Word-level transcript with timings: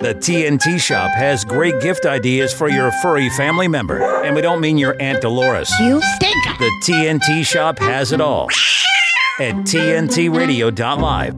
The 0.00 0.14
TNT 0.14 0.80
Shop 0.80 1.10
has 1.16 1.44
great 1.44 1.80
gift 1.80 2.06
ideas 2.06 2.54
for 2.54 2.68
your 2.68 2.92
furry 3.02 3.28
family 3.30 3.66
member. 3.66 4.22
And 4.22 4.36
we 4.36 4.40
don't 4.40 4.60
mean 4.60 4.78
your 4.78 4.94
Aunt 5.02 5.20
Dolores. 5.20 5.68
You 5.80 6.00
stink! 6.14 6.36
The 6.60 6.70
TNT 6.84 7.44
Shop 7.44 7.80
has 7.80 8.12
it 8.12 8.20
all 8.20 8.44
at 9.40 9.56
TNTRadio.live. 9.66 11.34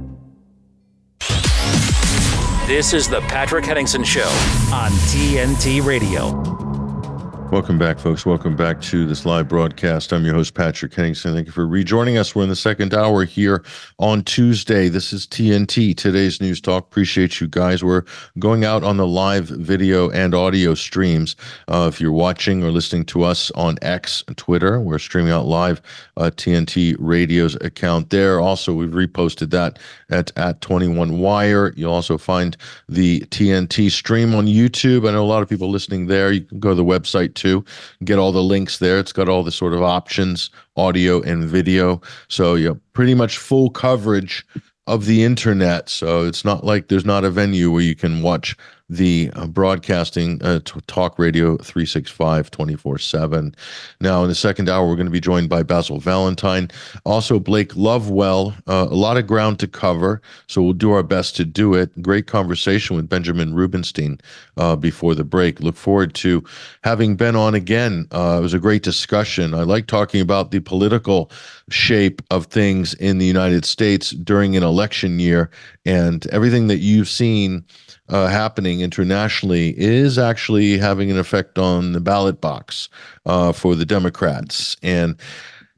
This 2.69 2.93
is 2.93 3.09
the 3.09 3.23
Patrick 3.23 3.65
Henningsen 3.65 4.05
Show 4.05 4.29
on 4.75 4.91
TNT 5.09 5.83
Radio. 5.83 6.70
Welcome 7.51 7.81
back, 7.81 7.99
folks. 7.99 8.25
Welcome 8.25 8.55
back 8.55 8.81
to 8.83 9.05
this 9.07 9.27
live 9.27 9.49
broadcast. 9.49 10.13
I'm 10.13 10.25
your 10.25 10.35
host, 10.35 10.55
Patrick 10.55 10.95
Henningsen. 10.95 11.35
Thank 11.35 11.47
you 11.47 11.53
for 11.53 11.67
rejoining 11.67 12.17
us. 12.17 12.33
We're 12.33 12.45
in 12.45 12.49
the 12.49 12.55
second 12.55 12.95
hour 12.95 13.25
here 13.25 13.65
on 13.99 14.23
Tuesday. 14.23 14.89
This 14.89 15.13
is 15.13 15.27
TNT, 15.27 15.97
today's 15.97 16.41
news 16.41 16.61
talk. 16.61 16.85
Appreciate 16.85 17.41
you 17.41 17.49
guys. 17.49 17.83
We're 17.83 18.05
going 18.39 18.65
out 18.65 18.85
on 18.85 18.99
the 18.99 19.07
live 19.07 19.47
video 19.47 20.11
and 20.11 20.33
audio 20.33 20.75
streams. 20.75 21.35
Uh, 21.67 21.91
if 21.93 22.01
you're 22.01 22.13
watching 22.13 22.63
or 22.63 22.71
listening 22.71 23.05
to 23.07 23.25
us 23.25 23.51
on 23.57 23.79
X, 23.83 24.23
Twitter, 24.37 24.79
we're 24.79 25.01
streaming 25.01 25.33
out 25.33 25.45
live 25.47 25.83
uh, 26.19 26.31
TNT 26.33 26.95
Radio's 27.01 27.57
account 27.57 28.11
there. 28.11 28.39
Also, 28.39 28.73
we've 28.75 28.91
reposted 28.91 29.51
that 29.51 29.81
at, 30.09 30.31
at 30.39 30.61
21 30.61 31.19
Wire. 31.19 31.73
You'll 31.75 31.95
also 31.95 32.17
find 32.17 32.57
the 32.89 33.23
TNT 33.23 33.91
stream 33.91 34.37
on 34.37 34.47
YouTube. 34.47 35.09
I 35.09 35.13
know 35.13 35.25
a 35.25 35.27
lot 35.27 35.43
of 35.43 35.49
people 35.49 35.69
listening 35.69 36.07
there. 36.07 36.31
You 36.31 36.43
can 36.43 36.61
go 36.61 36.69
to 36.69 36.77
the 36.77 36.85
website 36.85 37.40
to 37.41 37.65
get 38.05 38.19
all 38.19 38.33
the 38.33 38.43
links 38.43 38.79
there. 38.79 38.99
It's 38.99 39.13
got 39.13 39.29
all 39.29 39.43
the 39.43 39.53
sort 39.53 39.75
of 39.75 39.83
options, 39.83 40.51
audio 40.77 41.21
and 41.23 41.45
video. 41.45 42.01
So 42.29 42.55
you 42.55 42.71
know, 42.71 42.81
pretty 42.93 43.15
much 43.15 43.39
full 43.39 43.71
coverage 43.71 44.47
of 44.87 45.07
the 45.07 45.23
internet. 45.23 45.89
So 45.89 46.27
it's 46.27 46.45
not 46.45 46.65
like 46.65 46.89
there's 46.89 47.05
not 47.05 47.25
a 47.25 47.31
venue 47.31 47.71
where 47.71 47.83
you 47.83 47.95
can 47.95 48.23
watch 48.23 48.57
the 48.91 49.31
uh, 49.35 49.47
broadcasting 49.47 50.43
uh, 50.43 50.61
t- 50.65 50.81
talk 50.87 51.19
radio 51.19 51.57
365 51.57 52.51
24 52.51 52.99
7 52.99 53.55
now 54.01 54.23
in 54.23 54.29
the 54.29 54.35
second 54.35 54.69
hour 54.69 54.87
we're 54.87 54.97
going 54.97 55.07
to 55.07 55.13
be 55.13 55.21
joined 55.21 55.49
by 55.49 55.63
basil 55.63 55.99
valentine 55.99 56.69
also 57.05 57.39
blake 57.39 57.75
lovewell 57.77 58.55
uh, 58.67 58.87
a 58.91 58.95
lot 58.95 59.17
of 59.17 59.27
ground 59.27 59.59
to 59.59 59.67
cover 59.67 60.21
so 60.47 60.63
we'll 60.63 60.73
do 60.73 60.91
our 60.93 61.03
best 61.03 61.37
to 61.37 61.45
do 61.45 61.75
it. 61.75 61.91
Great 62.03 62.27
conversation 62.27 62.97
with 62.97 63.09
benjamin 63.09 63.55
rubenstein 63.55 64.19
uh, 64.57 64.77
before 64.77 65.15
the 65.15 65.25
break. 65.25 65.61
Look 65.61 65.77
forward 65.77 66.15
to 66.17 66.45
having 66.83 67.17
ben 67.17 67.37
on 67.37 67.55
again. 67.55 68.07
Uh, 68.13 68.37
it 68.39 68.43
was 68.43 68.55
a 68.55 68.59
great 68.59 68.83
discussion. 68.83 69.55
I 69.55 69.63
like 69.63 69.87
talking 69.87 70.21
about 70.21 70.51
the 70.51 70.61
political 70.61 71.31
shape 71.71 72.23
of 72.31 72.47
things 72.47 72.95
in 72.95 73.19
the 73.19 73.27
united 73.27 73.65
states 73.65 74.11
during 74.11 74.57
an 74.57 74.63
election 74.63 75.19
year 75.19 75.51
and 75.85 76.27
everything 76.29 76.67
that 76.67 76.79
you've 76.79 77.09
seen 77.09 77.65
uh, 78.11 78.27
happening 78.27 78.81
internationally 78.81 79.79
is 79.79 80.19
actually 80.19 80.77
having 80.77 81.11
an 81.11 81.19
effect 81.19 81.59
on 81.59 81.93
the 81.93 82.01
ballot 82.01 82.41
box 82.41 82.89
uh, 83.27 83.53
for 83.53 83.75
the 83.75 83.87
Democrats. 83.87 84.77
And 84.83 85.17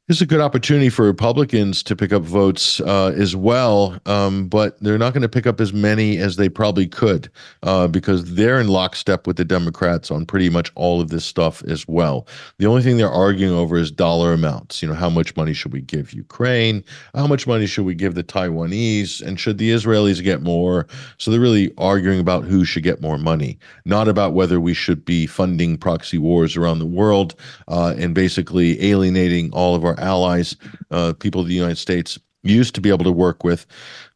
this 0.08 0.18
is 0.18 0.22
a 0.22 0.26
good 0.26 0.40
opportunity 0.40 0.88
for 0.88 1.04
Republicans 1.04 1.80
to 1.80 1.94
pick 1.94 2.12
up 2.12 2.24
votes 2.24 2.80
uh, 2.80 3.12
as 3.16 3.36
well, 3.36 3.96
um, 4.06 4.48
but 4.48 4.76
they're 4.80 4.98
not 4.98 5.12
going 5.12 5.22
to 5.22 5.28
pick 5.28 5.46
up 5.46 5.60
as 5.60 5.72
many 5.72 6.18
as 6.18 6.34
they 6.34 6.48
probably 6.48 6.88
could 6.88 7.30
uh, 7.62 7.86
because 7.86 8.34
they're 8.34 8.60
in 8.60 8.66
lockstep 8.66 9.28
with 9.28 9.36
the 9.36 9.44
Democrats 9.44 10.10
on 10.10 10.26
pretty 10.26 10.50
much 10.50 10.72
all 10.74 11.00
of 11.00 11.10
this 11.10 11.24
stuff 11.24 11.62
as 11.68 11.86
well. 11.86 12.26
The 12.58 12.66
only 12.66 12.82
thing 12.82 12.96
they're 12.96 13.08
arguing 13.08 13.54
over 13.54 13.76
is 13.76 13.92
dollar 13.92 14.32
amounts. 14.32 14.82
You 14.82 14.88
know, 14.88 14.94
how 14.94 15.08
much 15.08 15.36
money 15.36 15.52
should 15.52 15.72
we 15.72 15.82
give 15.82 16.12
Ukraine? 16.12 16.82
How 17.14 17.28
much 17.28 17.46
money 17.46 17.66
should 17.66 17.86
we 17.86 17.94
give 17.94 18.16
the 18.16 18.24
Taiwanese? 18.24 19.22
And 19.22 19.38
should 19.38 19.58
the 19.58 19.70
Israelis 19.70 20.20
get 20.20 20.42
more? 20.42 20.88
So 21.18 21.30
they're 21.30 21.38
really 21.38 21.72
arguing 21.78 22.18
about 22.18 22.42
who 22.42 22.64
should 22.64 22.82
get 22.82 23.00
more 23.00 23.18
money, 23.18 23.56
not 23.84 24.08
about 24.08 24.32
whether 24.34 24.60
we 24.60 24.74
should 24.74 25.04
be 25.04 25.26
funding 25.26 25.78
proxy 25.78 26.18
wars 26.18 26.56
around 26.56 26.80
the 26.80 26.86
world 26.86 27.36
uh, 27.68 27.94
and 27.96 28.16
basically 28.16 28.82
alienating 28.84 29.52
all 29.52 29.76
of 29.76 29.84
our 29.84 29.91
allies, 29.98 30.56
uh, 30.90 31.12
people 31.18 31.40
of 31.40 31.48
the 31.48 31.54
United 31.54 31.78
States 31.78 32.18
used 32.42 32.74
to 32.74 32.80
be 32.80 32.90
able 32.90 33.04
to 33.04 33.12
work 33.12 33.44
with. 33.44 33.66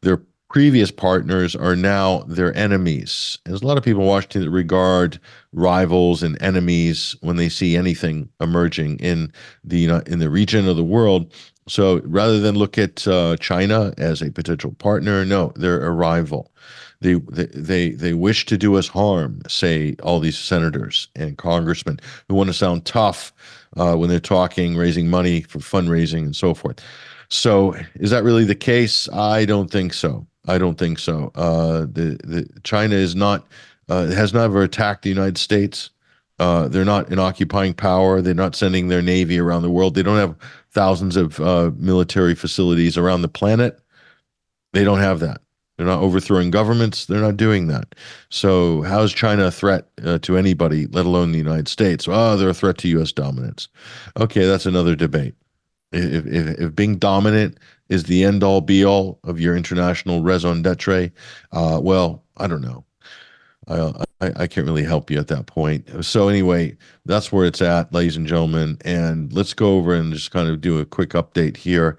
Their 0.01 0.21
previous 0.49 0.91
partners 0.91 1.55
are 1.55 1.75
now 1.75 2.19
their 2.27 2.55
enemies. 2.55 3.39
There's 3.45 3.61
a 3.61 3.67
lot 3.67 3.77
of 3.77 3.83
people 3.83 4.01
in 4.01 4.07
Washington 4.07 4.43
that 4.43 4.49
regard 4.49 5.19
rivals 5.51 6.23
and 6.23 6.41
enemies 6.41 7.15
when 7.21 7.35
they 7.35 7.49
see 7.49 7.75
anything 7.75 8.29
emerging 8.39 8.97
in 8.99 9.31
the 9.63 9.85
in 10.07 10.19
the 10.19 10.29
region 10.29 10.67
of 10.67 10.77
the 10.77 10.83
world. 10.83 11.33
So 11.67 12.01
rather 12.05 12.39
than 12.39 12.55
look 12.55 12.77
at 12.77 13.05
uh, 13.07 13.35
China 13.37 13.93
as 13.97 14.21
a 14.21 14.31
potential 14.31 14.71
partner, 14.73 15.25
no, 15.25 15.51
they're 15.55 15.85
a 15.85 15.91
rival. 15.91 16.51
They, 17.01 17.15
they 17.15 17.91
they 17.91 18.13
wish 18.13 18.45
to 18.47 18.57
do 18.57 18.75
us 18.75 18.87
harm. 18.87 19.41
Say 19.47 19.95
all 20.01 20.19
these 20.19 20.37
senators 20.37 21.09
and 21.15 21.37
congressmen 21.37 21.99
who 22.27 22.35
want 22.35 22.47
to 22.47 22.53
sound 22.53 22.85
tough 22.85 23.33
uh, 23.75 23.95
when 23.95 24.09
they're 24.09 24.19
talking, 24.19 24.75
raising 24.75 25.09
money 25.09 25.41
for 25.41 25.59
fundraising 25.59 26.23
and 26.23 26.35
so 26.35 26.53
forth. 26.53 26.83
So, 27.29 27.75
is 27.95 28.09
that 28.11 28.23
really 28.23 28.45
the 28.45 28.55
case? 28.55 29.09
I 29.09 29.45
don't 29.45 29.69
think 29.69 29.93
so. 29.93 30.25
I 30.47 30.57
don't 30.57 30.77
think 30.77 30.99
so. 30.99 31.31
Uh, 31.35 31.81
the 31.81 32.17
the 32.23 32.47
China 32.63 32.95
is 32.95 33.15
not 33.15 33.45
uh, 33.89 34.07
has 34.07 34.33
never 34.33 34.63
attacked 34.63 35.03
the 35.03 35.09
United 35.09 35.37
States. 35.37 35.89
Uh, 36.39 36.67
they're 36.67 36.85
not 36.85 37.09
an 37.09 37.19
occupying 37.19 37.73
power. 37.73 38.21
They're 38.21 38.33
not 38.33 38.55
sending 38.55 38.87
their 38.87 39.01
navy 39.01 39.39
around 39.39 39.63
the 39.63 39.71
world. 39.71 39.95
They 39.95 40.03
don't 40.03 40.17
have 40.17 40.35
thousands 40.71 41.15
of 41.15 41.39
uh, 41.39 41.71
military 41.75 42.35
facilities 42.35 42.97
around 42.97 43.23
the 43.23 43.27
planet. 43.27 43.79
They 44.73 44.83
don't 44.83 44.99
have 44.99 45.19
that. 45.21 45.41
They're 45.77 45.85
not 45.85 46.01
overthrowing 46.01 46.49
governments. 46.49 47.05
They're 47.05 47.21
not 47.21 47.37
doing 47.37 47.67
that. 47.67 47.93
So, 48.29 48.81
how 48.81 49.03
is 49.03 49.13
China 49.13 49.45
a 49.45 49.51
threat 49.51 49.87
uh, 50.03 50.17
to 50.19 50.35
anybody, 50.35 50.87
let 50.87 51.05
alone 51.05 51.31
the 51.31 51.37
United 51.37 51.67
States? 51.67 52.07
Oh, 52.07 52.35
they're 52.35 52.49
a 52.49 52.53
threat 52.53 52.79
to 52.79 52.87
U.S. 52.89 53.11
dominance. 53.11 53.67
Okay, 54.19 54.45
that's 54.45 54.65
another 54.65 54.95
debate. 54.95 55.35
If, 55.91 56.25
if, 56.25 56.59
if 56.59 56.75
being 56.75 56.97
dominant 56.97 57.59
is 57.89 58.03
the 58.03 58.23
end 58.23 58.43
all 58.43 58.59
be 58.59 58.83
all 58.83 59.19
of 59.23 59.39
your 59.39 59.55
international 59.55 60.23
raison 60.23 60.63
d'etre, 60.63 61.11
uh, 61.51 61.79
well, 61.81 62.23
I 62.37 62.47
don't 62.47 62.61
know. 62.61 62.83
I, 63.67 64.03
I, 64.19 64.31
I 64.35 64.47
can't 64.47 64.65
really 64.65 64.83
help 64.83 65.11
you 65.11 65.19
at 65.19 65.27
that 65.27 65.45
point. 65.45 66.03
So 66.03 66.27
anyway, 66.27 66.75
that's 67.05 67.31
where 67.31 67.45
it's 67.45 67.61
at, 67.61 67.93
ladies 67.93 68.17
and 68.17 68.25
gentlemen. 68.25 68.77
And 68.83 69.31
let's 69.31 69.53
go 69.53 69.77
over 69.77 69.93
and 69.93 70.11
just 70.13 70.31
kind 70.31 70.49
of 70.49 70.59
do 70.59 70.79
a 70.79 70.85
quick 70.85 71.11
update 71.11 71.57
here 71.57 71.97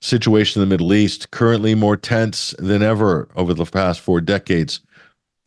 situation 0.00 0.60
in 0.60 0.68
the 0.68 0.72
Middle 0.72 0.92
East, 0.94 1.30
currently 1.30 1.74
more 1.74 1.96
tense 1.96 2.54
than 2.58 2.82
ever 2.82 3.28
over 3.36 3.54
the 3.54 3.64
past 3.64 4.00
four 4.00 4.20
decades, 4.20 4.80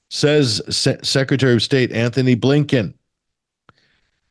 says 0.09 0.62
Se- 0.69 1.00
Secretary 1.03 1.53
of 1.53 1.64
State 1.64 1.91
Antony 1.91 2.36
Blinken. 2.36 2.94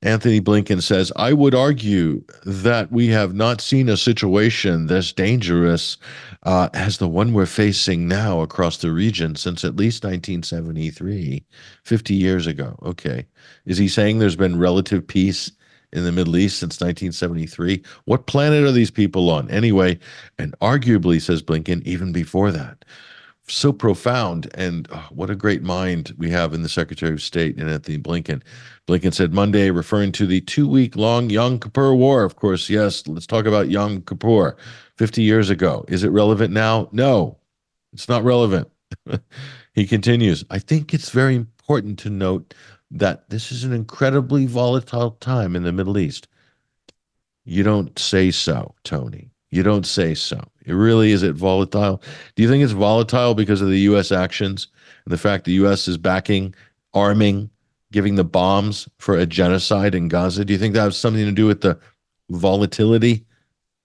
Antony 0.04 0.40
Blinken 0.40 0.82
says, 0.82 1.12
I 1.14 1.32
would 1.32 1.54
argue 1.54 2.24
that 2.44 2.90
we 2.90 3.06
have 3.08 3.34
not 3.34 3.60
seen 3.60 3.88
a 3.88 3.96
situation 3.96 4.88
this 4.88 5.12
dangerous 5.12 5.96
uh, 6.42 6.68
as 6.74 6.98
the 6.98 7.08
one 7.08 7.32
we're 7.32 7.46
facing 7.46 8.08
now 8.08 8.40
across 8.40 8.78
the 8.78 8.90
region 8.90 9.36
since 9.36 9.64
at 9.64 9.76
least 9.76 10.02
1973, 10.02 11.44
50 11.84 12.14
years 12.14 12.48
ago. 12.48 12.76
Okay. 12.82 13.26
Is 13.64 13.78
he 13.78 13.86
saying 13.86 14.18
there's 14.18 14.34
been 14.34 14.58
relative 14.58 15.06
peace 15.06 15.52
in 15.92 16.04
the 16.04 16.12
Middle 16.12 16.36
East 16.36 16.58
since 16.58 16.80
1973. 16.80 17.82
What 18.04 18.26
planet 18.26 18.64
are 18.64 18.72
these 18.72 18.90
people 18.90 19.30
on 19.30 19.50
anyway? 19.50 19.98
And 20.38 20.58
arguably, 20.60 21.20
says 21.20 21.42
Blinken, 21.42 21.82
even 21.84 22.12
before 22.12 22.50
that. 22.52 22.84
So 23.48 23.72
profound, 23.72 24.48
and 24.54 24.88
oh, 24.92 25.08
what 25.10 25.28
a 25.28 25.34
great 25.34 25.62
mind 25.62 26.14
we 26.16 26.30
have 26.30 26.54
in 26.54 26.62
the 26.62 26.68
Secretary 26.68 27.12
of 27.12 27.20
State 27.20 27.58
and 27.58 27.68
Antony 27.68 27.98
Blinken. 27.98 28.40
Blinken 28.86 29.12
said 29.12 29.34
Monday, 29.34 29.70
referring 29.70 30.12
to 30.12 30.26
the 30.26 30.40
two 30.42 30.68
week 30.68 30.96
long 30.96 31.28
Yom 31.28 31.58
Kippur 31.58 31.92
War. 31.94 32.24
Of 32.24 32.36
course, 32.36 32.70
yes, 32.70 33.06
let's 33.06 33.26
talk 33.26 33.44
about 33.44 33.68
Yom 33.68 34.02
Kippur 34.02 34.56
50 34.96 35.22
years 35.22 35.50
ago. 35.50 35.84
Is 35.88 36.04
it 36.04 36.10
relevant 36.10 36.54
now? 36.54 36.88
No, 36.92 37.36
it's 37.92 38.08
not 38.08 38.22
relevant. 38.22 38.70
he 39.74 39.86
continues, 39.86 40.44
I 40.48 40.58
think 40.58 40.94
it's 40.94 41.10
very 41.10 41.34
important 41.34 41.98
to 42.00 42.10
note 42.10 42.54
that 42.92 43.28
this 43.30 43.50
is 43.50 43.64
an 43.64 43.72
incredibly 43.72 44.46
volatile 44.46 45.12
time 45.12 45.56
in 45.56 45.62
the 45.62 45.72
Middle 45.72 45.98
East. 45.98 46.28
You 47.44 47.62
don't 47.62 47.98
say 47.98 48.30
so, 48.30 48.74
Tony. 48.84 49.30
You 49.50 49.62
don't 49.62 49.86
say 49.86 50.14
so. 50.14 50.40
It 50.64 50.74
really 50.74 51.12
is 51.12 51.22
it 51.22 51.34
volatile? 51.34 52.02
Do 52.36 52.42
you 52.42 52.48
think 52.48 52.62
it's 52.62 52.72
volatile 52.72 53.34
because 53.34 53.60
of 53.60 53.68
the 53.68 53.80
U.S. 53.80 54.12
actions 54.12 54.68
and 55.04 55.12
the 55.12 55.18
fact 55.18 55.44
the 55.44 55.52
U.S. 55.52 55.88
is 55.88 55.98
backing, 55.98 56.54
arming, 56.94 57.50
giving 57.90 58.14
the 58.14 58.24
bombs 58.24 58.88
for 58.98 59.16
a 59.16 59.26
genocide 59.26 59.94
in 59.94 60.08
Gaza? 60.08 60.44
Do 60.44 60.52
you 60.52 60.58
think 60.58 60.74
that 60.74 60.82
has 60.82 60.96
something 60.96 61.24
to 61.24 61.32
do 61.32 61.46
with 61.46 61.62
the 61.62 61.78
volatility? 62.30 63.24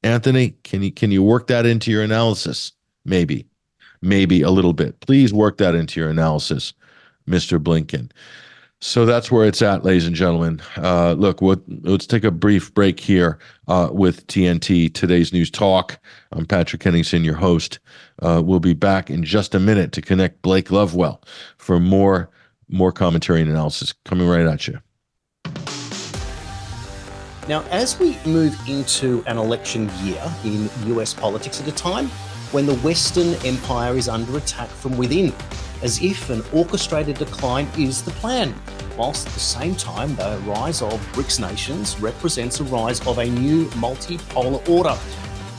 Antony, 0.04 0.51
can 0.63 0.83
you 0.83 0.92
can 0.92 1.12
you 1.12 1.24
work 1.24 1.48
that 1.48 1.65
into 1.65 1.92
your 1.92 2.04
analysis? 2.04 2.74
Maybe, 3.04 3.48
maybe 4.01 4.42
a 4.42 4.51
little 4.51 4.74
bit. 4.74 5.00
Please 5.00 5.33
work 5.33 5.57
that 5.57 5.75
into 5.75 6.00
your 6.00 6.09
analysis, 6.09 6.74
Mr. 7.27 7.57
Blinken. 7.57 8.12
So 8.79 9.07
that's 9.07 9.31
where 9.31 9.47
it's 9.47 9.63
at, 9.63 9.83
ladies 9.83 10.06
and 10.06 10.15
gentlemen. 10.15 10.62
Uh, 10.77 11.13
look, 11.13 11.41
we'll, 11.41 11.62
let's 11.81 12.06
take 12.06 12.24
a 12.24 12.29
brief 12.29 12.71
break 12.75 13.00
here 13.00 13.39
uh, 13.68 13.89
with 13.91 14.27
TNT, 14.27 14.94
today's 14.94 15.33
news 15.33 15.50
talk. 15.50 16.00
I'm 16.31 16.45
Patrick 16.45 16.83
Henningsen, 16.83 17.24
your 17.24 17.35
host. 17.35 17.79
Uh, 18.21 18.41
we'll 18.45 18.59
be 18.59 18.75
back 18.75 19.09
in 19.09 19.24
just 19.24 19.56
a 19.56 19.59
minute 19.59 19.94
to 19.94 20.01
connect 20.01 20.44
Blake 20.44 20.69
Lovewell 20.69 21.24
for 21.57 21.79
more 21.79 22.29
more 22.69 22.91
commentary 22.91 23.41
and 23.41 23.50
analysis 23.50 23.94
coming 24.03 24.27
right 24.27 24.45
at 24.45 24.68
you. 24.68 24.77
Now, 27.47 27.63
as 27.71 27.97
we 27.97 28.18
move 28.25 28.59
into 28.68 29.23
an 29.25 29.38
election 29.38 29.89
year 30.03 30.21
in 30.44 30.69
US 30.97 31.13
politics 31.13 31.62
at 31.62 31.68
a 31.68 31.71
time 31.71 32.12
when 32.51 32.65
the 32.65 32.75
Western 32.77 33.33
Empire 33.45 33.97
is 33.97 34.07
under 34.07 34.38
attack 34.38 34.69
from 34.69 34.97
within, 34.97 35.33
as 35.81 36.01
if 36.01 36.29
an 36.29 36.44
orchestrated 36.53 37.17
decline 37.17 37.67
is 37.77 38.01
the 38.01 38.11
plan, 38.11 38.55
whilst 38.97 39.27
at 39.27 39.33
the 39.33 39.39
same 39.39 39.75
time 39.75 40.15
the 40.15 40.41
rise 40.45 40.81
of 40.81 40.94
BRICS 41.13 41.39
nations 41.39 41.99
represents 41.99 42.59
a 42.59 42.63
rise 42.65 43.05
of 43.05 43.17
a 43.17 43.25
new 43.25 43.65
multipolar 43.71 44.67
order. 44.69 44.97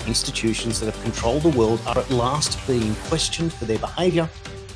Institutions 0.07 0.81
that 0.81 0.87
have 0.87 1.03
controlled 1.03 1.43
the 1.43 1.51
world 1.51 1.81
are 1.87 1.99
at 1.99 2.11
last 2.11 2.59
being 2.67 2.95
questioned 3.07 3.53
for 3.53 3.67
their 3.67 3.79
behaviour 3.79 4.29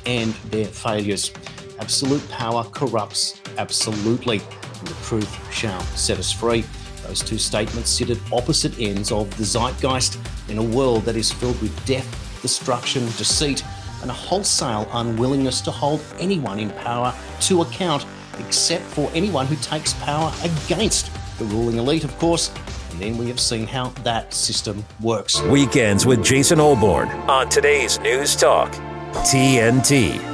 and 0.05 0.33
their 0.51 0.65
failures. 0.65 1.31
Absolute 1.79 2.27
power 2.29 2.63
corrupts 2.65 3.41
absolutely, 3.57 4.39
and 4.39 4.87
the 4.87 5.03
truth 5.03 5.53
shall 5.53 5.81
set 5.81 6.19
us 6.19 6.31
free. 6.31 6.63
Those 7.07 7.21
two 7.21 7.37
statements 7.37 7.89
sit 7.89 8.09
at 8.09 8.17
opposite 8.31 8.79
ends 8.79 9.11
of 9.11 9.35
the 9.37 9.43
zeitgeist 9.43 10.17
in 10.49 10.57
a 10.57 10.63
world 10.63 11.03
that 11.03 11.15
is 11.15 11.31
filled 11.31 11.61
with 11.61 11.85
death, 11.85 12.39
destruction, 12.41 13.05
deceit, 13.17 13.63
and 14.01 14.09
a 14.09 14.13
wholesale 14.13 14.87
unwillingness 14.93 15.61
to 15.61 15.71
hold 15.71 16.01
anyone 16.19 16.59
in 16.59 16.69
power 16.71 17.13
to 17.41 17.61
account, 17.61 18.05
except 18.39 18.83
for 18.83 19.09
anyone 19.13 19.45
who 19.45 19.55
takes 19.57 19.93
power 19.93 20.33
against 20.43 21.11
the 21.37 21.45
ruling 21.45 21.77
elite, 21.77 22.03
of 22.03 22.17
course. 22.19 22.51
And 22.91 23.01
then 23.01 23.17
we 23.17 23.27
have 23.27 23.39
seen 23.39 23.65
how 23.65 23.89
that 24.03 24.33
system 24.33 24.85
works. 25.01 25.41
Weekends 25.43 26.05
with 26.05 26.23
Jason 26.23 26.59
Olbourne 26.59 27.09
on 27.27 27.49
today's 27.49 27.99
News 27.99 28.35
Talk, 28.35 28.71
TNT. 29.13 30.32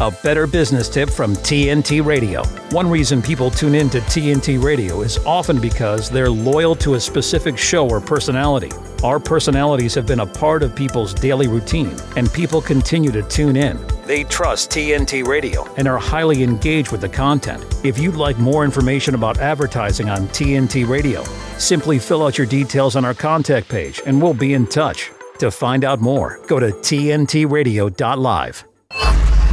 A 0.00 0.10
better 0.10 0.46
business 0.46 0.88
tip 0.88 1.10
from 1.10 1.34
TNT 1.34 2.02
Radio. 2.02 2.42
One 2.70 2.88
reason 2.88 3.20
people 3.20 3.50
tune 3.50 3.74
in 3.74 3.90
to 3.90 4.00
TNT 4.00 4.62
Radio 4.62 5.02
is 5.02 5.18
often 5.26 5.60
because 5.60 6.08
they're 6.08 6.30
loyal 6.30 6.74
to 6.76 6.94
a 6.94 7.00
specific 7.00 7.58
show 7.58 7.86
or 7.86 8.00
personality. 8.00 8.70
Our 9.04 9.20
personalities 9.20 9.94
have 9.94 10.06
been 10.06 10.20
a 10.20 10.26
part 10.26 10.62
of 10.62 10.74
people's 10.74 11.12
daily 11.12 11.48
routine, 11.48 11.94
and 12.16 12.32
people 12.32 12.62
continue 12.62 13.12
to 13.12 13.22
tune 13.24 13.58
in. 13.58 13.78
They 14.06 14.24
trust 14.24 14.70
TNT 14.70 15.26
Radio 15.26 15.70
and 15.74 15.86
are 15.86 15.98
highly 15.98 16.42
engaged 16.42 16.92
with 16.92 17.02
the 17.02 17.08
content. 17.10 17.62
If 17.84 17.98
you'd 17.98 18.16
like 18.16 18.38
more 18.38 18.64
information 18.64 19.14
about 19.14 19.36
advertising 19.36 20.08
on 20.08 20.28
TNT 20.28 20.88
Radio, 20.88 21.22
simply 21.58 21.98
fill 21.98 22.24
out 22.24 22.38
your 22.38 22.46
details 22.46 22.96
on 22.96 23.04
our 23.04 23.12
contact 23.12 23.68
page 23.68 24.00
and 24.06 24.22
we'll 24.22 24.32
be 24.32 24.54
in 24.54 24.66
touch. 24.66 25.10
To 25.40 25.50
find 25.50 25.84
out 25.84 26.00
more, 26.00 26.40
go 26.46 26.58
to 26.58 26.68
tntradio.live. 26.68 28.64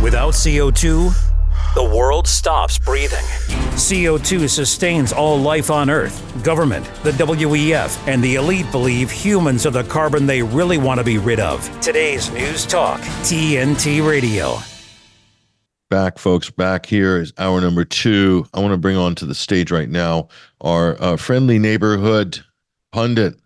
Without 0.01 0.33
CO2, 0.33 1.11
the 1.73 1.83
world 1.83 2.27
stops 2.27 2.77
breathing. 2.77 3.25
CO2 3.73 4.47
sustains 4.47 5.11
all 5.11 5.39
life 5.39 5.71
on 5.71 5.89
Earth. 5.89 6.21
Government, 6.43 6.85
the 7.01 7.09
WEF, 7.11 8.07
and 8.07 8.23
the 8.23 8.35
elite 8.35 8.71
believe 8.71 9.09
humans 9.09 9.65
are 9.65 9.71
the 9.71 9.83
carbon 9.85 10.27
they 10.27 10.43
really 10.43 10.77
want 10.77 10.99
to 10.99 11.03
be 11.03 11.17
rid 11.17 11.39
of. 11.39 11.67
Today's 11.81 12.29
News 12.31 12.67
Talk, 12.67 13.01
TNT 13.23 14.07
Radio. 14.07 14.59
Back, 15.89 16.19
folks, 16.19 16.51
back 16.51 16.85
here 16.85 17.19
is 17.19 17.33
hour 17.39 17.59
number 17.59 17.83
two. 17.83 18.45
I 18.53 18.59
want 18.59 18.73
to 18.73 18.77
bring 18.77 18.97
on 18.97 19.15
to 19.15 19.25
the 19.25 19.33
stage 19.33 19.71
right 19.71 19.89
now 19.89 20.27
our 20.61 21.01
uh, 21.01 21.17
friendly 21.17 21.57
neighborhood 21.57 22.39
pundit 22.91 23.39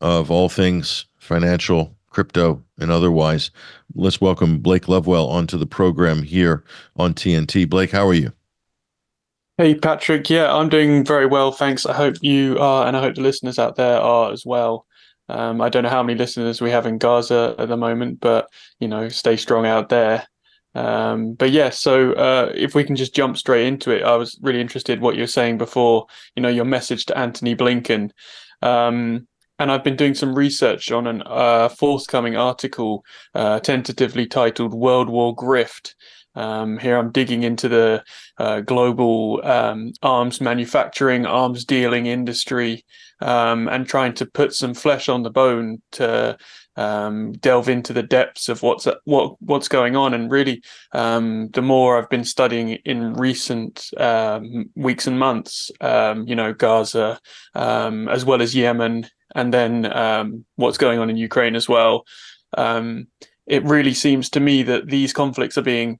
of 0.00 0.30
all 0.30 0.48
things 0.48 1.04
financial, 1.18 1.94
crypto, 2.08 2.63
and 2.78 2.90
otherwise. 2.90 3.50
Let's 3.94 4.20
welcome 4.20 4.58
Blake 4.58 4.88
Lovewell 4.88 5.28
onto 5.28 5.58
the 5.58 5.66
program 5.66 6.22
here 6.22 6.64
on 6.96 7.14
TNT. 7.14 7.68
Blake, 7.68 7.90
how 7.90 8.06
are 8.06 8.14
you? 8.14 8.32
Hey, 9.56 9.76
Patrick. 9.76 10.28
Yeah, 10.28 10.52
I'm 10.52 10.68
doing 10.68 11.04
very 11.04 11.26
well. 11.26 11.52
Thanks. 11.52 11.86
I 11.86 11.92
hope 11.92 12.16
you 12.22 12.58
are, 12.58 12.86
and 12.86 12.96
I 12.96 13.00
hope 13.00 13.14
the 13.14 13.20
listeners 13.20 13.58
out 13.58 13.76
there 13.76 14.00
are 14.00 14.32
as 14.32 14.44
well. 14.44 14.86
Um, 15.28 15.60
I 15.60 15.68
don't 15.68 15.84
know 15.84 15.90
how 15.90 16.02
many 16.02 16.18
listeners 16.18 16.60
we 16.60 16.70
have 16.70 16.86
in 16.86 16.98
Gaza 16.98 17.54
at 17.58 17.68
the 17.68 17.76
moment, 17.76 18.20
but 18.20 18.48
you 18.80 18.88
know, 18.88 19.08
stay 19.08 19.36
strong 19.36 19.64
out 19.64 19.88
there. 19.88 20.26
Um, 20.74 21.34
but 21.34 21.52
yeah, 21.52 21.70
so 21.70 22.12
uh, 22.14 22.52
if 22.54 22.74
we 22.74 22.82
can 22.82 22.96
just 22.96 23.14
jump 23.14 23.36
straight 23.36 23.66
into 23.66 23.92
it, 23.92 24.02
I 24.02 24.16
was 24.16 24.38
really 24.42 24.60
interested 24.60 25.00
what 25.00 25.14
you 25.14 25.22
were 25.22 25.28
saying 25.28 25.58
before. 25.58 26.06
You 26.34 26.42
know, 26.42 26.48
your 26.48 26.64
message 26.64 27.06
to 27.06 27.16
Antony 27.16 27.54
Blinken. 27.54 28.10
Um, 28.60 29.28
and 29.58 29.70
I've 29.70 29.84
been 29.84 29.96
doing 29.96 30.14
some 30.14 30.34
research 30.34 30.90
on 30.90 31.06
a 31.06 31.24
uh, 31.24 31.68
forthcoming 31.68 32.36
article 32.36 33.04
uh, 33.34 33.60
tentatively 33.60 34.26
titled 34.26 34.74
World 34.74 35.08
War 35.08 35.34
Grift. 35.34 35.94
Um, 36.36 36.78
here 36.78 36.98
I'm 36.98 37.12
digging 37.12 37.44
into 37.44 37.68
the 37.68 38.02
uh, 38.38 38.60
global 38.60 39.40
um, 39.44 39.92
arms 40.02 40.40
manufacturing, 40.40 41.26
arms 41.26 41.64
dealing 41.64 42.06
industry, 42.06 42.84
um, 43.20 43.68
and 43.68 43.86
trying 43.86 44.14
to 44.14 44.26
put 44.26 44.52
some 44.52 44.74
flesh 44.74 45.08
on 45.08 45.22
the 45.22 45.30
bone 45.30 45.80
to 45.92 46.36
um, 46.74 47.34
delve 47.34 47.68
into 47.68 47.92
the 47.92 48.02
depths 48.02 48.48
of 48.48 48.64
what's 48.64 48.88
what 49.04 49.40
what's 49.40 49.68
going 49.68 49.94
on. 49.94 50.12
And 50.12 50.28
really, 50.28 50.60
um, 50.92 51.50
the 51.50 51.62
more 51.62 51.96
I've 51.96 52.10
been 52.10 52.24
studying 52.24 52.70
in 52.70 53.14
recent 53.14 53.90
um, 53.96 54.70
weeks 54.74 55.06
and 55.06 55.20
months, 55.20 55.70
you 55.80 56.34
know, 56.34 56.52
Gaza, 56.52 57.20
as 57.54 58.24
well 58.24 58.42
as 58.42 58.56
Yemen, 58.56 59.06
and 59.34 59.52
then 59.52 59.90
um, 59.92 60.44
what's 60.56 60.78
going 60.78 60.98
on 60.98 61.10
in 61.10 61.16
Ukraine 61.16 61.56
as 61.56 61.68
well. 61.68 62.04
Um, 62.56 63.08
it 63.46 63.64
really 63.64 63.94
seems 63.94 64.30
to 64.30 64.40
me 64.40 64.62
that 64.62 64.86
these 64.88 65.12
conflicts 65.12 65.58
are 65.58 65.62
being 65.62 65.98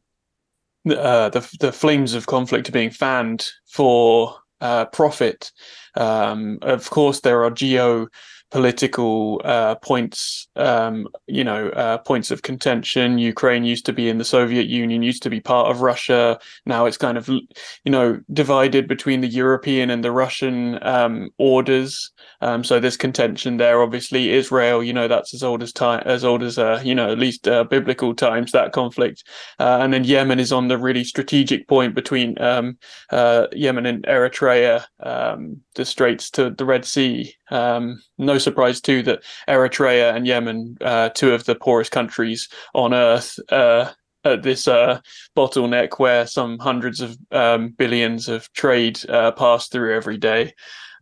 uh, 0.89 1.31
the 1.31 1.57
the 1.61 1.73
flames 1.73 2.15
of 2.15 2.27
conflict 2.27 2.69
are 2.69 2.73
being 2.73 2.91
fanned 2.91 3.49
for 3.67 4.37
uh, 4.61 4.87
profit. 4.87 5.51
Um, 5.97 6.59
of 6.63 6.91
course, 6.91 7.21
there 7.21 7.45
are 7.45 7.51
geo 7.51 8.09
political 8.55 9.41
uh, 9.45 9.75
points, 9.75 10.47
um, 10.55 11.09
you 11.27 11.43
know, 11.43 11.71
uh, 11.71 11.99
points 11.99 12.31
of 12.31 12.43
contention. 12.43 13.19
Ukraine 13.19 13.65
used 13.65 13.85
to 13.87 13.93
be 13.93 14.09
in 14.09 14.19
the 14.19 14.25
Soviet 14.25 14.69
Union, 14.69 15.03
used 15.03 15.25
to 15.25 15.29
be 15.29 15.41
part 15.41 15.73
of 15.73 15.81
Russia. 15.81 16.39
Now 16.65 16.87
it's 16.87 16.97
kind 16.97 17.19
of, 17.19 17.27
you 17.27 17.43
know, 17.87 18.21
divided 18.33 18.87
between 18.87 19.23
the 19.23 19.27
European 19.27 19.91
and 19.91 20.05
the 20.05 20.13
Russian 20.13 20.79
um, 20.83 21.31
orders. 21.37 22.13
Um, 22.43 22.63
so 22.63 22.79
there's 22.79 22.97
contention 22.97 23.57
there. 23.57 23.83
Obviously, 23.83 24.31
Israel, 24.31 24.85
you 24.85 24.93
know, 24.93 25.09
that's 25.09 25.35
as 25.35 25.43
old 25.43 25.61
as 25.61 25.73
time, 25.73 26.05
as 26.07 26.25
old 26.25 26.45
as 26.45 26.57
uh, 26.57 26.81
you 26.85 26.95
know, 26.95 27.11
at 27.11 27.19
least 27.19 27.49
uh, 27.49 27.65
biblical 27.65 28.15
times. 28.15 28.53
That 28.53 28.71
conflict, 28.71 29.25
uh, 29.59 29.79
and 29.81 29.93
then 29.93 30.05
Yemen 30.05 30.39
is 30.39 30.53
on 30.53 30.69
the 30.69 30.79
really 30.79 31.03
strategic 31.03 31.67
point 31.67 31.93
between 31.97 32.41
um, 32.41 32.79
uh, 33.11 33.49
Yemen 33.51 33.85
and 33.85 34.05
Eritrea, 34.05 34.85
um, 35.01 35.61
the 35.75 35.85
Straits 35.85 36.31
to 36.31 36.51
the 36.51 36.65
Red 36.65 36.85
Sea. 36.85 37.35
Um, 37.51 38.03
no 38.19 38.39
surprise 38.39 38.81
too 38.81 39.03
that 39.03 39.23
Eritrea 39.49 40.15
and 40.15 40.27
Yemen, 40.27 40.77
uh, 40.81 41.11
two 41.11 41.35
of 41.35 41.45
the 41.45 41.55
poorest 41.55 41.91
countries 41.91 42.49
on 42.75 42.95
earth, 42.95 43.39
uh, 43.51 43.93
at 44.25 44.43
this 44.43 44.67
uh, 44.67 45.01
bottleneck 45.37 45.99
where 45.99 46.27
some 46.27 46.59
hundreds 46.59 47.01
of 47.01 47.17
um, 47.31 47.69
billions 47.71 48.29
of 48.29 48.51
trade 48.53 48.99
uh, 49.09 49.31
pass 49.33 49.69
through 49.69 49.95
every 49.95 50.17
day. 50.17 50.55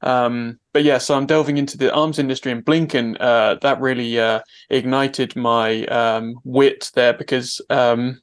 Um, 0.02 0.58
but 0.72 0.82
yeah, 0.82 0.99
so 0.99 1.14
I'm 1.14 1.26
delving 1.26 1.58
into 1.58 1.78
the 1.78 1.94
arms 1.94 2.18
industry 2.18 2.50
and 2.50 2.64
Blinken. 2.64 3.16
Uh, 3.20 3.56
that 3.62 3.80
really 3.80 4.18
uh, 4.18 4.40
ignited 4.68 5.37
my 5.37 5.84
um, 5.87 6.34
wit 6.44 6.90
there 6.94 7.12
because 7.12 7.61
um, 7.70 8.20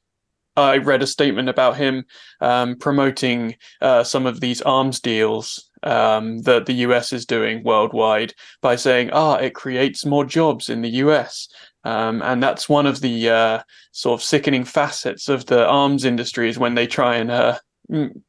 I 0.57 0.77
read 0.77 1.01
a 1.01 1.07
statement 1.07 1.47
about 1.47 1.77
him 1.77 2.03
um, 2.41 2.75
promoting 2.75 3.55
uh, 3.81 4.03
some 4.03 4.25
of 4.25 4.41
these 4.41 4.61
arms 4.61 4.99
deals 4.99 5.68
um, 5.83 6.39
that 6.39 6.65
the 6.65 6.73
US 6.73 7.13
is 7.13 7.25
doing 7.25 7.63
worldwide 7.63 8.33
by 8.61 8.75
saying, 8.75 9.09
ah, 9.11 9.35
it 9.35 9.53
creates 9.55 10.05
more 10.05 10.25
jobs 10.25 10.69
in 10.69 10.81
the 10.81 10.89
US. 10.89 11.47
Um, 11.83 12.21
and 12.21 12.43
that's 12.43 12.67
one 12.67 12.85
of 12.85 13.01
the 13.01 13.29
uh, 13.29 13.59
sort 13.91 14.19
of 14.19 14.23
sickening 14.23 14.65
facets 14.65 15.29
of 15.29 15.45
the 15.45 15.65
arms 15.65 16.05
industry 16.05 16.49
is 16.49 16.59
when 16.59 16.75
they 16.75 16.87
try 16.87 17.15
and 17.15 17.31
uh, 17.31 17.57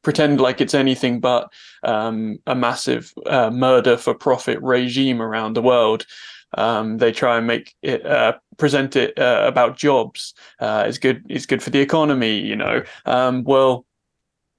pretend 0.02 0.40
like 0.40 0.60
it's 0.60 0.74
anything 0.74 1.20
but 1.20 1.52
um, 1.82 2.38
a 2.46 2.54
massive 2.54 3.12
uh, 3.26 3.50
murder 3.50 3.96
for 3.96 4.14
profit 4.14 4.60
regime 4.62 5.20
around 5.20 5.54
the 5.54 5.62
world. 5.62 6.06
Um, 6.56 6.98
they 6.98 7.12
try 7.12 7.38
and 7.38 7.46
make 7.46 7.74
it 7.82 8.04
uh, 8.04 8.34
present 8.56 8.96
it 8.96 9.16
uh, 9.18 9.44
about 9.46 9.76
jobs. 9.76 10.34
Uh, 10.58 10.84
it's 10.86 10.98
good. 10.98 11.24
It's 11.28 11.46
good 11.46 11.62
for 11.62 11.70
the 11.70 11.78
economy. 11.78 12.40
You 12.40 12.56
know. 12.56 12.82
Um, 13.06 13.44
well, 13.44 13.84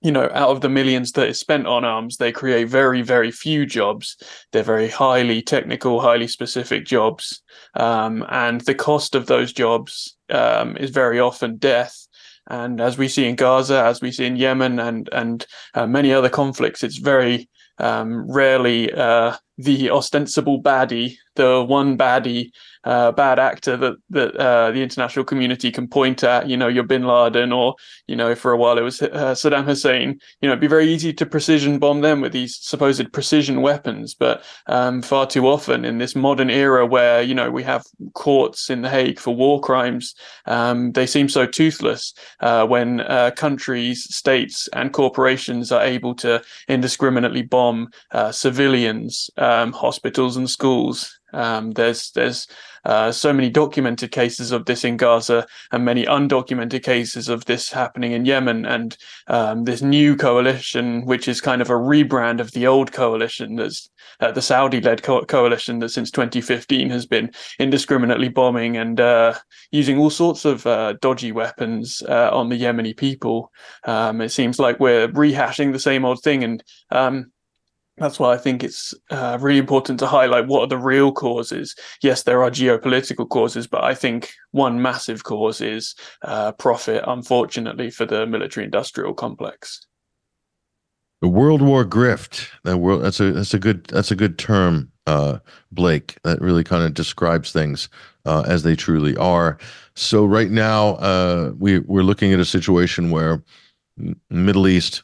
you 0.02 0.12
know, 0.12 0.30
out 0.34 0.50
of 0.50 0.62
the 0.62 0.70
millions 0.70 1.12
that 1.12 1.28
is 1.28 1.40
spent 1.40 1.68
on 1.68 1.86
arms, 1.86 2.18
they 2.18 2.32
create 2.32 2.68
very, 2.68 3.02
very 3.04 3.32
few 3.32 3.66
jobs. 3.66 4.18
They're 4.52 4.64
very 4.64 4.90
highly 4.90 5.42
technical, 5.42 6.02
highly 6.02 6.28
specific 6.28 6.86
jobs, 6.86 7.42
um, 7.76 8.26
and 8.30 8.62
the 8.62 8.76
cost 8.76 9.16
of 9.16 9.28
those 9.28 9.54
jobs 9.54 10.18
um, 10.30 10.76
is 10.78 10.90
very 10.90 11.20
often 11.20 11.58
death. 11.58 12.08
And 12.50 12.82
as 12.82 12.98
we 12.98 13.08
see 13.08 13.28
in 13.28 13.36
Gaza, 13.36 13.84
as 13.84 14.02
we 14.02 14.12
see 14.12 14.26
in 14.26 14.36
Yemen, 14.36 14.80
and 14.80 15.08
and 15.12 15.46
uh, 15.76 15.86
many 15.86 16.12
other 16.12 16.30
conflicts, 16.30 16.84
it's 16.84 16.98
very 16.98 17.48
um, 17.78 18.30
rarely 18.30 18.92
uh, 18.92 19.36
the 19.64 19.90
ostensible 19.90 20.62
baddie, 20.62 21.18
the 21.36 21.64
one 21.64 21.98
baddie 21.98 22.52
uh, 22.84 23.12
bad 23.12 23.38
actor 23.40 23.78
that 23.78 23.96
that 24.10 24.36
uh, 24.36 24.72
the 24.72 24.82
international 24.82 25.26
community 25.26 25.72
can 25.72 25.88
point 25.88 26.24
at. 26.24 26.50
You 26.50 26.58
know, 26.58 26.68
your 26.68 26.84
Bin 26.84 27.04
Laden, 27.04 27.52
or 27.52 27.76
you 28.08 28.16
know, 28.16 28.34
for 28.36 28.52
a 28.52 28.58
while 28.58 28.78
it 28.78 28.82
was 28.82 29.02
uh, 29.02 29.36
Saddam 29.36 29.66
Hussein. 29.66 30.20
You 30.42 30.48
know, 30.48 30.54
it'd 30.54 30.62
be 30.62 30.68
very 30.68 30.92
easy 30.92 31.14
to 31.14 31.26
precision 31.26 31.80
bomb 31.80 32.02
them 32.02 32.22
with 32.22 32.32
these 32.32 32.58
supposed 32.58 33.12
precision 33.14 33.62
weapons, 33.62 34.16
but 34.16 34.44
um, 34.68 35.02
far 35.02 35.28
too 35.28 35.48
often 35.48 35.86
in 35.86 36.00
this 36.00 36.16
modern 36.16 36.50
era 36.50 36.86
where 36.86 37.22
you 37.22 37.36
know 37.36 37.52
we 37.52 37.64
have 37.64 37.86
courts 38.14 38.70
in 38.70 38.82
the 38.82 38.90
Hague 38.90 39.20
for 39.20 39.36
war 39.36 39.62
crimes, 39.62 40.16
um, 40.46 40.92
they 40.94 41.06
seem 41.06 41.30
so 41.30 41.46
toothless 41.46 42.14
uh, 42.40 42.66
when 42.66 43.02
uh, 43.02 43.32
countries, 43.36 44.04
states, 44.14 44.68
and 44.74 44.92
corporations 44.92 45.72
are 45.72 45.84
able 45.84 46.16
to 46.16 46.42
indiscriminately 46.68 47.44
bomb 47.44 47.90
uh, 48.12 48.32
civilians, 48.32 49.30
um, 49.52 49.72
hospitals, 49.72 50.38
and 50.38 50.50
schools. 50.50 51.20
Um, 51.34 51.72
there's 51.72 52.12
there's 52.12 52.48
uh, 52.84 53.12
so 53.12 53.32
many 53.32 53.50
documented 53.50 54.12
cases 54.12 54.52
of 54.52 54.66
this 54.66 54.84
in 54.84 54.98
Gaza 54.98 55.46
and 55.72 55.86
many 55.86 56.06
undocumented 56.06 56.84
cases 56.84 57.30
of 57.30 57.46
this 57.46 57.72
happening 57.72 58.12
in 58.12 58.26
Yemen. 58.26 58.66
And 58.66 58.98
um, 59.28 59.66
this 59.66 59.82
new 59.82 60.16
coalition, 60.16 61.06
which 61.06 61.28
is 61.28 61.42
kind 61.42 61.62
of 61.62 61.70
a 61.70 61.74
rebrand 61.74 62.40
of 62.40 62.52
the 62.52 62.68
old 62.68 62.92
coalition, 62.92 63.56
that's 63.56 63.90
uh, 64.20 64.32
the 64.32 64.42
Saudi-led 64.42 65.04
co- 65.04 65.26
coalition 65.26 65.80
that 65.80 65.90
since 65.90 66.10
2015 66.12 66.90
has 66.90 67.06
been 67.06 67.32
indiscriminately 67.60 68.30
bombing 68.30 68.78
and 68.78 69.00
uh, 69.00 69.36
using 69.72 69.98
all 69.98 70.10
sorts 70.10 70.46
of 70.46 70.66
uh, 70.66 70.94
dodgy 71.02 71.32
weapons 71.32 72.02
uh, 72.08 72.30
on 72.34 72.50
the 72.50 72.60
Yemeni 72.60 72.98
people. 72.98 73.52
Um, 73.86 74.22
it 74.22 74.30
seems 74.30 74.60
like 74.60 74.80
we're 74.80 75.08
rehashing 75.08 75.72
the 75.72 75.80
same 75.80 76.04
old 76.04 76.22
thing, 76.24 76.44
and 76.44 76.64
um, 76.90 77.32
that's 78.02 78.20
why 78.20 78.34
I 78.34 78.38
think 78.38 78.64
it's 78.64 78.94
uh, 79.10 79.38
really 79.40 79.60
important 79.60 80.00
to 80.00 80.08
highlight 80.08 80.48
what 80.48 80.62
are 80.62 80.68
the 80.68 80.78
real 80.78 81.12
causes. 81.12 81.76
Yes, 82.02 82.24
there 82.24 82.44
are 82.44 82.52
geopolitical 82.52 83.28
causes, 83.28 83.68
but 83.68 83.84
I 83.84 83.94
think 83.94 84.34
one 84.52 84.82
massive 84.82 85.24
cause 85.24 85.62
is 85.62 85.96
uh, 86.24 86.52
profit, 86.54 87.04
unfortunately, 87.08 87.92
for 87.92 88.06
the 88.06 88.26
military 88.26 88.66
industrial 88.66 89.14
complex. 89.14 89.86
The 91.22 91.28
World 91.28 91.62
War 91.62 91.86
grift. 91.86 92.50
That 92.64 92.78
world. 92.78 93.04
That's 93.04 93.20
a 93.20 93.32
that's 93.32 93.54
a 93.54 93.60
good 93.60 93.84
that's 93.86 94.10
a 94.10 94.16
good 94.16 94.40
term, 94.40 94.92
uh, 95.06 95.38
Blake. 95.72 96.18
That 96.24 96.42
really 96.42 96.64
kind 96.64 96.84
of 96.84 96.96
describes 96.96 97.52
things 97.52 97.90
uh, 98.26 98.44
as 98.48 98.64
they 98.64 98.76
truly 98.76 99.16
are. 99.18 99.60
So 99.94 100.26
right 100.26 100.50
now, 100.50 100.96
uh, 100.96 101.52
we 101.60 101.80
we're 101.80 102.02
looking 102.02 102.34
at 102.34 102.40
a 102.40 102.46
situation 102.46 103.12
where 103.12 103.44
Middle 104.30 104.68
East. 104.68 105.04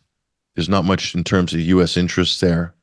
There's 0.56 0.70
not 0.70 0.86
much 0.86 1.14
in 1.14 1.24
terms 1.24 1.54
of 1.54 1.60
U.S. 1.60 1.98
interests 1.98 2.40
there. 2.40 2.74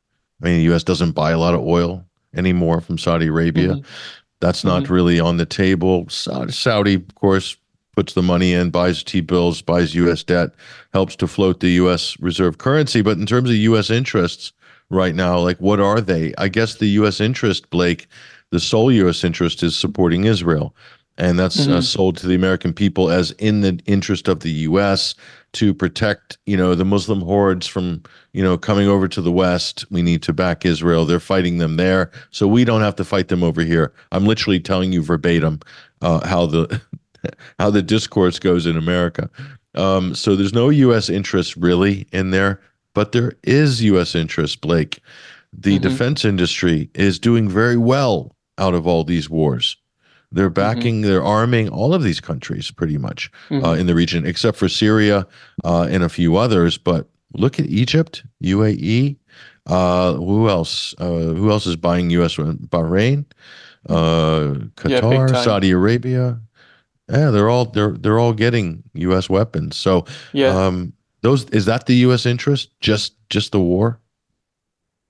I 0.44 0.48
mean, 0.48 0.58
the 0.58 0.64
U.S. 0.64 0.84
doesn't 0.84 1.12
buy 1.12 1.30
a 1.30 1.38
lot 1.38 1.54
of 1.54 1.62
oil 1.62 2.04
anymore 2.36 2.82
from 2.82 2.98
Saudi 2.98 3.28
Arabia. 3.28 3.70
Mm-hmm. 3.70 3.88
That's 4.40 4.62
not 4.62 4.84
mm-hmm. 4.84 4.92
really 4.92 5.20
on 5.20 5.38
the 5.38 5.46
table. 5.46 6.06
Saudi, 6.10 6.94
of 6.94 7.14
course, 7.14 7.56
puts 7.96 8.12
the 8.12 8.22
money 8.22 8.52
in, 8.52 8.68
buys 8.68 9.02
T 9.02 9.22
bills, 9.22 9.62
buys 9.62 9.94
U.S. 9.94 10.22
debt, 10.22 10.50
helps 10.92 11.16
to 11.16 11.26
float 11.26 11.60
the 11.60 11.70
U.S. 11.70 12.20
reserve 12.20 12.58
currency. 12.58 13.00
But 13.00 13.16
in 13.16 13.24
terms 13.24 13.48
of 13.48 13.56
U.S. 13.56 13.88
interests 13.88 14.52
right 14.90 15.14
now, 15.14 15.38
like 15.38 15.58
what 15.58 15.80
are 15.80 16.02
they? 16.02 16.34
I 16.36 16.48
guess 16.48 16.74
the 16.74 16.88
U.S. 16.88 17.20
interest, 17.20 17.70
Blake, 17.70 18.06
the 18.50 18.60
sole 18.60 18.92
U.S. 18.92 19.24
interest 19.24 19.62
is 19.62 19.74
supporting 19.74 20.24
Israel. 20.24 20.74
And 21.16 21.38
that's 21.38 21.60
uh, 21.60 21.62
mm-hmm. 21.62 21.72
uh, 21.74 21.80
sold 21.80 22.16
to 22.18 22.26
the 22.26 22.34
American 22.34 22.72
people 22.72 23.10
as 23.10 23.30
in 23.32 23.60
the 23.60 23.80
interest 23.86 24.26
of 24.28 24.40
the 24.40 24.50
U.S 24.50 25.14
to 25.54 25.72
protect, 25.72 26.36
you 26.46 26.56
know, 26.56 26.74
the 26.74 26.84
Muslim 26.84 27.20
hordes 27.20 27.66
from, 27.66 28.02
you 28.32 28.42
know, 28.42 28.58
coming 28.58 28.88
over 28.88 29.08
to 29.08 29.22
the 29.22 29.32
West. 29.32 29.84
We 29.90 30.02
need 30.02 30.22
to 30.24 30.32
back 30.32 30.66
Israel. 30.66 31.06
They're 31.06 31.20
fighting 31.20 31.58
them 31.58 31.76
there, 31.76 32.10
so 32.30 32.46
we 32.46 32.64
don't 32.64 32.82
have 32.82 32.96
to 32.96 33.04
fight 33.04 33.28
them 33.28 33.42
over 33.42 33.62
here. 33.62 33.92
I'm 34.12 34.26
literally 34.26 34.60
telling 34.60 34.92
you 34.92 35.02
verbatim 35.02 35.60
uh, 36.02 36.26
how 36.26 36.46
the 36.46 36.80
how 37.58 37.70
the 37.70 37.82
discourse 37.82 38.38
goes 38.38 38.66
in 38.66 38.76
America. 38.76 39.30
Um, 39.74 40.14
so 40.14 40.36
there's 40.36 40.52
no 40.52 40.68
U.S. 40.68 41.08
interest 41.08 41.56
really 41.56 42.06
in 42.12 42.30
there, 42.30 42.60
but 42.92 43.12
there 43.12 43.32
is 43.44 43.82
U.S. 43.82 44.14
interest, 44.14 44.60
Blake. 44.60 45.00
The 45.52 45.78
mm-hmm. 45.78 45.88
defense 45.88 46.24
industry 46.24 46.90
is 46.94 47.18
doing 47.18 47.48
very 47.48 47.76
well 47.76 48.34
out 48.58 48.74
of 48.74 48.86
all 48.86 49.04
these 49.04 49.30
wars. 49.30 49.76
They're 50.34 50.50
mm-hmm. 50.50 50.54
backing, 50.54 50.94
mm-hmm. 50.96 51.10
they're 51.10 51.24
arming 51.24 51.68
all 51.68 51.94
of 51.94 52.02
these 52.02 52.20
countries 52.20 52.70
pretty 52.70 52.98
much 52.98 53.30
uh, 53.50 53.54
mm-hmm. 53.54 53.64
uh, 53.64 53.74
in 53.74 53.86
the 53.86 53.94
region, 53.94 54.26
except 54.26 54.56
for 54.56 54.68
Syria 54.68 55.26
uh, 55.64 55.86
and 55.90 56.02
a 56.02 56.08
few 56.08 56.36
others. 56.36 56.76
But 56.76 57.08
look 57.34 57.58
at 57.58 57.66
Egypt, 57.66 58.24
UAE. 58.42 59.16
Uh, 59.66 60.14
who 60.14 60.48
else? 60.50 60.94
Uh, 60.98 61.32
who 61.32 61.50
else 61.50 61.66
is 61.66 61.76
buying 61.76 62.10
U.S. 62.10 62.36
Bahrain, 62.36 63.24
uh, 63.88 64.60
Qatar, 64.76 65.32
yeah, 65.32 65.42
Saudi 65.42 65.70
Arabia? 65.70 66.38
Yeah, 67.08 67.30
they're 67.30 67.48
all 67.48 67.66
they're 67.66 67.92
they're 67.92 68.18
all 68.18 68.34
getting 68.34 68.82
U.S. 68.92 69.30
weapons. 69.30 69.76
So, 69.76 70.04
yeah. 70.32 70.48
Um, 70.48 70.92
those 71.22 71.44
is 71.50 71.64
that 71.64 71.86
the 71.86 71.94
U.S. 72.08 72.26
interest? 72.26 72.78
Just 72.80 73.14
just 73.30 73.52
the 73.52 73.60
war? 73.60 73.98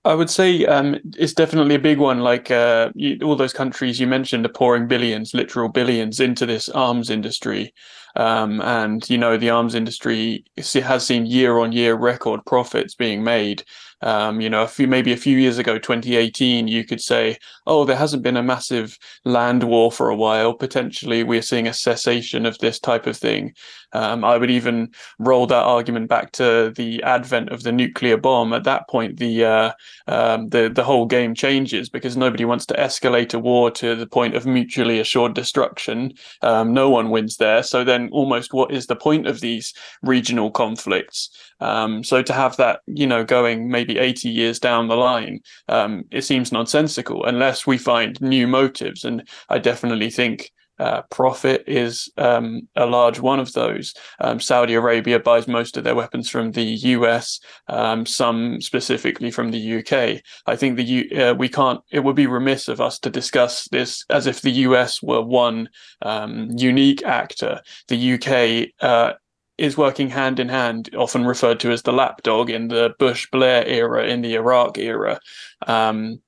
I 0.05 0.13
would 0.13 0.29
say 0.29 0.65
um, 0.67 0.97
it's 1.17 1.33
definitely 1.33 1.75
a 1.75 1.79
big 1.79 1.97
one. 1.97 2.19
Like 2.19 2.51
uh, 2.51 2.91
you, 2.93 3.17
all 3.23 3.35
those 3.35 3.53
countries 3.53 3.99
you 3.99 4.05
mentioned 4.05 4.45
are 4.45 4.49
pouring 4.49 4.87
billions, 4.87 5.33
literal 5.33 5.67
billions, 5.67 6.19
into 6.19 6.45
this 6.45 6.69
arms 6.69 7.09
industry, 7.09 7.73
um, 8.15 8.61
and 8.61 9.09
you 9.09 9.17
know 9.17 9.35
the 9.35 9.49
arms 9.49 9.73
industry 9.73 10.45
has 10.57 11.05
seen 11.05 11.25
year-on-year 11.25 11.95
record 11.95 12.45
profits 12.45 12.93
being 12.93 13.23
made. 13.23 13.63
Um, 14.01 14.41
you 14.41 14.49
know, 14.49 14.61
a 14.61 14.67
few 14.67 14.87
maybe 14.87 15.11
a 15.11 15.17
few 15.17 15.37
years 15.39 15.57
ago, 15.57 15.79
2018, 15.79 16.67
you 16.67 16.83
could 16.85 17.01
say, 17.01 17.37
oh, 17.65 17.85
there 17.85 17.95
hasn't 17.95 18.21
been 18.21 18.37
a 18.37 18.43
massive 18.43 18.99
land 19.23 19.63
war 19.63 19.91
for 19.91 20.09
a 20.09 20.15
while. 20.15 20.53
Potentially, 20.53 21.23
we're 21.23 21.41
seeing 21.41 21.67
a 21.67 21.73
cessation 21.73 22.45
of 22.45 22.59
this 22.59 22.79
type 22.79 23.07
of 23.07 23.17
thing. 23.17 23.53
Um, 23.95 24.25
I 24.25 24.37
would 24.37 24.51
even 24.51 24.91
roll 25.19 25.47
that 25.47 25.63
argument 25.63 26.09
back 26.09 26.33
to 26.33 26.73
the 26.75 27.01
advent 27.03 27.49
of 27.49 27.63
the 27.63 27.71
nuclear 27.71 28.17
bomb. 28.17 28.51
At 28.51 28.65
that 28.65 28.89
point, 28.89 29.19
the 29.19 29.45
uh, 29.45 29.71
um, 30.07 30.49
the 30.49 30.69
the 30.69 30.83
whole 30.83 31.05
game 31.05 31.33
changes 31.33 31.87
because 31.87 32.17
nobody 32.17 32.43
wants 32.43 32.65
to 32.67 32.73
escalate 32.73 33.33
a 33.33 33.39
war 33.39 33.71
to 33.71 33.95
the 33.95 34.05
point 34.05 34.35
of 34.35 34.45
mutually 34.45 34.99
assured 34.99 35.33
destruction. 35.33 36.13
Um, 36.41 36.73
no 36.73 36.89
one 36.89 37.09
wins 37.09 37.37
there. 37.37 37.63
So 37.63 37.85
then, 37.85 38.09
almost, 38.11 38.53
what 38.53 38.71
is 38.71 38.87
the 38.87 38.97
point 38.97 39.27
of 39.27 39.39
these 39.39 39.73
regional 40.01 40.51
conflicts? 40.51 41.29
Um, 41.61 42.03
so 42.03 42.21
to 42.21 42.33
have 42.33 42.57
that, 42.57 42.81
you 42.87 43.07
know, 43.07 43.23
going 43.23 43.69
maybe 43.69 43.97
80 43.97 44.29
years 44.29 44.59
down 44.59 44.89
the 44.89 44.97
line, 44.97 45.39
um, 45.69 46.03
it 46.11 46.23
seems 46.23 46.51
nonsensical 46.51 47.23
unless 47.23 47.65
we 47.65 47.77
find 47.77 48.19
new 48.19 48.45
motives. 48.45 49.05
And 49.05 49.25
I 49.47 49.59
definitely 49.59 50.09
think 50.09 50.51
uh, 50.79 51.01
profit 51.03 51.63
is 51.67 52.09
um, 52.17 52.67
a 52.75 52.85
large 52.85 53.19
one 53.19 53.39
of 53.39 53.53
those. 53.53 53.93
Um, 54.19 54.39
Saudi 54.39 54.73
Arabia 54.73 55.19
buys 55.19 55.47
most 55.47 55.77
of 55.77 55.83
their 55.83 55.95
weapons 55.95 56.29
from 56.29 56.51
the 56.51 56.63
US, 56.63 57.39
um, 57.67 58.05
some 58.05 58.61
specifically 58.61 59.31
from 59.31 59.51
the 59.51 59.77
UK. 59.79 60.21
I 60.45 60.55
think 60.55 60.75
the 60.75 60.83
U- 60.83 61.21
uh, 61.21 61.33
we 61.33 61.49
can't. 61.49 61.81
It 61.91 62.03
would 62.03 62.15
be 62.15 62.27
remiss 62.27 62.67
of 62.67 62.81
us 62.81 62.99
to 62.99 63.09
discuss 63.09 63.67
this 63.69 64.03
as 64.09 64.27
if 64.27 64.41
the 64.41 64.51
US 64.51 65.01
were 65.01 65.21
one 65.21 65.69
um, 66.01 66.49
unique 66.55 67.03
actor. 67.03 67.61
The 67.87 68.13
UK. 68.13 68.69
Uh, 68.81 69.13
is 69.57 69.77
working 69.77 70.09
hand 70.09 70.39
in 70.39 70.49
hand, 70.49 70.89
often 70.97 71.25
referred 71.25 71.61
to 71.61 71.71
as 71.71 71.83
the 71.83 71.93
lapdog 71.93 72.49
in 72.49 72.67
the 72.67 72.93
Bush 72.99 73.25
Blair 73.31 73.65
era, 73.65 74.05
in 74.05 74.21
the 74.21 74.35
Iraq 74.35 74.77
era. 74.77 75.17
Um, 75.65 76.19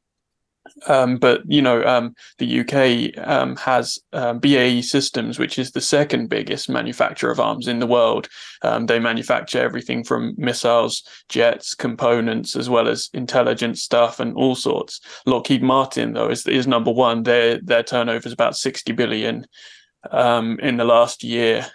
um, 0.87 1.17
but 1.17 1.41
you 1.47 1.61
know, 1.61 1.83
um, 1.83 2.15
the 2.37 2.59
UK 2.59 3.27
um, 3.27 3.55
has 3.57 3.99
um, 4.13 4.39
BAE 4.39 4.81
Systems, 4.81 5.39
which 5.39 5.57
is 5.57 5.71
the 5.71 5.81
second 5.81 6.29
biggest 6.29 6.69
manufacturer 6.69 7.31
of 7.31 7.39
arms 7.39 7.67
in 7.67 7.79
the 7.79 7.87
world. 7.87 8.29
Um, 8.61 8.85
they 8.85 8.99
manufacture 8.99 9.59
everything 9.59 10.03
from 10.03 10.35
missiles, 10.37 11.03
jets, 11.29 11.73
components, 11.73 12.55
as 12.55 12.69
well 12.69 12.87
as 12.87 13.09
intelligence 13.13 13.81
stuff 13.81 14.19
and 14.19 14.35
all 14.35 14.55
sorts. 14.55 15.01
Lockheed 15.25 15.63
Martin, 15.63 16.13
though, 16.13 16.29
is 16.29 16.45
is 16.47 16.67
number 16.67 16.91
one. 16.91 17.23
Their 17.23 17.59
their 17.61 17.83
turnover 17.83 18.27
is 18.27 18.33
about 18.33 18.55
sixty 18.55 18.91
billion 18.91 19.45
um, 20.11 20.59
in 20.59 20.77
the 20.77 20.85
last 20.85 21.23
year. 21.23 21.65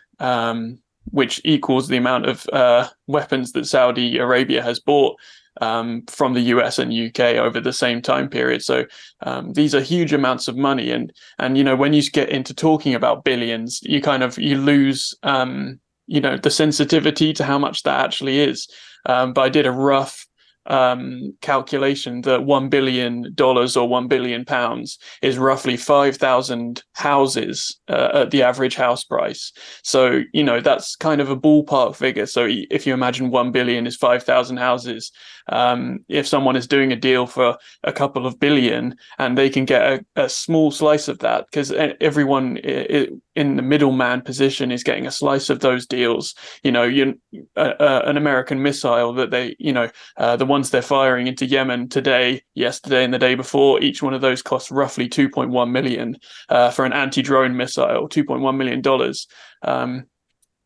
which 1.10 1.40
equals 1.44 1.88
the 1.88 1.96
amount 1.96 2.26
of 2.26 2.46
uh, 2.52 2.86
weapons 3.08 3.50
that 3.52 3.66
Saudi 3.66 4.18
Arabia 4.18 4.62
has 4.62 4.78
bought 4.78 5.16
um, 5.60 6.02
from 6.06 6.34
the 6.34 6.40
US 6.40 6.78
and 6.78 6.92
UK 6.92 7.36
over 7.36 7.60
the 7.60 7.72
same 7.72 8.00
time 8.00 8.28
period. 8.28 8.62
So 8.62 8.84
um, 9.22 9.52
these 9.52 9.74
are 9.74 9.80
huge 9.80 10.12
amounts 10.12 10.48
of 10.48 10.56
money, 10.56 10.90
and 10.90 11.12
and 11.38 11.58
you 11.58 11.64
know 11.64 11.76
when 11.76 11.92
you 11.92 12.02
get 12.10 12.30
into 12.30 12.54
talking 12.54 12.94
about 12.94 13.24
billions, 13.24 13.80
you 13.82 14.00
kind 14.00 14.22
of 14.22 14.38
you 14.38 14.56
lose 14.56 15.14
um, 15.22 15.80
you 16.06 16.20
know 16.20 16.36
the 16.36 16.50
sensitivity 16.50 17.32
to 17.34 17.44
how 17.44 17.58
much 17.58 17.82
that 17.82 18.04
actually 18.04 18.40
is. 18.40 18.68
Um, 19.06 19.32
but 19.32 19.42
I 19.42 19.48
did 19.48 19.66
a 19.66 19.72
rough 19.72 20.26
um, 20.66 21.34
calculation 21.40 22.22
that 22.22 22.44
one 22.44 22.68
billion 22.68 23.32
dollars 23.34 23.76
or 23.76 23.88
one 23.88 24.08
billion 24.08 24.44
pounds 24.44 24.98
is 25.20 25.38
roughly 25.38 25.76
five 25.76 26.16
thousand 26.16 26.82
houses 26.92 27.80
uh, 27.88 28.10
at 28.14 28.30
the 28.30 28.42
average 28.42 28.74
house 28.74 29.04
price. 29.04 29.52
So 29.82 30.22
you 30.32 30.44
know 30.44 30.60
that's 30.60 30.96
kind 30.96 31.20
of 31.20 31.30
a 31.30 31.36
ballpark 31.36 31.96
figure. 31.96 32.26
So 32.26 32.46
if 32.48 32.86
you 32.86 32.94
imagine 32.94 33.30
one 33.30 33.52
billion 33.52 33.86
is 33.86 33.96
five 33.96 34.22
thousand 34.22 34.58
houses, 34.58 35.10
um, 35.48 36.04
if 36.08 36.26
someone 36.26 36.56
is 36.56 36.66
doing 36.66 36.92
a 36.92 36.96
deal 36.96 37.26
for 37.26 37.56
a 37.82 37.92
couple 37.92 38.26
of 38.26 38.38
billion 38.38 38.94
and 39.18 39.36
they 39.36 39.50
can 39.50 39.64
get 39.64 39.82
a, 39.82 40.24
a 40.24 40.28
small 40.28 40.70
slice 40.70 41.08
of 41.08 41.18
that, 41.20 41.46
because 41.46 41.72
everyone 42.00 42.58
in 42.58 43.56
the 43.56 43.62
middleman 43.62 44.20
position 44.20 44.70
is 44.70 44.84
getting 44.84 45.06
a 45.06 45.10
slice 45.10 45.50
of 45.50 45.60
those 45.60 45.86
deals. 45.86 46.34
You 46.62 46.72
know, 46.72 46.84
you 46.84 47.18
uh, 47.56 47.74
uh, 47.80 48.02
an 48.04 48.16
American 48.16 48.62
missile 48.62 49.12
that 49.14 49.30
they, 49.30 49.56
you 49.58 49.72
know, 49.72 49.88
uh, 50.16 50.36
the 50.36 50.46
ones 50.52 50.70
they're 50.70 50.82
firing 50.82 51.26
into 51.26 51.46
Yemen 51.46 51.88
today, 51.88 52.42
yesterday, 52.54 53.04
and 53.04 53.12
the 53.12 53.18
day 53.18 53.34
before, 53.34 53.82
each 53.82 54.02
one 54.02 54.12
of 54.12 54.20
those 54.20 54.42
costs 54.42 54.70
roughly 54.70 55.08
2.1 55.08 55.70
million 55.70 56.18
uh, 56.50 56.70
for 56.70 56.84
an 56.84 56.92
anti-drone 56.92 57.56
missile, 57.56 58.06
2.1 58.08 58.56
million 58.56 58.82
dollars. 58.82 59.26
Um, 59.62 60.04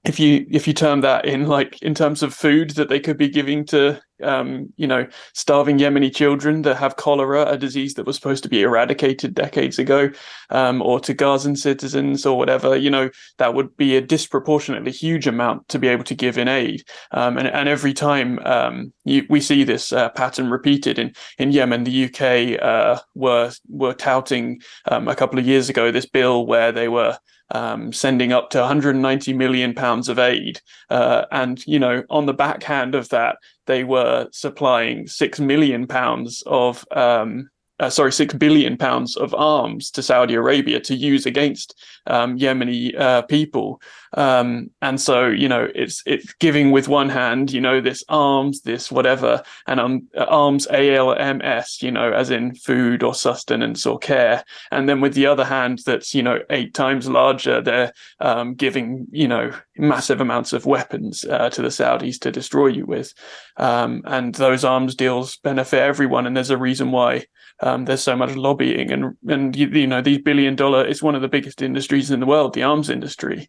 if 0.05 0.21
you 0.21 0.45
if 0.51 0.67
you 0.67 0.73
term 0.73 1.01
that 1.03 1.25
in 1.25 1.47
like 1.47 1.81
in 1.83 1.95
terms 1.95 2.23
of 2.23 2.35
food 2.35 2.71
that 2.71 2.89
they 2.89 3.01
could 3.01 3.17
be 3.17 3.29
giving 3.29 3.65
to 3.67 4.01
um, 4.23 4.73
you 4.77 4.87
know 4.87 5.07
starving 5.33 5.79
Yemeni 5.79 6.15
children 6.15 6.63
that 6.63 6.77
have 6.77 6.97
cholera, 6.97 7.45
a 7.47 7.57
disease 7.57 7.95
that 7.95 8.07
was 8.07 8.17
supposed 8.17 8.43
to 8.43 8.49
be 8.49 8.63
eradicated 8.63 9.35
decades 9.35 9.79
ago, 9.79 10.11
um, 10.51 10.83
or 10.83 11.01
to 11.01 11.15
Gazan 11.15 11.57
citizens 11.57 12.25
or 12.27 12.37
whatever, 12.39 12.77
you 12.77 12.91
know 12.91 13.11
that 13.39 13.55
would 13.55 13.77
be 13.77 13.97
a 13.97 14.01
disproportionately 14.01 14.93
huge 14.93 15.27
amount 15.27 15.69
to 15.69 15.79
be 15.79 15.89
able 15.89 16.05
to 16.05 16.15
give 16.15 16.39
in 16.39 16.49
aid. 16.49 16.83
Um, 17.13 17.39
and 17.39 17.49
and 17.49 17.69
every 17.69 17.95
time 17.95 18.39
um, 18.45 18.93
you, 19.05 19.27
we 19.29 19.41
see 19.41 19.65
this 19.65 19.93
uh, 19.93 20.09
pattern 20.11 20.51
repeated 20.51 20.99
in 20.99 21.13
in 21.39 21.53
Yemen, 21.53 21.85
the 21.85 22.05
UK 22.07 22.63
uh, 22.63 23.01
were 23.15 23.53
were 23.69 23.95
touting 23.95 24.61
um, 24.87 25.09
a 25.09 25.17
couple 25.17 25.39
of 25.39 25.47
years 25.47 25.69
ago 25.69 25.91
this 25.91 26.07
bill 26.07 26.47
where 26.47 26.73
they 26.73 26.89
were 26.89 27.19
um, 27.51 27.93
sending 27.93 28.33
up 28.33 28.51
to 28.51 28.59
190 28.59 29.33
million 29.33 29.75
pounds 29.75 30.09
of 30.09 30.19
aid, 30.19 30.61
uh, 30.91 31.27
and 31.31 31.65
you 31.67 31.79
know, 31.79 32.03
on 32.11 32.27
the 32.27 32.35
backhand 32.35 32.95
of 32.95 33.09
that, 33.11 33.37
they 33.67 33.85
were 33.85 34.29
supplying 34.33 35.07
six 35.07 35.41
million 35.41 35.87
pounds 35.87 36.43
of 36.47 36.85
um, 36.93 37.49
uh, 37.79 37.91
sorry, 37.91 38.13
six 38.13 38.33
billion 38.33 38.77
pounds 38.77 39.17
of 39.17 39.35
arms 39.35 39.91
to 39.91 40.03
Saudi 40.03 40.35
Arabia 40.35 40.81
to 40.81 40.95
use 40.95 41.27
against 41.27 41.75
um, 42.07 42.39
Yemeni 42.39 42.99
uh, 42.99 43.23
people. 43.23 43.81
Um, 44.17 44.71
and 44.81 45.01
so, 45.01 45.27
you 45.27 45.49
know, 45.49 45.69
it's 45.75 46.03
it's 46.07 46.33
giving 46.35 46.71
with 46.71 46.89
one 46.89 47.11
hand, 47.11 47.53
you 47.53 47.61
know, 47.61 47.81
this 47.81 48.03
arms, 48.09 48.63
this 48.63 48.91
whatever, 48.91 49.43
and 49.67 49.79
um, 49.79 50.09
arms 50.17 50.67
ALMS, 50.71 51.83
you 51.83 51.91
know, 51.91 52.13
as 52.13 52.31
in 52.31 52.55
food 52.55 53.03
or 53.03 53.15
sustenance 53.15 53.85
or 53.85 53.99
care. 53.99 54.43
And 54.73 54.89
then 54.89 55.01
with 55.01 55.15
the 55.15 55.27
other 55.27 55.45
hand, 55.45 55.81
that's 55.85 56.15
you 56.15 56.23
know 56.23 56.41
eight 56.51 56.73
times 56.75 57.09
larger, 57.09 57.61
they're 57.61 57.93
um, 58.21 58.55
giving 58.55 59.07
you 59.11 59.29
know 59.29 59.53
massive 59.77 60.21
amounts 60.21 60.55
of 60.55 60.65
weapons 60.65 61.25
uh, 61.25 61.51
to 61.51 61.63
the 61.63 61.69
Saudis 61.69 62.19
to 62.21 62.33
destroy 62.33 62.69
you 62.69 62.87
with. 62.87 63.13
Um, 63.59 64.03
and 64.07 64.35
those 64.35 64.65
arms 64.65 64.95
deals 64.95 65.37
benefit 65.39 65.81
everyone, 65.81 66.27
and 66.27 66.37
there's 66.37 66.51
a 66.51 66.57
reason 66.57 66.91
why 66.91 67.27
um, 67.61 67.87
there's 67.87 68.03
so 68.03 68.17
much 68.17 68.35
lobbying 68.35 68.91
and 68.91 69.17
and 69.29 69.57
you, 69.57 69.69
you, 69.69 69.87
know 69.87 70.03
these 70.03 70.19
billion 70.19 70.55
dollar 70.55 70.87
it's 70.87 71.03
one 71.03 71.15
of 71.15 71.23
the 71.23 71.29
biggest 71.29 71.63
industries 71.63 72.11
in 72.11 72.21
the 72.21 72.27
world 72.27 72.53
the 72.53 72.63
arms 72.63 72.91
industry 72.91 73.49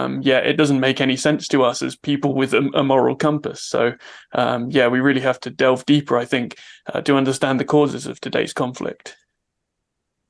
um, 0.00 0.20
yeah 0.22 0.38
it 0.38 0.54
doesn't 0.54 0.80
make 0.80 1.00
any 1.00 1.16
sense 1.16 1.48
to 1.48 1.62
us 1.62 1.82
as 1.82 1.96
people 1.96 2.34
with 2.34 2.54
a, 2.54 2.68
a 2.74 2.82
moral 2.82 3.16
compass 3.16 3.62
so 3.62 3.92
um, 4.32 4.70
yeah 4.70 4.88
we 4.88 5.00
really 5.00 5.20
have 5.20 5.40
to 5.40 5.50
delve 5.50 5.84
deeper 5.86 6.16
i 6.16 6.24
think 6.24 6.56
uh, 6.92 7.00
to 7.00 7.16
understand 7.16 7.60
the 7.60 7.64
causes 7.64 8.06
of 8.06 8.20
today's 8.20 8.52
conflict 8.52 9.16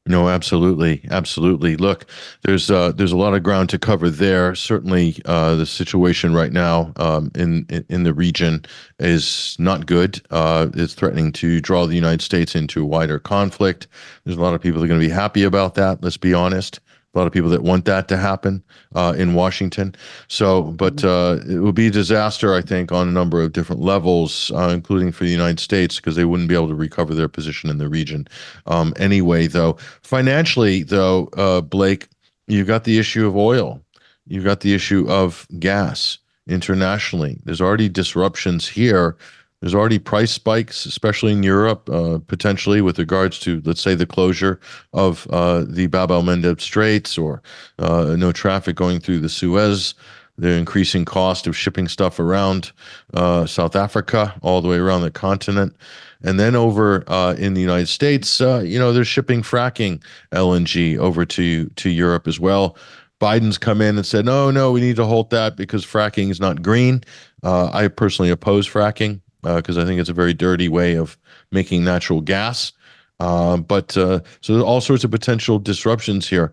no, 0.06 0.28
absolutely, 0.28 1.04
absolutely. 1.10 1.76
Look, 1.76 2.06
there's 2.42 2.70
uh, 2.70 2.90
there's 2.90 3.12
a 3.12 3.18
lot 3.18 3.34
of 3.34 3.42
ground 3.42 3.68
to 3.68 3.78
cover 3.78 4.08
there. 4.08 4.54
Certainly, 4.54 5.20
uh, 5.26 5.54
the 5.54 5.66
situation 5.66 6.34
right 6.34 6.52
now 6.52 6.92
um, 6.96 7.30
in, 7.34 7.66
in, 7.88 8.02
the 8.02 8.14
region 8.14 8.64
is 8.98 9.54
not 9.58 9.86
good. 9.86 10.20
Uh, 10.30 10.68
it's 10.74 10.94
threatening 10.94 11.32
to 11.32 11.60
draw 11.60 11.86
the 11.86 11.94
United 11.94 12.22
States 12.22 12.56
into 12.56 12.82
a 12.82 12.86
wider 12.86 13.18
conflict. 13.18 13.88
There's 14.24 14.38
a 14.38 14.40
lot 14.40 14.54
of 14.54 14.62
people 14.62 14.80
that 14.80 14.86
are 14.86 14.88
going 14.88 15.00
to 15.00 15.06
be 15.06 15.12
happy 15.12 15.44
about 15.44 15.74
that. 15.74 16.02
Let's 16.02 16.16
be 16.16 16.34
honest 16.34 16.80
a 17.12 17.19
lot 17.19 17.26
of 17.26 17.33
people 17.33 17.50
that 17.50 17.62
want 17.62 17.85
that 17.87 18.07
to 18.09 18.17
happen 18.17 18.62
uh, 18.95 19.14
in 19.17 19.35
Washington. 19.35 19.95
So, 20.29 20.62
but 20.62 20.97
mm-hmm. 20.97 21.50
uh, 21.50 21.55
it 21.55 21.59
would 21.59 21.75
be 21.75 21.88
a 21.88 21.90
disaster, 21.90 22.55
I 22.55 22.62
think, 22.62 22.93
on 22.93 23.09
a 23.09 23.12
number 23.12 23.43
of 23.43 23.52
different 23.52 23.83
levels, 23.83 24.53
uh, 24.55 24.70
including 24.73 25.11
for 25.11 25.25
the 25.25 25.31
United 25.31 25.59
States, 25.59 25.96
because 25.96 26.14
they 26.14 26.25
wouldn't 26.25 26.49
be 26.49 26.55
able 26.55 26.68
to 26.68 26.75
recover 26.75 27.14
their 27.14 27.29
position 27.29 27.68
in 27.68 27.79
the 27.79 27.88
region. 27.88 28.29
Um, 28.66 28.94
anyway, 28.96 29.49
though, 29.49 29.77
financially, 30.03 30.85
though, 30.85 31.29
uh, 31.37 31.61
Blake, 31.61 32.07
you've 32.46 32.68
got 32.68 32.85
the 32.85 32.99
issue 32.99 33.27
of 33.27 33.37
oil, 33.37 33.83
you've 34.27 34.44
got 34.44 34.61
the 34.61 34.75
issue 34.75 35.11
of 35.11 35.46
gas 35.59 36.18
internationally. 36.46 37.38
There's 37.44 37.61
already 37.61 37.88
disruptions 37.88 38.68
here 38.68 39.16
there's 39.61 39.75
already 39.75 39.99
price 39.99 40.33
spikes, 40.33 40.87
especially 40.87 41.33
in 41.33 41.42
Europe, 41.42 41.88
uh, 41.90 42.18
potentially 42.27 42.81
with 42.81 42.99
regards 42.99 43.38
to, 43.40 43.61
let's 43.64 43.83
say, 43.83 43.94
the 43.94 44.07
closure 44.07 44.59
of 44.94 45.27
uh, 45.31 45.64
the 45.68 45.87
Bab 45.87 46.11
el 46.11 46.23
Mandeb 46.23 46.61
Straits 46.61 47.18
or 47.18 47.42
uh, 47.79 48.16
no 48.18 48.33
traffic 48.33 48.75
going 48.75 49.01
through 49.01 49.20
the 49.20 49.29
Suez, 49.29 49.94
the 50.38 50.53
increasing 50.53 51.05
cost 51.05 51.46
of 51.46 51.55
shipping 51.55 51.88
stuff 51.88 52.18
around 52.18 52.73
uh, 53.12 53.44
South 53.44 53.77
Africa, 53.77 54.35
all 54.40 54.62
the 54.62 54.68
way 54.68 54.79
around 54.79 55.03
the 55.03 55.11
continent. 55.11 55.77
And 56.23 56.40
then 56.40 56.57
over 56.57 57.05
uh, 57.07 57.35
in 57.35 57.53
the 57.53 57.61
United 57.61 57.88
States, 57.88 58.40
uh, 58.40 58.62
you 58.64 58.79
know, 58.79 58.94
they're 58.94 59.05
shipping 59.05 59.42
fracking 59.42 60.03
LNG 60.33 60.96
over 60.96 61.27
to, 61.27 61.66
to 61.66 61.90
Europe 61.90 62.27
as 62.27 62.40
well. 62.40 62.77
Biden's 63.20 63.59
come 63.59 63.83
in 63.83 63.96
and 63.96 64.07
said, 64.07 64.25
no, 64.25 64.51
no, 64.51 64.73
we 64.73 64.81
need 64.81 64.96
to 64.96 65.05
halt 65.05 65.29
that 65.29 65.55
because 65.55 65.85
fracking 65.85 66.31
is 66.31 66.40
not 66.40 66.62
green. 66.62 67.05
I 67.42 67.88
personally 67.88 68.31
oppose 68.31 68.66
fracking 68.66 69.20
because 69.42 69.79
uh, 69.79 69.83
I 69.83 69.85
think 69.85 70.00
it's 70.00 70.11
a 70.11 70.14
very 70.14 70.35
dirty 70.35 70.68
way 70.68 70.96
of 70.96 71.18
making 71.50 71.85
natural 71.85 72.20
gas. 72.20 72.72
Uh, 73.20 73.59
but 73.59 73.96
uh, 73.96 74.20
so 74.40 74.55
there's 74.55 74.64
all 74.64 74.81
sorts 74.81 75.05
of 75.05 75.11
potential 75.11 75.59
disruptions 75.59 76.29
here. 76.29 76.53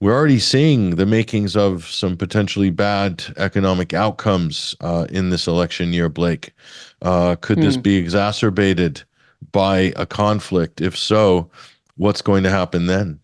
We're 0.00 0.14
already 0.14 0.38
seeing 0.38 0.94
the 0.94 1.06
makings 1.06 1.56
of 1.56 1.84
some 1.86 2.16
potentially 2.16 2.70
bad 2.70 3.24
economic 3.36 3.92
outcomes 3.92 4.76
uh, 4.80 5.08
in 5.10 5.30
this 5.30 5.48
election 5.48 5.92
year, 5.92 6.08
Blake. 6.08 6.52
Uh, 7.02 7.34
could 7.40 7.58
hmm. 7.58 7.64
this 7.64 7.76
be 7.76 7.96
exacerbated 7.96 9.02
by 9.50 9.92
a 9.96 10.06
conflict? 10.06 10.80
If 10.80 10.96
so, 10.96 11.50
what's 11.96 12.22
going 12.22 12.44
to 12.44 12.50
happen 12.50 12.86
then? 12.86 13.18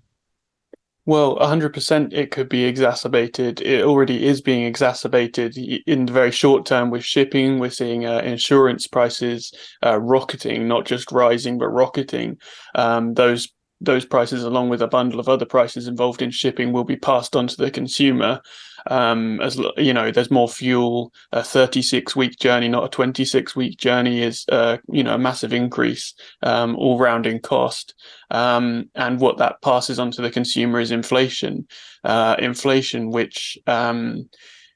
Well, 1.07 1.37
100% 1.37 2.15
it 2.15 2.31
could 2.31 2.49
be 2.49 2.65
exacerbated. 2.65 3.61
It 3.61 3.83
already 3.85 4.25
is 4.27 4.41
being 4.41 4.65
exacerbated 4.65 5.57
in 5.59 6.07
the 6.07 6.13
very 6.13 6.31
short 6.31 6.65
term 6.65 6.91
with 6.91 7.05
shipping. 7.05 7.59
We're 7.59 7.71
seeing 7.71 8.07
uh, 8.07 8.19
insurance 8.21 8.87
prices 8.87 9.53
uh, 9.85 10.01
rocketing, 10.01 10.67
not 10.67 10.87
just 10.87 11.13
rising, 11.13 11.59
but 11.59 11.69
rocketing. 11.69 12.39
Um, 12.75 13.13
those 13.15 13.49
those 13.81 14.05
prices, 14.05 14.45
along 14.45 14.69
with 14.69 14.83
a 14.83 14.89
bundle 14.89 15.21
of 15.21 15.29
other 15.29 15.47
prices 15.47 15.89
involved 15.89 16.23
in 16.23 16.31
shipping, 16.31 16.73
will 16.73 16.85
be 16.85 16.97
passed 16.97 17.37
on 17.37 17.47
to 17.47 17.57
the 17.57 17.71
consumer 17.71 18.41
um, 18.87 19.41
as 19.41 19.59
you 19.77 19.93
know, 19.93 20.11
there's 20.11 20.31
more 20.31 20.49
fuel. 20.49 21.13
A 21.33 21.43
36 21.43 22.15
week 22.15 22.39
journey, 22.39 22.69
not 22.69 22.85
a 22.85 22.89
26 22.89 23.57
week 23.57 23.79
journey, 23.79 24.23
is 24.23 24.45
uh, 24.51 24.79
you 24.89 25.03
know 25.03 25.15
a 25.15 25.19
massive 25.19 25.53
increase 25.53 26.15
um, 26.43 26.77
all 26.77 26.99
round 26.99 27.27
in 27.27 27.41
cost. 27.41 27.95
Um, 28.31 28.91
and 28.95 29.21
what 29.21 29.39
that 29.39 29.63
passes 29.63 29.99
on 29.99 30.11
to 30.13 30.23
the 30.23 30.31
consumer 30.31 30.81
is 30.81 30.91
inflation. 30.91 31.67
Uh, 32.03 32.37
inflation, 32.39 33.11
which 33.11 33.57
um, 33.67 34.29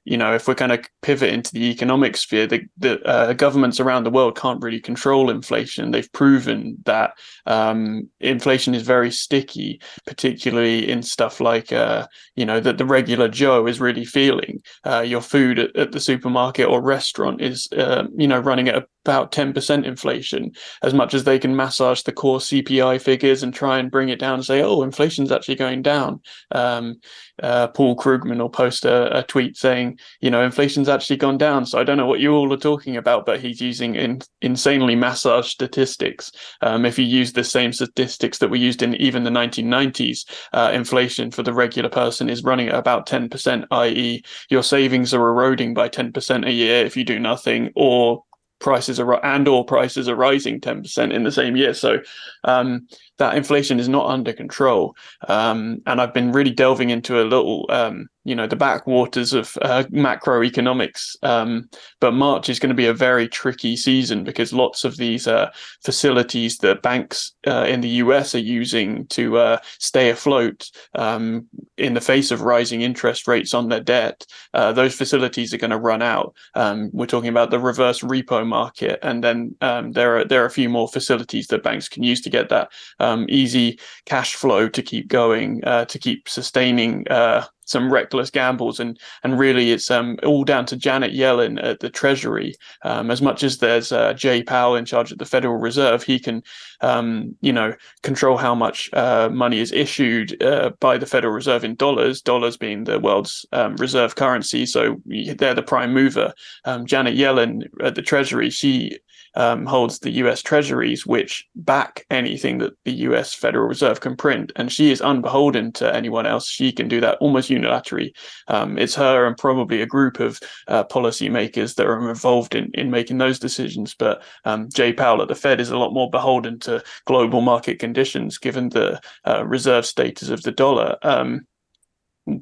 you 0.09 0.17
know, 0.17 0.35
if 0.35 0.49
we're 0.49 0.55
kind 0.55 0.73
of 0.73 0.81
pivot 1.03 1.35
into 1.35 1.53
the 1.53 1.71
economic 1.71 2.17
sphere, 2.17 2.47
the, 2.47 2.63
the 2.79 2.99
uh, 3.07 3.35
governments 3.35 3.79
around 3.79 4.05
the 4.05 4.11
world 4.11 4.39
can't 4.39 4.63
really 4.63 4.81
control 4.81 5.29
inflation. 5.29 5.91
They've 5.91 6.11
proven 6.13 6.79
that 6.87 7.13
um, 7.45 8.09
inflation 8.19 8.75
is 8.75 8.83
very 8.85 9.11
sticky, 9.11 9.83
particularly 10.07 10.91
in 10.91 11.03
stuff 11.03 11.41
like, 11.43 11.73
uh, 11.73 12.07
you 12.37 12.47
know, 12.47 12.59
that 12.59 12.79
the 12.79 12.87
regular 12.87 13.29
Joe 13.29 13.67
is 13.67 13.83
really 13.83 14.07
feeling. 14.07 14.63
Uh, 14.83 15.01
your 15.01 15.21
food 15.21 15.59
at, 15.59 15.77
at, 15.77 15.93
the 15.93 16.01
supermarket 16.01 16.67
or 16.67 16.81
restaurant 16.81 17.43
is, 17.43 17.69
uh, 17.77 18.05
you 18.17 18.27
know, 18.27 18.39
running 18.39 18.69
at 18.69 18.87
about 19.05 19.31
10% 19.33 19.85
inflation, 19.85 20.53
as 20.83 20.95
much 20.95 21.13
as 21.13 21.25
they 21.25 21.39
can 21.39 21.55
massage 21.55 22.03
the 22.03 22.13
core 22.13 22.39
CPI 22.39 23.01
figures 23.01 23.43
and 23.43 23.53
try 23.53 23.79
and 23.79 23.91
bring 23.91 24.09
it 24.09 24.19
down 24.19 24.35
and 24.35 24.45
say, 24.45 24.63
oh, 24.63 24.83
inflation's 24.83 25.33
actually 25.33 25.55
going 25.55 25.83
down. 25.83 26.21
Um, 26.53 26.97
uh, 27.43 27.69
Paul 27.69 27.97
Krugman 27.97 28.39
will 28.39 28.49
post 28.49 28.85
a, 28.85 29.19
a, 29.19 29.23
tweet 29.23 29.57
saying, 29.57 29.99
you 30.21 30.31
know, 30.31 30.43
inflation's 30.43 30.89
actually 30.89 31.17
gone 31.17 31.39
down. 31.39 31.67
So 31.67 31.79
I 31.79 31.85
don't 31.85 31.97
know 31.97 32.07
what 32.07 32.21
you 32.21 32.35
all 32.35 32.53
are 32.53 32.59
talking 32.59 32.97
about, 32.97 33.27
but 33.27 33.41
he's 33.41 33.61
using 33.61 33.95
in, 33.95 34.21
insanely 34.43 34.97
massaged 34.97 35.51
statistics. 35.51 36.33
Um, 36.63 36.85
if 36.85 36.99
you 36.99 37.05
use 37.05 37.33
the 37.33 37.45
same 37.45 37.73
statistics 37.73 38.39
that 38.39 38.51
were 38.51 38.57
used 38.57 38.83
in 38.83 38.95
even 38.97 39.25
the 39.25 39.31
1990s, 39.31 40.25
uh, 40.53 40.71
inflation 40.73 41.31
for 41.31 41.43
the 41.43 41.53
regular 41.53 41.91
person 41.91 42.29
is 42.29 42.43
running 42.43 42.69
at 42.69 42.75
about 42.75 43.07
10%, 43.07 43.67
i.e., 43.71 44.23
your 44.51 44.63
savings 44.63 45.15
are 45.15 45.29
eroding 45.29 45.75
by 45.75 45.89
10% 45.89 46.47
a 46.47 46.53
year 46.53 46.85
if 46.85 46.97
you 46.97 47.05
do 47.05 47.19
nothing, 47.19 47.71
or 47.75 48.25
prices 48.61 48.99
are 48.99 49.25
and 49.25 49.47
or 49.47 49.65
prices 49.65 50.09
are 50.09 50.17
rising 50.17 50.61
10% 50.61 51.13
in 51.13 51.23
the 51.23 51.31
same 51.31 51.57
year 51.57 51.73
so 51.73 51.99
um, 52.45 52.89
that 53.19 53.37
inflation 53.37 53.79
is 53.79 53.89
not 53.89 54.07
under 54.07 54.33
control. 54.33 54.97
Um, 55.29 55.83
and 55.87 56.01
i've 56.01 56.15
been 56.15 56.33
really 56.33 56.51
delving 56.51 56.91
into 56.91 57.21
a 57.21 57.25
little 57.25 57.67
um, 57.71 58.09
you 58.25 58.35
know 58.35 58.47
the 58.47 58.57
backwaters 58.57 59.33
of 59.33 59.57
uh, 59.63 59.85
macroeconomics. 59.91 61.17
Um, 61.23 61.69
but 62.01 62.13
march 62.13 62.49
is 62.49 62.59
going 62.59 62.69
to 62.69 62.75
be 62.75 62.87
a 62.87 62.95
very 62.95 63.29
tricky 63.29 63.77
season 63.77 64.25
because 64.25 64.53
lots 64.53 64.85
of 64.85 64.97
these 64.97 65.27
uh, 65.27 65.51
facilities 65.83 66.59
that 66.59 66.83
banks 66.83 67.33
uh, 67.47 67.65
in 67.69 67.81
the 67.81 67.89
us 67.89 68.35
are 68.35 68.39
using 68.39 69.07
to 69.09 69.39
uh, 69.39 69.59
stay 69.79 70.11
afloat 70.11 70.71
um, 70.95 71.47
in 71.79 71.95
the 71.95 72.01
face 72.01 72.31
of 72.31 72.43
rising 72.43 72.83
interest 72.83 73.27
rates 73.27 73.55
on 73.55 73.69
their 73.69 73.81
debt 73.81 74.27
uh, 74.55 74.73
those 74.73 74.95
facilities 74.95 75.55
are 75.55 75.59
going 75.59 75.71
to 75.71 75.79
run 75.79 76.03
out. 76.03 76.35
Um, 76.55 76.91
we're 76.93 77.07
talking 77.07 77.29
about 77.29 77.51
the 77.51 77.59
reverse 77.59 78.01
repo 78.01 78.47
market, 78.47 78.99
and 79.03 79.23
then 79.23 79.55
um, 79.61 79.93
there 79.93 80.19
are 80.19 80.25
there 80.25 80.43
are 80.43 80.47
a 80.47 80.51
few 80.51 80.69
more 80.69 80.89
facilities 80.89 81.47
that 81.49 81.63
banks 81.63 81.89
can 81.89 82.03
use 82.03 82.21
to 82.23 82.31
get 82.31 82.49
that 82.49 82.71
um, 83.09 83.27
easy 83.29 83.79
cash 84.07 84.35
flow 84.35 84.69
to 84.69 84.83
keep 84.83 85.09
going, 85.09 85.65
uh, 85.65 85.85
to 85.87 85.99
keep 85.99 86.29
sustaining 86.29 87.07
uh, 87.09 87.45
some 87.69 87.93
reckless 87.93 88.31
gambles, 88.31 88.81
and 88.81 88.99
and 89.23 89.39
really 89.39 89.71
it's 89.71 89.91
um, 89.91 90.19
all 90.25 90.45
down 90.45 90.67
to 90.67 90.77
Janet 90.77 91.13
Yellen 91.13 91.63
at 91.63 91.81
the 91.81 91.91
Treasury. 91.91 92.55
Um, 92.83 93.11
as 93.11 93.21
much 93.23 93.43
as 93.43 93.59
there's 93.59 93.93
uh, 93.93 94.15
Jay 94.15 94.43
Powell 94.43 94.77
in 94.77 94.85
charge 94.85 95.13
of 95.13 95.19
the 95.19 95.25
Federal 95.25 95.57
Reserve, 95.57 96.03
he 96.03 96.19
can 96.19 96.43
um, 96.81 97.37
you 97.41 97.53
know 97.53 97.75
control 98.03 98.37
how 98.37 98.55
much 98.55 98.91
uh, 98.95 99.29
money 99.31 99.59
is 99.59 99.73
issued 99.73 100.43
uh, 100.43 100.71
by 100.81 100.97
the 100.97 101.07
Federal 101.07 101.35
Reserve 101.35 101.65
in 101.65 101.75
dollars. 101.75 102.23
Dollars 102.23 102.57
being 102.57 102.85
the 102.85 102.99
world's 102.99 103.45
um, 103.53 103.77
reserve 103.77 104.17
currency, 104.17 104.65
so 104.67 104.97
they're 105.07 105.55
the 105.55 105.63
prime 105.63 105.93
mover. 105.93 106.33
Um, 106.65 106.87
Janet 106.87 107.17
Yellen 107.17 107.65
at 107.83 107.95
the 107.95 108.03
Treasury, 108.03 108.51
she 108.51 108.99
um, 109.35 109.67
holds 109.67 110.01
the 110.01 110.11
US 110.11 110.43
treasuries, 110.43 111.07
which 111.07 111.47
back 111.55 112.05
anything 112.11 112.59
that 112.59 112.73
the 112.85 112.93
US 112.93 113.35
Federal 113.35 113.69
Reserve 113.69 114.01
can 114.01 114.17
print. 114.17 114.53
And 114.57 114.71
she 114.71 114.91
is 114.91 115.01
unbeholden 115.01 115.73
to 115.75 115.95
anyone 115.95 116.27
else. 116.27 116.49
She 116.49 116.73
can 116.73 116.89
do 116.89 117.01
that 117.01 117.19
almost 117.19 117.51
unilaterally. 117.59 118.13
Um, 118.49 118.79
it's 118.79 118.95
her 118.95 119.27
and 119.27 119.37
probably 119.37 119.83
a 119.83 119.87
group 119.87 120.21
of 120.21 120.41
uh, 120.69 120.85
policymakers 120.85 121.75
that 121.75 121.87
are 121.87 122.09
involved 122.09 122.55
in, 122.55 122.71
in 122.75 122.91
making 122.91 123.19
those 123.19 123.39
decisions. 123.39 123.95
But 123.95 124.23
um, 124.45 124.69
Jay 124.75 124.93
Powell 124.93 125.23
at 125.23 125.29
the 125.29 125.35
Fed 125.35 125.61
is 125.61 125.71
a 125.71 125.79
lot 125.79 125.93
more 125.93 126.11
beholden 126.11 126.59
to 126.61 126.83
global 127.05 127.41
market 127.41 127.79
conditions, 127.79 128.39
given 128.39 128.69
the 128.69 129.01
uh, 129.27 129.45
reserve 129.47 129.87
status 129.87 130.29
of 130.29 130.43
the 130.43 130.53
dollar. 130.53 130.97
Um, 131.03 131.47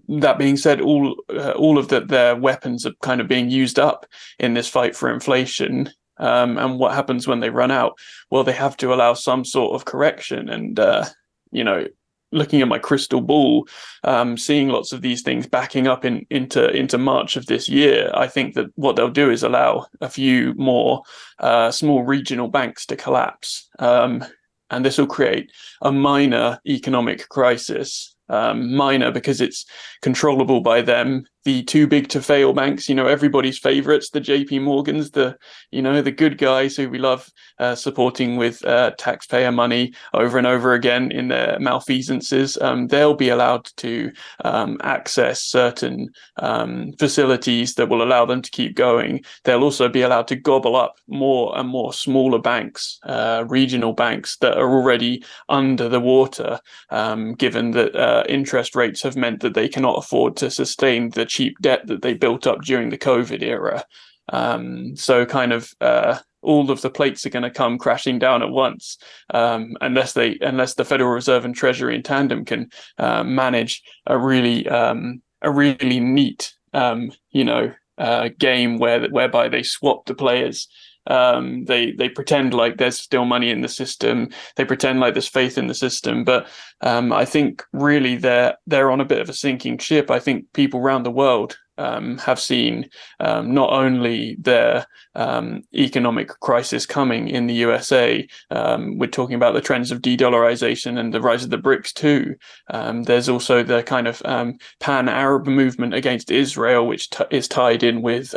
that 0.09 0.39
being 0.39 0.57
said, 0.57 0.81
all 0.81 1.15
uh, 1.29 1.53
all 1.53 1.79
of 1.79 1.89
the, 1.89 2.01
their 2.01 2.35
weapons 2.35 2.85
are 2.87 2.95
kind 3.03 3.21
of 3.21 3.29
being 3.29 3.51
used 3.51 3.79
up 3.79 4.07
in 4.39 4.55
this 4.55 4.69
fight 4.69 4.97
for 4.97 5.13
inflation. 5.13 5.91
Um, 6.19 6.59
and 6.59 6.79
what 6.79 6.95
happens 6.95 7.29
when 7.29 7.41
they 7.41 7.51
run 7.51 7.71
out? 7.71 7.99
Well, 8.31 8.43
they 8.45 8.53
have 8.53 8.77
to 8.79 8.95
allow 8.95 9.15
some 9.15 9.45
sort 9.45 9.75
of 9.75 9.85
correction. 9.85 10.49
And, 10.49 10.81
uh, 10.81 11.05
you 11.53 11.63
know, 11.63 11.87
looking 12.33 12.61
at 12.61 12.69
my 12.69 12.79
crystal 12.79 13.21
ball, 13.21 13.69
um, 14.05 14.37
seeing 14.37 14.69
lots 14.69 14.93
of 14.93 15.03
these 15.03 15.23
things 15.23 15.47
backing 15.47 15.87
up 15.87 16.05
in, 16.05 16.27
into 16.31 16.69
into 16.71 16.99
March 16.99 17.37
of 17.37 17.47
this 17.47 17.69
year, 17.69 18.11
I 18.15 18.27
think 18.27 18.55
that 18.55 18.67
what 18.77 18.97
they'll 18.97 19.11
do 19.11 19.31
is 19.31 19.43
allow 19.43 19.87
a 20.01 20.09
few 20.09 20.55
more 20.55 21.03
uh, 21.39 21.71
small 21.71 22.03
regional 22.05 22.49
banks 22.49 22.87
to 22.87 22.97
collapse, 22.97 23.69
um, 23.79 24.25
and 24.71 24.85
this 24.85 24.99
will 24.99 25.07
create 25.07 25.51
a 25.83 25.93
minor 25.93 26.61
economic 26.67 27.29
crisis. 27.29 28.13
Um, 28.29 28.75
minor 28.75 29.13
because 29.13 29.41
it's 29.41 29.65
controllable 30.03 30.61
by 30.61 30.83
them 30.83 31.27
the 31.47 31.63
too 31.63 31.87
big 31.87 32.09
to 32.09 32.21
fail 32.21 32.53
banks, 32.53 32.89
you 32.89 32.95
know, 32.95 33.07
everybody's 33.07 33.57
favorites, 33.57 34.11
the 34.11 34.21
JP 34.21 34.63
Morgans, 34.63 35.13
the, 35.13 35.39
you 35.71 35.81
know, 35.81 36.03
the 36.03 36.11
good 36.11 36.39
guys 36.39 36.75
who 36.75 36.91
we 36.91 36.99
love 36.99 37.31
uh, 37.61 37.77
supporting 37.77 38.37
with 38.37 38.65
uh, 38.65 38.91
taxpayer 38.99 39.53
money 39.53 39.95
over 40.13 40.39
and 40.39 40.47
over 40.47 40.73
again 40.73 41.13
in 41.13 41.29
their 41.29 41.57
malfeasances, 41.61 42.61
um, 42.61 42.89
they'll 42.89 43.15
be 43.15 43.29
allowed 43.29 43.65
to 43.77 44.11
um, 44.45 44.77
access 44.83 45.41
certain 45.41 46.11
um, 46.39 46.93
facilities 46.99 47.77
that 47.77 47.89
will 47.89 48.03
allow 48.03 48.27
them 48.27 48.43
to 48.43 48.51
keep 48.51 48.75
going. 48.75 49.25
They'll 49.45 49.63
also 49.63 49.89
be 49.89 50.03
allowed 50.03 50.27
to 50.29 50.37
gobble 50.37 50.75
up 50.75 50.97
more 51.07 51.57
and 51.57 51.69
more 51.69 51.93
smaller 51.93 52.41
banks, 52.41 52.99
uh, 53.05 53.45
regional 53.47 53.93
banks 53.93 54.37
that 54.39 54.59
are 54.59 54.69
already 54.69 55.25
under 55.49 55.89
the 55.89 56.01
water, 56.01 56.59
um, 56.91 57.35
given 57.35 57.71
that 57.71 57.95
uh, 57.95 58.25
interest 58.29 58.75
rates 58.75 59.01
have 59.03 59.15
meant 59.15 59.43
that 59.43 59.55
they 59.55 59.69
cannot 59.69 59.99
afford 59.99 60.37
to 60.39 60.51
sustain 60.51 61.11
the 61.11 61.25
cheap 61.37 61.59
debt 61.61 61.87
that 61.87 62.03
they 62.03 62.15
built 62.15 62.47
up 62.47 62.63
during 62.63 62.89
the 62.91 62.99
COVID 62.99 63.43
era. 63.43 63.85
Um, 64.29 64.97
so 64.97 65.27
kind 65.27 65.53
of 65.53 65.73
uh, 65.81 66.19
all 66.43 66.71
of 66.71 66.81
the 66.81 66.91
plates 66.91 67.27
are 67.27 67.31
going 67.31 67.43
to 67.43 67.51
come 67.51 67.79
crashing 67.79 68.19
down 68.19 68.43
at 68.43 68.51
once 68.51 68.99
um, 69.35 69.77
unless 69.81 70.15
they 70.15 70.39
unless 70.41 70.75
the 70.75 70.85
Federal 70.85 71.11
Reserve 71.11 71.45
and 71.45 71.55
Treasury 71.55 71.95
in 71.95 72.03
tandem 72.03 72.45
can 72.45 72.71
uh, 72.99 73.23
manage 73.23 73.83
a 74.07 74.17
really 74.19 74.67
um, 74.69 75.23
a 75.43 75.51
really 75.51 76.01
neat 76.01 76.55
um, 76.73 77.13
you 77.31 77.45
know 77.45 77.73
uh, 77.99 78.31
game 78.39 78.79
where 78.79 79.09
whereby 79.09 79.49
they 79.49 79.63
swap 79.63 80.07
the 80.07 80.15
players 80.15 80.69
um, 81.07 81.65
they 81.65 81.93
they 81.93 82.09
pretend 82.09 82.55
like 82.55 82.79
there's 82.79 82.99
still 82.99 83.25
money 83.25 83.51
in 83.51 83.61
the 83.61 83.69
system. 83.69 84.29
They 84.57 84.65
pretend 84.65 85.01
like 85.01 85.15
there's 85.15 85.29
faith 85.29 85.59
in 85.59 85.67
the 85.67 85.75
system, 85.75 86.25
but 86.25 86.47
um, 86.81 87.13
I 87.13 87.25
think 87.25 87.65
really 87.73 88.17
they're 88.17 88.57
they're 88.67 88.91
on 88.91 89.01
a 89.01 89.05
bit 89.05 89.21
of 89.21 89.29
a 89.29 89.35
sinking 89.35 89.79
ship. 89.79 90.11
I 90.11 90.19
think 90.19 90.53
people 90.53 90.81
around 90.81 91.05
the 91.05 91.11
world 91.11 91.57
um, 91.79 92.19
have 92.19 92.41
seen 92.41 92.89
um, 93.21 93.53
not 93.53 93.71
only 93.71 94.37
their 94.41 94.87
um, 95.15 95.63
economic 95.75 96.29
crisis 96.41 96.87
coming 96.87 97.29
in 97.29 97.47
the 97.47 97.55
USA, 97.55 98.27
um, 98.51 98.99
we're 98.99 99.07
talking 99.09 99.35
about 99.35 99.55
the 99.55 99.61
trends 99.61 99.91
of 99.91 100.03
de-dollarization 100.03 100.99
and 100.99 101.13
the 101.13 101.21
rise 101.21 101.45
of 101.45 101.51
the 101.51 101.59
BRICS 101.59 101.93
too. 101.93 102.35
Um, 102.71 103.03
there's 103.05 103.29
also 103.29 103.63
the 103.63 103.83
kind 103.83 104.09
of 104.09 104.23
um, 104.25 104.59
pan-Arab 104.81 105.47
movement 105.47 105.95
against 105.95 106.31
Israel, 106.31 106.87
which 106.87 107.11
t- 107.11 107.25
is 107.31 107.49
tied 107.49 107.83
in 107.83 108.03
with 108.03 108.35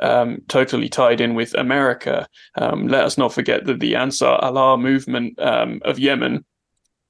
um, 0.00 0.42
totally 0.48 0.88
tied 0.88 1.20
in 1.20 1.34
with 1.34 1.54
America. 1.54 2.28
Um, 2.56 2.88
let 2.88 3.04
us 3.04 3.18
not 3.18 3.32
forget 3.32 3.64
that 3.64 3.80
the 3.80 3.96
Ansar 3.96 4.38
Allah 4.42 4.76
movement 4.76 5.38
um, 5.40 5.80
of 5.84 5.98
Yemen, 5.98 6.44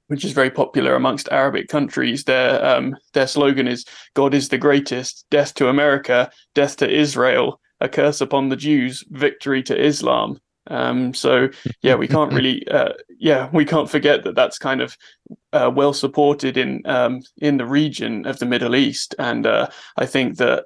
which 0.07 0.25
is 0.25 0.31
very 0.31 0.49
popular 0.49 0.95
amongst 0.95 1.29
Arabic 1.31 1.67
countries, 1.67 2.23
their 2.23 2.63
um, 2.65 2.95
their 3.13 3.27
slogan 3.27 3.67
is 3.67 3.85
"God 4.13 4.33
is 4.33 4.49
the 4.49 4.57
greatest, 4.57 5.25
death 5.29 5.53
to 5.55 5.69
America, 5.69 6.31
death 6.55 6.77
to 6.77 6.89
Israel, 6.89 7.59
a 7.79 7.89
curse 7.89 8.21
upon 8.21 8.49
the 8.49 8.55
Jews, 8.55 9.03
victory 9.09 9.63
to 9.63 9.79
Islam." 9.79 10.39
Um, 10.67 11.13
so 11.13 11.49
yeah, 11.81 11.95
we 11.95 12.07
can't 12.07 12.33
really 12.33 12.67
uh, 12.71 12.93
yeah 13.19 13.49
we 13.51 13.65
can't 13.65 13.89
forget 13.89 14.23
that 14.23 14.35
that's 14.35 14.57
kind 14.57 14.81
of 14.81 14.97
uh, 15.53 15.71
well 15.73 15.93
supported 15.93 16.57
in 16.57 16.81
um, 16.85 17.21
in 17.37 17.57
the 17.57 17.65
region 17.65 18.25
of 18.25 18.39
the 18.39 18.45
Middle 18.45 18.75
East, 18.75 19.15
and 19.19 19.45
uh, 19.45 19.67
I 19.97 20.05
think 20.05 20.37
that 20.37 20.65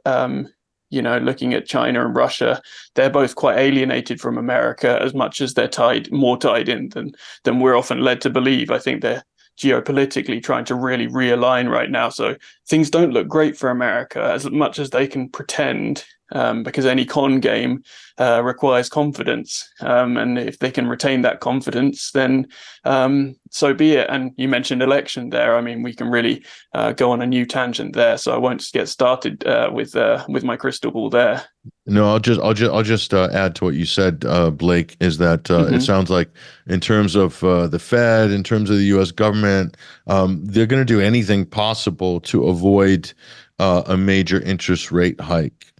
you 0.93 1.01
know, 1.01 1.17
looking 1.17 1.53
at 1.53 1.65
China 1.65 2.05
and 2.05 2.15
Russia, 2.15 2.61
they're 2.93 3.09
both 3.09 3.33
quite 3.35 3.57
alienated 3.57 4.21
from 4.21 4.37
America 4.37 4.99
as 5.01 5.13
much 5.15 5.41
as 5.41 5.55
they're 5.55 5.67
tied 5.67 6.11
more 6.11 6.37
tied 6.37 6.69
in 6.69 6.89
than 6.89 7.13
than 7.43 7.59
we're 7.59 7.75
often 7.75 8.01
led 8.01 8.21
to 8.21 8.29
believe. 8.29 8.69
I 8.69 8.77
think 8.77 9.01
they're 9.01 9.23
geopolitically 9.59 10.41
trying 10.41 10.65
to 10.65 10.75
really 10.75 11.07
realign 11.07 11.69
right 11.69 11.89
now. 11.89 12.09
So 12.09 12.35
things 12.67 12.89
don't 12.89 13.11
look 13.11 13.27
great 13.27 13.57
for 13.57 13.69
America 13.69 14.31
as 14.31 14.49
much 14.49 14.77
as 14.77 14.91
they 14.91 15.07
can 15.07 15.29
pretend 15.29 16.05
um, 16.33 16.63
because 16.63 16.85
any 16.85 17.05
con 17.05 17.39
game 17.39 17.83
uh, 18.19 18.41
requires 18.43 18.89
confidence. 18.89 19.67
Um, 19.79 20.17
and 20.17 20.37
if 20.37 20.59
they 20.59 20.71
can 20.71 20.87
retain 20.87 21.21
that 21.21 21.39
confidence, 21.39 22.11
then 22.11 22.47
um, 22.83 23.35
so 23.49 23.73
be 23.73 23.93
it. 23.93 24.07
And 24.09 24.31
you 24.35 24.47
mentioned 24.47 24.81
election 24.81 25.29
there. 25.29 25.55
I 25.55 25.61
mean, 25.61 25.83
we 25.83 25.93
can 25.93 26.09
really 26.09 26.43
uh, 26.73 26.91
go 26.91 27.11
on 27.11 27.21
a 27.21 27.25
new 27.25 27.45
tangent 27.45 27.95
there. 27.95 28.17
So 28.17 28.33
I 28.33 28.37
won't 28.37 28.67
get 28.73 28.89
started 28.89 29.45
uh, 29.45 29.69
with 29.73 29.95
uh, 29.95 30.25
with 30.27 30.43
my 30.43 30.57
crystal 30.57 30.91
ball 30.91 31.09
there. 31.09 31.43
No, 31.85 32.07
I'll 32.07 32.19
just 32.19 32.41
I'll 32.41 32.53
just 32.53 32.71
I'll 32.71 32.83
just 32.83 33.13
uh, 33.13 33.29
add 33.31 33.55
to 33.55 33.65
what 33.65 33.75
you 33.75 33.85
said, 33.85 34.25
uh, 34.25 34.51
Blake. 34.51 34.97
Is 34.99 35.17
that 35.19 35.43
mm-hmm. 35.43 35.75
it 35.75 35.81
sounds 35.81 36.09
like 36.09 36.29
in 36.67 36.79
terms 36.79 37.15
of 37.15 37.39
the 37.39 37.79
Fed, 37.79 38.31
in 38.31 38.43
terms 38.43 38.69
of 38.69 38.77
the 38.77 38.85
U.S. 38.85 39.11
government, 39.11 39.77
um, 40.07 40.43
they're 40.45 40.65
going 40.65 40.81
to 40.81 40.93
do 40.93 41.01
anything 41.01 41.45
possible 41.45 42.19
to 42.21 42.47
avoid 42.47 43.13
a 43.59 43.95
major 43.95 44.41
interest 44.41 44.91
rate 44.91 45.19
hike 45.21 45.72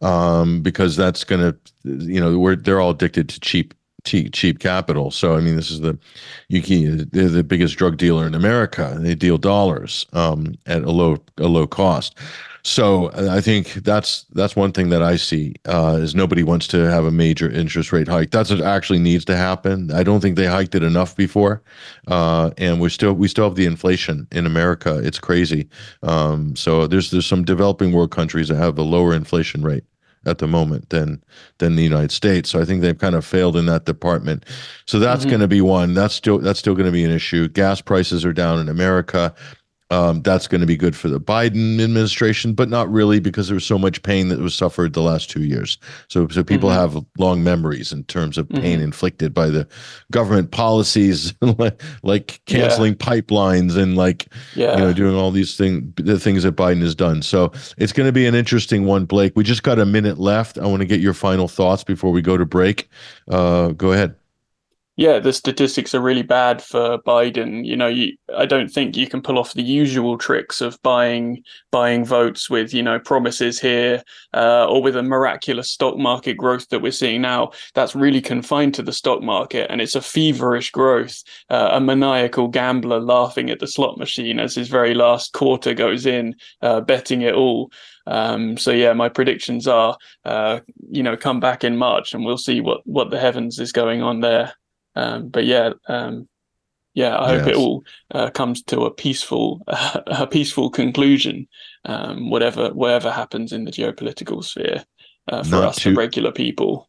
um, 0.00 0.62
because 0.62 0.96
that's 0.96 1.24
going 1.24 1.40
to, 1.40 1.56
you 1.84 2.20
know, 2.20 2.38
we're 2.38 2.56
they're 2.56 2.80
all 2.80 2.90
addicted 2.90 3.28
to 3.30 3.40
cheap 3.40 3.74
cheap, 4.04 4.32
cheap 4.32 4.58
capital. 4.58 5.10
So 5.10 5.36
I 5.36 5.40
mean, 5.40 5.56
this 5.56 5.70
is 5.70 5.80
the 5.80 5.98
you 6.48 6.62
can, 6.62 7.08
they're 7.10 7.28
the 7.28 7.44
biggest 7.44 7.76
drug 7.76 7.96
dealer 7.96 8.26
in 8.26 8.34
America. 8.34 8.96
They 9.00 9.14
deal 9.14 9.38
dollars 9.38 10.06
um, 10.12 10.54
at 10.66 10.82
a 10.82 10.90
low 10.90 11.18
a 11.36 11.48
low 11.48 11.66
cost. 11.66 12.18
So 12.62 13.10
I 13.30 13.40
think 13.40 13.74
that's 13.74 14.24
that's 14.32 14.56
one 14.56 14.72
thing 14.72 14.90
that 14.90 15.02
I 15.02 15.16
see 15.16 15.54
uh, 15.66 15.98
is 16.00 16.14
nobody 16.14 16.42
wants 16.42 16.66
to 16.68 16.78
have 16.90 17.04
a 17.04 17.10
major 17.10 17.50
interest 17.50 17.92
rate 17.92 18.08
hike. 18.08 18.30
That's 18.30 18.50
what 18.50 18.60
actually 18.60 18.98
needs 18.98 19.24
to 19.26 19.36
happen. 19.36 19.90
I 19.92 20.02
don't 20.02 20.20
think 20.20 20.36
they 20.36 20.46
hiked 20.46 20.74
it 20.74 20.82
enough 20.82 21.16
before, 21.16 21.62
uh, 22.08 22.50
and 22.58 22.80
we 22.80 22.88
still 22.90 23.14
we 23.14 23.28
still 23.28 23.44
have 23.44 23.54
the 23.54 23.66
inflation 23.66 24.26
in 24.32 24.46
America. 24.46 24.98
It's 24.98 25.18
crazy. 25.18 25.68
Um, 26.02 26.56
so 26.56 26.86
there's 26.86 27.10
there's 27.10 27.26
some 27.26 27.44
developing 27.44 27.92
world 27.92 28.10
countries 28.10 28.48
that 28.48 28.56
have 28.56 28.78
a 28.78 28.82
lower 28.82 29.14
inflation 29.14 29.62
rate 29.62 29.84
at 30.26 30.38
the 30.38 30.46
moment 30.46 30.90
than 30.90 31.22
than 31.58 31.76
the 31.76 31.82
United 31.82 32.12
States. 32.12 32.50
So 32.50 32.60
I 32.60 32.64
think 32.64 32.82
they've 32.82 32.98
kind 32.98 33.14
of 33.14 33.24
failed 33.24 33.56
in 33.56 33.66
that 33.66 33.84
department. 33.84 34.44
So 34.86 34.98
that's 34.98 35.22
mm-hmm. 35.22 35.30
going 35.30 35.40
to 35.40 35.48
be 35.48 35.60
one. 35.60 35.94
That's 35.94 36.14
still 36.14 36.38
that's 36.38 36.58
still 36.58 36.74
going 36.74 36.86
to 36.86 36.92
be 36.92 37.04
an 37.04 37.10
issue. 37.10 37.48
Gas 37.48 37.80
prices 37.80 38.24
are 38.24 38.32
down 38.32 38.58
in 38.58 38.68
America. 38.68 39.34
Um, 39.90 40.20
that's 40.20 40.46
going 40.46 40.60
to 40.60 40.66
be 40.66 40.76
good 40.76 40.94
for 40.94 41.08
the 41.08 41.20
Biden 41.20 41.82
administration, 41.82 42.52
but 42.52 42.68
not 42.68 42.90
really 42.90 43.20
because 43.20 43.48
there 43.48 43.54
was 43.54 43.64
so 43.64 43.78
much 43.78 44.02
pain 44.02 44.28
that 44.28 44.38
was 44.38 44.54
suffered 44.54 44.92
the 44.92 45.00
last 45.00 45.30
two 45.30 45.44
years. 45.44 45.78
So, 46.08 46.28
so 46.28 46.44
people 46.44 46.68
mm-hmm. 46.68 46.94
have 46.94 47.04
long 47.16 47.42
memories 47.42 47.90
in 47.90 48.04
terms 48.04 48.36
of 48.36 48.48
pain 48.50 48.62
mm-hmm. 48.62 48.82
inflicted 48.82 49.32
by 49.32 49.48
the 49.48 49.66
government 50.10 50.50
policies, 50.50 51.32
like 52.02 52.40
canceling 52.44 52.92
yeah. 52.92 53.06
pipelines 53.06 53.78
and 53.78 53.96
like 53.96 54.26
yeah. 54.54 54.74
you 54.74 54.78
know 54.78 54.92
doing 54.92 55.14
all 55.14 55.30
these 55.30 55.56
things, 55.56 55.90
the 55.96 56.20
things 56.20 56.42
that 56.42 56.54
Biden 56.54 56.82
has 56.82 56.94
done. 56.94 57.22
So 57.22 57.50
it's 57.78 57.92
going 57.92 58.08
to 58.08 58.12
be 58.12 58.26
an 58.26 58.34
interesting 58.34 58.84
one, 58.84 59.06
Blake. 59.06 59.32
We 59.36 59.44
just 59.44 59.62
got 59.62 59.78
a 59.78 59.86
minute 59.86 60.18
left. 60.18 60.58
I 60.58 60.66
want 60.66 60.80
to 60.80 60.86
get 60.86 61.00
your 61.00 61.14
final 61.14 61.48
thoughts 61.48 61.82
before 61.82 62.12
we 62.12 62.20
go 62.20 62.36
to 62.36 62.44
break. 62.44 62.90
Uh, 63.30 63.68
go 63.68 63.92
ahead 63.92 64.16
yeah, 64.98 65.20
the 65.20 65.32
statistics 65.32 65.94
are 65.94 66.00
really 66.00 66.24
bad 66.24 66.60
for 66.60 66.98
Biden. 66.98 67.64
You 67.64 67.76
know, 67.76 67.86
you, 67.86 68.16
I 68.36 68.46
don't 68.46 68.68
think 68.68 68.96
you 68.96 69.06
can 69.06 69.22
pull 69.22 69.38
off 69.38 69.54
the 69.54 69.62
usual 69.62 70.18
tricks 70.18 70.60
of 70.60 70.76
buying 70.82 71.44
buying 71.70 72.04
votes 72.04 72.50
with 72.50 72.74
you 72.74 72.82
know 72.82 72.98
promises 72.98 73.60
here 73.60 74.02
uh, 74.34 74.66
or 74.66 74.82
with 74.82 74.96
a 74.96 75.02
miraculous 75.04 75.70
stock 75.70 75.96
market 75.96 76.34
growth 76.34 76.68
that 76.70 76.82
we're 76.82 76.90
seeing 76.90 77.22
now. 77.22 77.52
That's 77.74 77.94
really 77.94 78.20
confined 78.20 78.74
to 78.74 78.82
the 78.82 78.92
stock 78.92 79.22
market, 79.22 79.70
and 79.70 79.80
it's 79.80 79.94
a 79.94 80.00
feverish 80.00 80.72
growth. 80.72 81.22
Uh, 81.48 81.68
a 81.74 81.80
maniacal 81.80 82.48
gambler 82.48 82.98
laughing 82.98 83.50
at 83.50 83.60
the 83.60 83.68
slot 83.68 83.98
machine 83.98 84.40
as 84.40 84.56
his 84.56 84.66
very 84.66 84.94
last 84.94 85.32
quarter 85.32 85.74
goes 85.74 86.06
in, 86.06 86.34
uh, 86.62 86.80
betting 86.80 87.22
it 87.22 87.36
all. 87.36 87.70
Um, 88.08 88.56
so 88.56 88.72
yeah, 88.72 88.94
my 88.94 89.08
predictions 89.08 89.68
are, 89.68 89.96
uh, 90.24 90.58
you 90.90 91.04
know, 91.04 91.16
come 91.16 91.38
back 91.38 91.62
in 91.62 91.76
March 91.76 92.14
and 92.14 92.24
we'll 92.24 92.36
see 92.36 92.60
what 92.60 92.80
what 92.84 93.10
the 93.10 93.20
heavens 93.20 93.60
is 93.60 93.70
going 93.70 94.02
on 94.02 94.22
there. 94.22 94.54
Um, 94.98 95.28
but 95.28 95.44
yeah, 95.44 95.70
um, 95.88 96.28
yeah, 96.94 97.16
I 97.16 97.32
yes. 97.32 97.40
hope 97.40 97.48
it 97.48 97.56
all 97.56 97.84
uh, 98.12 98.30
comes 98.30 98.62
to 98.64 98.80
a 98.80 98.90
peaceful, 98.90 99.62
uh, 99.68 100.00
a 100.06 100.26
peaceful 100.26 100.70
conclusion. 100.70 101.46
Um, 101.84 102.30
whatever, 102.30 102.70
whatever 102.74 103.10
happens 103.10 103.52
in 103.52 103.64
the 103.64 103.70
geopolitical 103.70 104.42
sphere 104.44 104.84
uh, 105.28 105.44
for 105.44 105.50
Not 105.50 105.64
us, 105.64 105.76
too- 105.76 105.90
the 105.90 105.96
regular 105.96 106.32
people. 106.32 106.88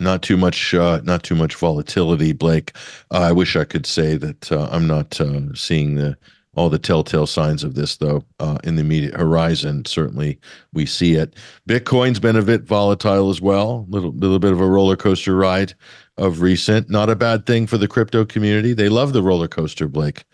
Not 0.00 0.22
too 0.22 0.36
much 0.36 0.74
uh, 0.74 1.00
not 1.04 1.22
too 1.22 1.36
much 1.36 1.54
volatility 1.54 2.32
blake. 2.32 2.72
Uh, 3.12 3.20
i 3.20 3.32
wish 3.32 3.54
i 3.54 3.62
could 3.62 3.86
say 3.86 4.16
that 4.16 4.50
uh, 4.50 4.68
i'm 4.72 4.88
not 4.88 5.20
uh, 5.20 5.54
seeing 5.54 5.94
the 5.94 6.16
all 6.56 6.68
the 6.68 6.78
telltale 6.78 7.26
signs 7.26 7.64
of 7.64 7.74
this 7.74 7.96
though 7.96 8.24
uh, 8.40 8.58
in 8.64 8.76
the 8.76 8.82
immediate 8.82 9.14
horizon. 9.14 9.84
Certainly 9.84 10.38
we 10.72 10.86
see 10.86 11.14
it. 11.14 11.34
Bitcoin's 11.68 12.20
been 12.20 12.36
a 12.36 12.42
bit 12.42 12.62
volatile 12.62 13.30
as 13.30 13.40
well. 13.40 13.86
Little 13.88 14.10
a 14.10 14.18
little 14.18 14.38
bit 14.38 14.52
of 14.52 14.60
a 14.60 14.66
roller 14.66 14.96
coaster 14.96 15.36
ride 15.36 15.74
of 16.16 16.40
recent. 16.40 16.90
Not 16.90 17.10
a 17.10 17.16
bad 17.16 17.46
thing 17.46 17.66
for 17.66 17.78
the 17.78 17.88
crypto 17.88 18.24
community. 18.24 18.72
They 18.72 18.88
love 18.88 19.12
the 19.12 19.22
roller 19.22 19.48
coaster, 19.48 19.88
Blake. 19.88 20.24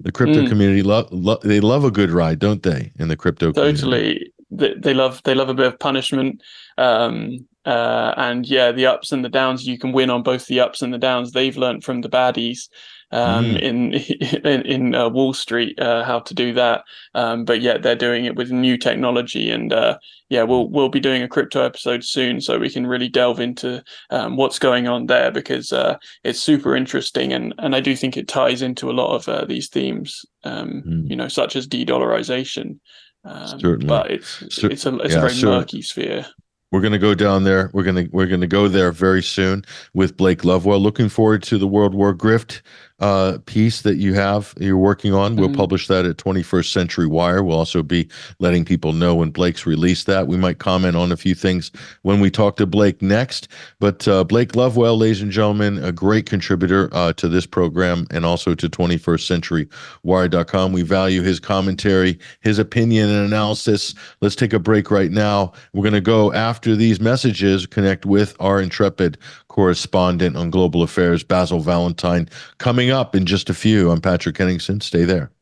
The 0.00 0.12
crypto 0.12 0.42
mm. 0.42 0.48
community 0.48 0.82
love 0.82 1.08
lo- 1.10 1.40
they 1.42 1.60
love 1.60 1.84
a 1.84 1.90
good 1.90 2.10
ride, 2.10 2.38
don't 2.38 2.62
they? 2.62 2.92
In 2.98 3.08
the 3.08 3.16
crypto 3.16 3.52
totally. 3.52 3.78
Community? 3.78 4.32
They, 4.50 4.74
they 4.74 4.94
love 4.94 5.22
they 5.24 5.34
love 5.34 5.48
a 5.48 5.54
bit 5.54 5.66
of 5.66 5.78
punishment. 5.78 6.40
Um, 6.78 7.46
uh, 7.64 8.14
and 8.16 8.46
yeah, 8.46 8.72
the 8.72 8.86
ups 8.86 9.12
and 9.12 9.24
the 9.24 9.28
downs. 9.28 9.66
You 9.66 9.78
can 9.78 9.92
win 9.92 10.08
on 10.08 10.22
both 10.22 10.46
the 10.46 10.60
ups 10.60 10.82
and 10.82 10.94
the 10.94 10.98
downs. 10.98 11.32
They've 11.32 11.56
learned 11.56 11.84
from 11.84 12.00
the 12.00 12.08
baddies 12.08 12.68
um, 13.10 13.44
mm. 13.46 13.60
in 13.60 13.94
in, 14.44 14.62
in 14.62 14.94
uh, 14.94 15.08
Wall 15.08 15.32
Street 15.32 15.78
uh, 15.80 16.04
how 16.04 16.20
to 16.20 16.34
do 16.34 16.52
that. 16.54 16.84
Um, 17.14 17.44
but 17.44 17.60
yet 17.60 17.82
they're 17.82 17.96
doing 17.96 18.24
it 18.24 18.36
with 18.36 18.50
new 18.50 18.76
technology, 18.76 19.50
and 19.50 19.72
uh, 19.72 19.98
yeah, 20.28 20.42
we'll 20.42 20.68
we'll 20.68 20.88
be 20.88 21.00
doing 21.00 21.22
a 21.22 21.28
crypto 21.28 21.62
episode 21.62 22.04
soon, 22.04 22.40
so 22.40 22.58
we 22.58 22.70
can 22.70 22.86
really 22.86 23.08
delve 23.08 23.40
into 23.40 23.82
um, 24.10 24.36
what's 24.36 24.58
going 24.58 24.88
on 24.88 25.06
there 25.06 25.30
because 25.30 25.72
uh, 25.72 25.96
it's 26.24 26.40
super 26.40 26.76
interesting, 26.76 27.32
and 27.32 27.54
and 27.58 27.74
I 27.74 27.80
do 27.80 27.96
think 27.96 28.16
it 28.16 28.28
ties 28.28 28.62
into 28.62 28.90
a 28.90 28.92
lot 28.92 29.14
of 29.14 29.28
uh, 29.28 29.44
these 29.44 29.68
themes, 29.68 30.24
mm. 30.44 31.08
you 31.08 31.16
know, 31.16 31.28
such 31.28 31.56
as 31.56 31.66
de-dollarization. 31.66 32.78
Um, 33.24 33.60
Certainly, 33.60 33.86
but 33.86 34.10
it's 34.10 34.42
it's 34.42 34.86
a 34.86 34.96
it's 34.98 35.14
yeah, 35.14 35.24
a 35.24 35.28
very 35.28 35.42
murky 35.42 35.82
sphere. 35.82 36.26
We're 36.70 36.82
going 36.82 36.92
to 36.92 36.98
go 36.98 37.14
down 37.14 37.44
there. 37.44 37.70
We're 37.72 37.82
going 37.82 37.96
to 37.96 38.08
we're 38.12 38.26
going 38.26 38.42
to 38.42 38.46
go 38.46 38.68
there 38.68 38.92
very 38.92 39.22
soon 39.22 39.64
with 39.94 40.16
Blake 40.16 40.44
Lovewell. 40.44 40.80
Looking 40.80 41.08
forward 41.08 41.42
to 41.44 41.56
the 41.56 41.66
World 41.66 41.94
War 41.94 42.14
Grift 42.14 42.60
uh, 43.00 43.38
piece 43.46 43.82
that 43.82 43.96
you 43.96 44.14
have 44.14 44.54
you're 44.58 44.76
working 44.76 45.14
on. 45.14 45.36
We'll 45.36 45.48
mm-hmm. 45.48 45.56
publish 45.56 45.86
that 45.88 46.04
at 46.04 46.16
21st 46.16 46.72
Century 46.72 47.06
Wire. 47.06 47.42
We'll 47.42 47.58
also 47.58 47.82
be 47.82 48.08
letting 48.40 48.64
people 48.64 48.92
know 48.92 49.14
when 49.14 49.30
Blake's 49.30 49.66
released 49.66 50.06
that. 50.06 50.26
We 50.26 50.36
might 50.36 50.58
comment 50.58 50.96
on 50.96 51.12
a 51.12 51.16
few 51.16 51.34
things 51.34 51.70
when 52.02 52.20
we 52.20 52.30
talk 52.30 52.56
to 52.56 52.66
Blake 52.66 53.00
next. 53.00 53.48
But 53.78 54.06
uh, 54.08 54.24
Blake 54.24 54.56
Lovewell, 54.56 54.96
ladies 54.96 55.22
and 55.22 55.30
gentlemen, 55.30 55.82
a 55.82 55.92
great 55.92 56.26
contributor 56.26 56.88
uh, 56.92 57.12
to 57.14 57.28
this 57.28 57.46
program 57.46 58.06
and 58.10 58.24
also 58.24 58.54
to 58.54 58.68
21st 58.68 59.26
Century 59.26 59.68
Wire.com. 60.02 60.72
We 60.72 60.82
value 60.82 61.22
his 61.22 61.38
commentary, 61.38 62.18
his 62.40 62.58
opinion, 62.58 63.08
and 63.08 63.26
analysis. 63.26 63.94
Let's 64.20 64.36
take 64.36 64.52
a 64.52 64.58
break 64.58 64.90
right 64.90 65.10
now. 65.10 65.52
We're 65.72 65.82
going 65.82 65.94
to 65.94 66.00
go 66.00 66.32
after 66.32 66.74
these 66.74 67.00
messages, 67.00 67.66
connect 67.66 68.06
with 68.06 68.36
our 68.40 68.60
intrepid 68.60 69.18
correspondent 69.58 70.36
on 70.36 70.50
global 70.50 70.84
affairs, 70.84 71.24
Basil 71.24 71.58
Valentine, 71.58 72.28
coming 72.58 72.92
up 72.92 73.16
in 73.16 73.26
just 73.26 73.50
a 73.50 73.54
few. 73.54 73.90
I'm 73.90 74.00
Patrick 74.00 74.38
Henningsen. 74.38 74.80
Stay 74.80 75.02
there. 75.02 75.32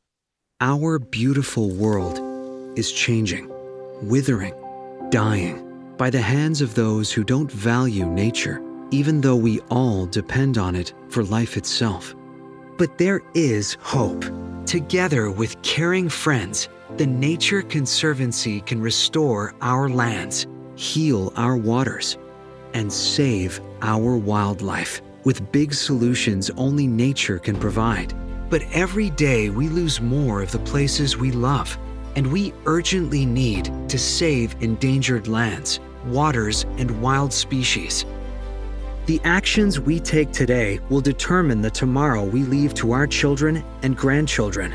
Our 0.58 0.98
beautiful 0.98 1.68
world 1.68 2.18
is 2.78 2.90
changing, 2.92 3.50
withering, 4.00 4.54
dying 5.10 5.62
by 5.98 6.08
the 6.08 6.22
hands 6.22 6.62
of 6.62 6.74
those 6.74 7.12
who 7.12 7.24
don't 7.24 7.52
value 7.52 8.06
nature, 8.06 8.62
even 8.90 9.20
though 9.20 9.36
we 9.36 9.60
all 9.68 10.06
depend 10.06 10.56
on 10.56 10.74
it 10.74 10.94
for 11.10 11.22
life 11.22 11.58
itself. 11.58 12.14
But 12.78 12.96
there 12.96 13.20
is 13.34 13.76
hope. 13.82 14.24
Together 14.64 15.30
with 15.30 15.60
caring 15.60 16.08
friends, 16.08 16.70
the 16.96 17.06
Nature 17.06 17.60
Conservancy 17.60 18.62
can 18.62 18.80
restore 18.80 19.54
our 19.60 19.90
lands, 19.90 20.46
heal 20.74 21.34
our 21.36 21.58
waters, 21.58 22.16
and 22.76 22.92
save 22.92 23.58
our 23.80 24.18
wildlife 24.18 25.00
with 25.24 25.50
big 25.50 25.72
solutions 25.72 26.50
only 26.58 26.86
nature 26.86 27.38
can 27.38 27.56
provide. 27.58 28.12
But 28.50 28.64
every 28.70 29.08
day 29.10 29.48
we 29.48 29.68
lose 29.68 29.98
more 29.98 30.42
of 30.42 30.52
the 30.52 30.58
places 30.58 31.16
we 31.16 31.32
love, 31.32 31.76
and 32.16 32.26
we 32.26 32.52
urgently 32.66 33.24
need 33.24 33.72
to 33.88 33.98
save 33.98 34.54
endangered 34.60 35.26
lands, 35.26 35.80
waters, 36.04 36.64
and 36.76 37.00
wild 37.00 37.32
species. 37.32 38.04
The 39.06 39.22
actions 39.24 39.80
we 39.80 39.98
take 39.98 40.30
today 40.30 40.78
will 40.90 41.00
determine 41.00 41.62
the 41.62 41.70
tomorrow 41.70 42.24
we 42.24 42.42
leave 42.42 42.74
to 42.74 42.92
our 42.92 43.06
children 43.06 43.64
and 43.82 43.96
grandchildren. 43.96 44.74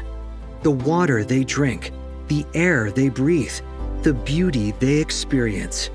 The 0.64 0.72
water 0.72 1.24
they 1.24 1.44
drink, 1.44 1.92
the 2.30 2.46
air 2.56 2.90
they 2.90 3.10
breathe, 3.10 3.60
the 4.02 4.16
beauty 4.16 4.72
they 4.80 4.98
experience. 4.98 5.92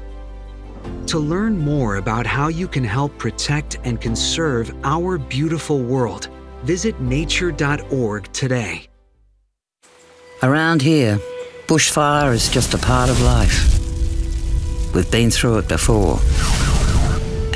To 1.08 1.18
learn 1.18 1.56
more 1.58 1.96
about 1.96 2.26
how 2.26 2.48
you 2.48 2.68
can 2.68 2.84
help 2.84 3.16
protect 3.18 3.78
and 3.84 4.00
conserve 4.00 4.74
our 4.84 5.18
beautiful 5.18 5.80
world, 5.80 6.28
visit 6.64 7.00
nature.org 7.00 8.32
today. 8.32 8.88
Around 10.42 10.82
here, 10.82 11.18
bushfire 11.66 12.34
is 12.34 12.48
just 12.50 12.74
a 12.74 12.78
part 12.78 13.08
of 13.08 13.22
life. 13.22 13.72
We've 14.94 15.10
been 15.10 15.30
through 15.30 15.58
it 15.58 15.68
before, 15.68 16.18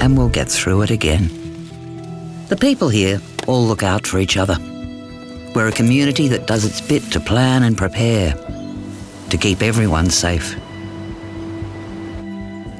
and 0.00 0.16
we'll 0.16 0.28
get 0.28 0.48
through 0.50 0.82
it 0.82 0.90
again. 0.90 1.28
The 2.48 2.56
people 2.56 2.88
here 2.88 3.20
all 3.46 3.64
look 3.64 3.82
out 3.82 4.06
for 4.06 4.18
each 4.18 4.36
other. 4.36 4.56
We're 5.54 5.68
a 5.68 5.72
community 5.72 6.28
that 6.28 6.46
does 6.46 6.64
its 6.64 6.80
bit 6.80 7.02
to 7.12 7.20
plan 7.20 7.64
and 7.64 7.76
prepare 7.76 8.34
to 9.30 9.36
keep 9.36 9.62
everyone 9.62 10.08
safe. 10.10 10.56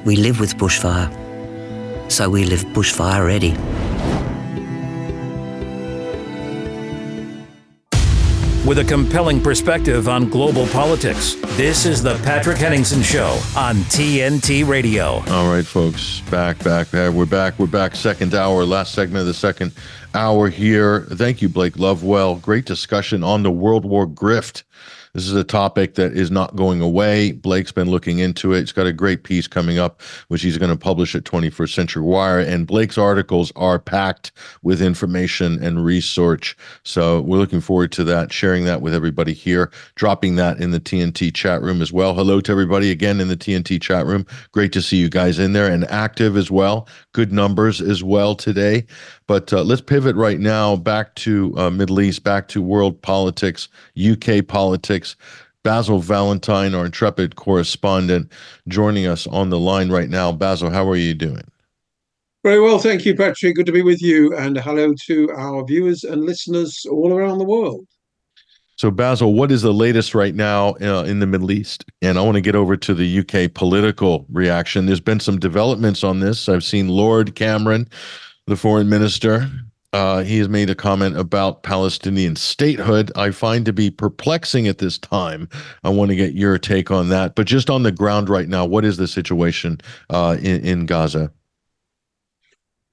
We 0.03 0.15
live 0.15 0.39
with 0.39 0.57
bushfire, 0.57 1.11
so 2.11 2.27
we 2.27 2.43
live 2.43 2.65
bushfire 2.73 3.23
ready. 3.23 3.51
With 8.67 8.79
a 8.79 8.83
compelling 8.83 9.41
perspective 9.41 10.09
on 10.09 10.27
global 10.29 10.65
politics, 10.67 11.35
this 11.55 11.85
is 11.85 12.01
the 12.01 12.15
Patrick 12.23 12.57
Henningsen 12.57 13.03
Show 13.03 13.39
on 13.55 13.75
TNT 13.91 14.67
Radio. 14.67 15.23
All 15.27 15.51
right, 15.51 15.65
folks, 15.65 16.21
back, 16.31 16.63
back, 16.63 16.89
back. 16.89 17.13
We're 17.13 17.27
back. 17.27 17.59
We're 17.59 17.67
back. 17.67 17.95
Second 17.95 18.33
hour, 18.33 18.65
last 18.65 18.93
segment 18.93 19.21
of 19.21 19.27
the 19.27 19.35
second 19.35 19.71
hour 20.15 20.49
here. 20.49 21.01
Thank 21.11 21.43
you, 21.43 21.49
Blake 21.49 21.77
Lovewell. 21.77 22.35
Great 22.35 22.65
discussion 22.65 23.23
on 23.23 23.43
the 23.43 23.51
World 23.51 23.85
War 23.85 24.07
grift 24.07 24.63
This 25.13 25.25
is 25.25 25.33
a 25.33 25.43
topic 25.43 25.95
that 25.95 26.13
is 26.13 26.31
not 26.31 26.55
going 26.55 26.79
away. 26.79 27.33
Blake's 27.33 27.73
been 27.73 27.89
looking 27.89 28.19
into 28.19 28.53
it. 28.53 28.61
He's 28.61 28.71
got 28.71 28.87
a 28.87 28.93
great 28.93 29.23
piece 29.23 29.45
coming 29.45 29.77
up, 29.77 30.01
which 30.29 30.41
he's 30.41 30.57
going 30.57 30.71
to 30.71 30.77
publish 30.77 31.15
at 31.15 31.25
21st 31.25 31.73
Century 31.73 32.03
Wire. 32.03 32.39
And 32.39 32.65
Blake's 32.65 32.97
articles 32.97 33.51
are 33.57 33.77
packed 33.77 34.31
with 34.63 34.81
information 34.81 35.61
and 35.61 35.83
research. 35.83 36.55
So 36.83 37.21
we're 37.21 37.39
looking 37.39 37.59
forward 37.59 37.91
to 37.93 38.05
that, 38.05 38.31
sharing 38.31 38.63
that 38.65 38.81
with 38.81 38.93
everybody 38.93 39.33
here, 39.33 39.69
dropping 39.95 40.37
that 40.37 40.61
in 40.61 40.71
the 40.71 40.79
TNT 40.79 41.33
chat 41.33 41.61
room 41.61 41.81
as 41.81 41.91
well. 41.91 42.13
Hello 42.13 42.39
to 42.39 42.51
everybody 42.51 42.89
again 42.89 43.19
in 43.19 43.27
the 43.27 43.37
TNT 43.37 43.81
chat 43.81 44.05
room. 44.05 44.25
Great 44.53 44.71
to 44.71 44.81
see 44.81 44.95
you 44.95 45.09
guys 45.09 45.39
in 45.39 45.51
there 45.51 45.69
and 45.69 45.83
active 45.91 46.37
as 46.37 46.49
well. 46.49 46.87
Good 47.11 47.33
numbers 47.33 47.81
as 47.81 48.01
well 48.01 48.33
today. 48.33 48.85
But 49.31 49.53
uh, 49.53 49.63
let's 49.63 49.79
pivot 49.79 50.17
right 50.17 50.41
now 50.41 50.75
back 50.75 51.15
to 51.15 51.57
uh, 51.57 51.69
Middle 51.69 52.01
East, 52.01 52.21
back 52.21 52.49
to 52.49 52.61
world 52.61 53.01
politics, 53.01 53.69
UK 53.97 54.45
politics. 54.45 55.15
Basil 55.63 55.99
Valentine, 55.99 56.75
our 56.75 56.85
intrepid 56.85 57.37
correspondent, 57.37 58.29
joining 58.67 59.07
us 59.07 59.27
on 59.27 59.49
the 59.49 59.57
line 59.57 59.89
right 59.89 60.09
now. 60.09 60.33
Basil, 60.33 60.69
how 60.69 60.85
are 60.89 60.97
you 60.97 61.13
doing? 61.13 61.49
Very 62.43 62.59
well, 62.59 62.77
thank 62.77 63.05
you, 63.05 63.15
Patrick. 63.15 63.55
Good 63.55 63.67
to 63.67 63.71
be 63.71 63.81
with 63.81 64.01
you, 64.01 64.35
and 64.35 64.57
hello 64.57 64.93
to 65.05 65.31
our 65.31 65.63
viewers 65.63 66.03
and 66.03 66.25
listeners 66.25 66.85
all 66.91 67.13
around 67.13 67.37
the 67.37 67.45
world. 67.45 67.87
So, 68.75 68.91
Basil, 68.91 69.33
what 69.33 69.49
is 69.49 69.61
the 69.61 69.73
latest 69.73 70.13
right 70.13 70.35
now 70.35 70.71
uh, 70.81 71.03
in 71.03 71.19
the 71.21 71.27
Middle 71.27 71.51
East? 71.51 71.85
And 72.01 72.17
I 72.17 72.21
want 72.21 72.35
to 72.35 72.41
get 72.41 72.55
over 72.55 72.75
to 72.75 72.93
the 72.93 73.19
UK 73.19 73.53
political 73.53 74.25
reaction. 74.29 74.87
There's 74.87 74.99
been 74.99 75.21
some 75.21 75.39
developments 75.39 76.03
on 76.03 76.19
this. 76.19 76.49
I've 76.49 76.65
seen 76.65 76.89
Lord 76.89 77.35
Cameron 77.35 77.87
the 78.47 78.55
foreign 78.55 78.89
minister. 78.89 79.49
Uh, 79.93 80.23
he 80.23 80.37
has 80.37 80.47
made 80.47 80.69
a 80.69 80.75
comment 80.75 81.17
about 81.17 81.63
Palestinian 81.63 82.37
statehood. 82.37 83.11
I 83.15 83.31
find 83.31 83.65
to 83.65 83.73
be 83.73 83.89
perplexing 83.89 84.67
at 84.67 84.77
this 84.77 84.97
time. 84.97 85.49
I 85.83 85.89
want 85.89 86.09
to 86.09 86.15
get 86.15 86.33
your 86.33 86.57
take 86.57 86.91
on 86.91 87.09
that. 87.09 87.35
But 87.35 87.45
just 87.45 87.69
on 87.69 87.83
the 87.83 87.91
ground 87.91 88.29
right 88.29 88.47
now, 88.47 88.65
what 88.65 88.85
is 88.85 88.95
the 88.95 89.07
situation 89.07 89.81
uh, 90.09 90.37
in, 90.39 90.63
in 90.65 90.85
Gaza? 90.85 91.31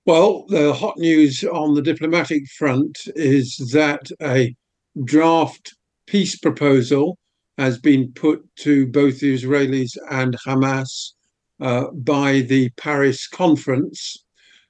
Well, 0.07 0.47
the 0.49 0.73
hot 0.73 0.99
news 0.99 1.45
on 1.45 1.75
the 1.75 1.83
diplomatic 1.83 2.47
front 2.59 2.99
is 3.15 3.57
that 3.73 4.11
a 4.21 4.57
draft 5.05 5.77
peace 6.07 6.37
proposal 6.37 7.17
has 7.59 7.79
been 7.79 8.11
put 8.13 8.43
to 8.57 8.87
both 8.87 9.21
the 9.21 9.37
Israelis 9.37 9.97
and 10.11 10.37
Hamas 10.47 11.13
uh, 11.61 11.91
by 11.93 12.41
the 12.41 12.71
Paris 12.71 13.29
conference 13.29 14.17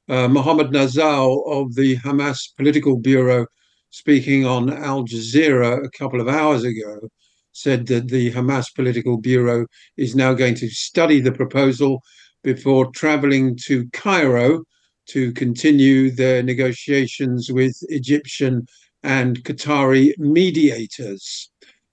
uh, 0.09 0.29
Mohammed 0.29 0.69
Nazzal 0.69 1.47
of 1.47 1.75
the 1.75 1.97
Hamas 1.99 2.55
Political 2.57 2.99
Bureau, 2.99 3.47
speaking 3.91 4.47
on 4.47 4.73
Al 4.73 5.05
Jazeera 5.05 5.85
a 5.85 5.91
couple 5.91 6.21
of 6.21 6.29
hours 6.29 6.65
ago, 6.65 7.09
said 7.53 7.87
that 7.89 8.09
the 8.09 8.33
Hamas 8.33 8.67
Political 8.75 9.19
Bureau 9.19 9.67
is 9.97 10.15
now 10.15 10.33
going 10.33 10.55
to 10.57 10.69
study 10.69 11.21
the 11.21 11.33
proposal 11.33 12.03
before 12.43 12.91
traveling 12.93 13.57
to 13.65 13.89
Cairo 13.93 14.63
to 15.09 15.33
continue 15.33 16.11
their 16.11 16.43
negotiations 16.43 17.51
with 17.51 17.77
Egyptian 17.89 18.67
and 19.03 19.43
Qatari 19.45 20.13
mediators. 20.19 21.51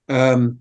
Um, 0.09 0.59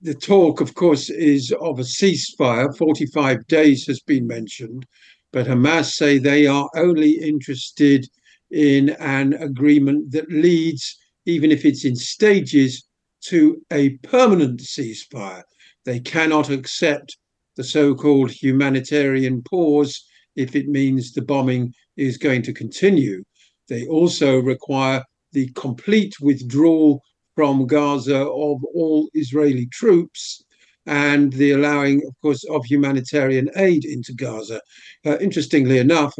the 0.00 0.14
talk, 0.14 0.60
of 0.60 0.74
course, 0.74 1.08
is 1.08 1.50
of 1.60 1.78
a 1.78 1.82
ceasefire. 1.82 2.76
45 2.76 3.46
days 3.46 3.86
has 3.86 4.00
been 4.00 4.26
mentioned. 4.26 4.86
But 5.34 5.48
Hamas 5.48 5.94
say 5.94 6.18
they 6.18 6.46
are 6.46 6.70
only 6.76 7.18
interested 7.18 8.08
in 8.52 8.90
an 9.00 9.32
agreement 9.32 10.12
that 10.12 10.30
leads, 10.30 10.96
even 11.26 11.50
if 11.50 11.64
it's 11.64 11.84
in 11.84 11.96
stages, 11.96 12.86
to 13.22 13.60
a 13.72 13.96
permanent 14.04 14.60
ceasefire. 14.60 15.42
They 15.84 15.98
cannot 15.98 16.50
accept 16.50 17.18
the 17.56 17.64
so 17.64 17.96
called 17.96 18.30
humanitarian 18.30 19.42
pause 19.42 20.06
if 20.36 20.54
it 20.54 20.68
means 20.68 21.10
the 21.10 21.22
bombing 21.22 21.74
is 21.96 22.16
going 22.16 22.42
to 22.42 22.52
continue. 22.52 23.24
They 23.68 23.88
also 23.88 24.38
require 24.38 25.02
the 25.32 25.48
complete 25.56 26.14
withdrawal 26.20 27.02
from 27.34 27.66
Gaza 27.66 28.20
of 28.20 28.62
all 28.72 29.10
Israeli 29.14 29.66
troops 29.72 30.43
and 30.86 31.32
the 31.32 31.52
allowing, 31.52 32.04
of 32.06 32.14
course, 32.20 32.44
of 32.44 32.64
humanitarian 32.64 33.48
aid 33.56 33.84
into 33.84 34.12
Gaza. 34.12 34.60
Uh, 35.06 35.18
interestingly 35.18 35.78
enough, 35.78 36.14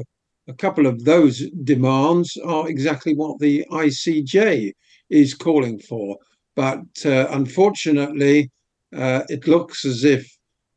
a 0.49 0.55
couple 0.55 0.87
of 0.87 1.05
those 1.05 1.49
demands 1.65 2.37
are 2.45 2.69
exactly 2.69 3.15
what 3.15 3.39
the 3.39 3.65
ICJ 3.71 4.73
is 5.11 5.35
calling 5.35 5.79
for. 5.79 6.17
But 6.55 6.85
uh, 7.05 7.27
unfortunately, 7.31 8.51
uh, 8.95 9.23
it 9.29 9.47
looks 9.49 9.85
as 9.85 10.05
if 10.05 10.31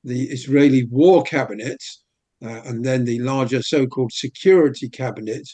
the 0.04 0.24
Israeli 0.24 0.86
war 0.86 1.24
cabinet 1.24 1.84
uh, 2.44 2.62
and 2.66 2.84
then 2.84 3.04
the 3.04 3.20
larger 3.20 3.62
so 3.62 3.86
called 3.88 4.12
security 4.12 4.90
cabinet 4.90 5.48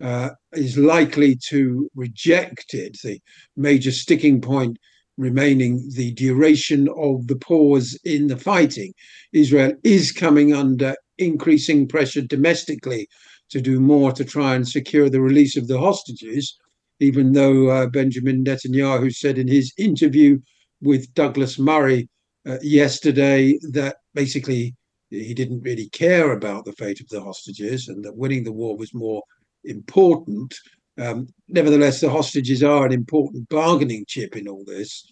uh, 0.00 0.30
is 0.52 0.76
likely 0.76 1.36
to 1.36 1.88
reject 1.94 2.74
it. 2.74 2.98
The 3.02 3.20
major 3.56 3.92
sticking 3.92 4.40
point 4.40 4.78
remaining 5.16 5.88
the 5.94 6.12
duration 6.12 6.88
of 6.96 7.26
the 7.26 7.36
pause 7.36 7.98
in 8.04 8.26
the 8.26 8.36
fighting. 8.36 8.92
Israel 9.32 9.72
is 9.84 10.12
coming 10.12 10.52
under 10.52 10.96
increasing 11.18 11.86
pressure 11.86 12.22
domestically 12.22 13.08
to 13.50 13.60
do 13.60 13.80
more 13.80 14.12
to 14.12 14.24
try 14.24 14.54
and 14.54 14.66
secure 14.66 15.08
the 15.08 15.20
release 15.20 15.56
of 15.56 15.68
the 15.68 15.78
hostages, 15.78 16.58
even 17.00 17.32
though 17.32 17.68
uh, 17.68 17.86
Benjamin 17.86 18.44
Netanyahu 18.44 19.14
said 19.14 19.38
in 19.38 19.46
his 19.46 19.72
interview 19.78 20.38
with 20.80 21.12
Douglas 21.14 21.58
Murray 21.58 22.08
uh, 22.46 22.58
yesterday 22.62 23.58
that 23.72 23.96
basically 24.14 24.74
he 25.10 25.34
didn't 25.34 25.62
really 25.62 25.88
care 25.90 26.32
about 26.32 26.64
the 26.64 26.72
fate 26.72 27.00
of 27.00 27.08
the 27.08 27.22
hostages 27.22 27.88
and 27.88 28.04
that 28.04 28.16
winning 28.16 28.44
the 28.44 28.52
war 28.52 28.76
was 28.76 28.92
more 28.92 29.22
important. 29.64 30.54
Um, 30.98 31.28
nevertheless, 31.48 32.00
the 32.00 32.10
hostages 32.10 32.62
are 32.62 32.86
an 32.86 32.92
important 32.92 33.48
bargaining 33.48 34.04
chip 34.06 34.36
in 34.36 34.48
all 34.48 34.64
this. 34.64 35.04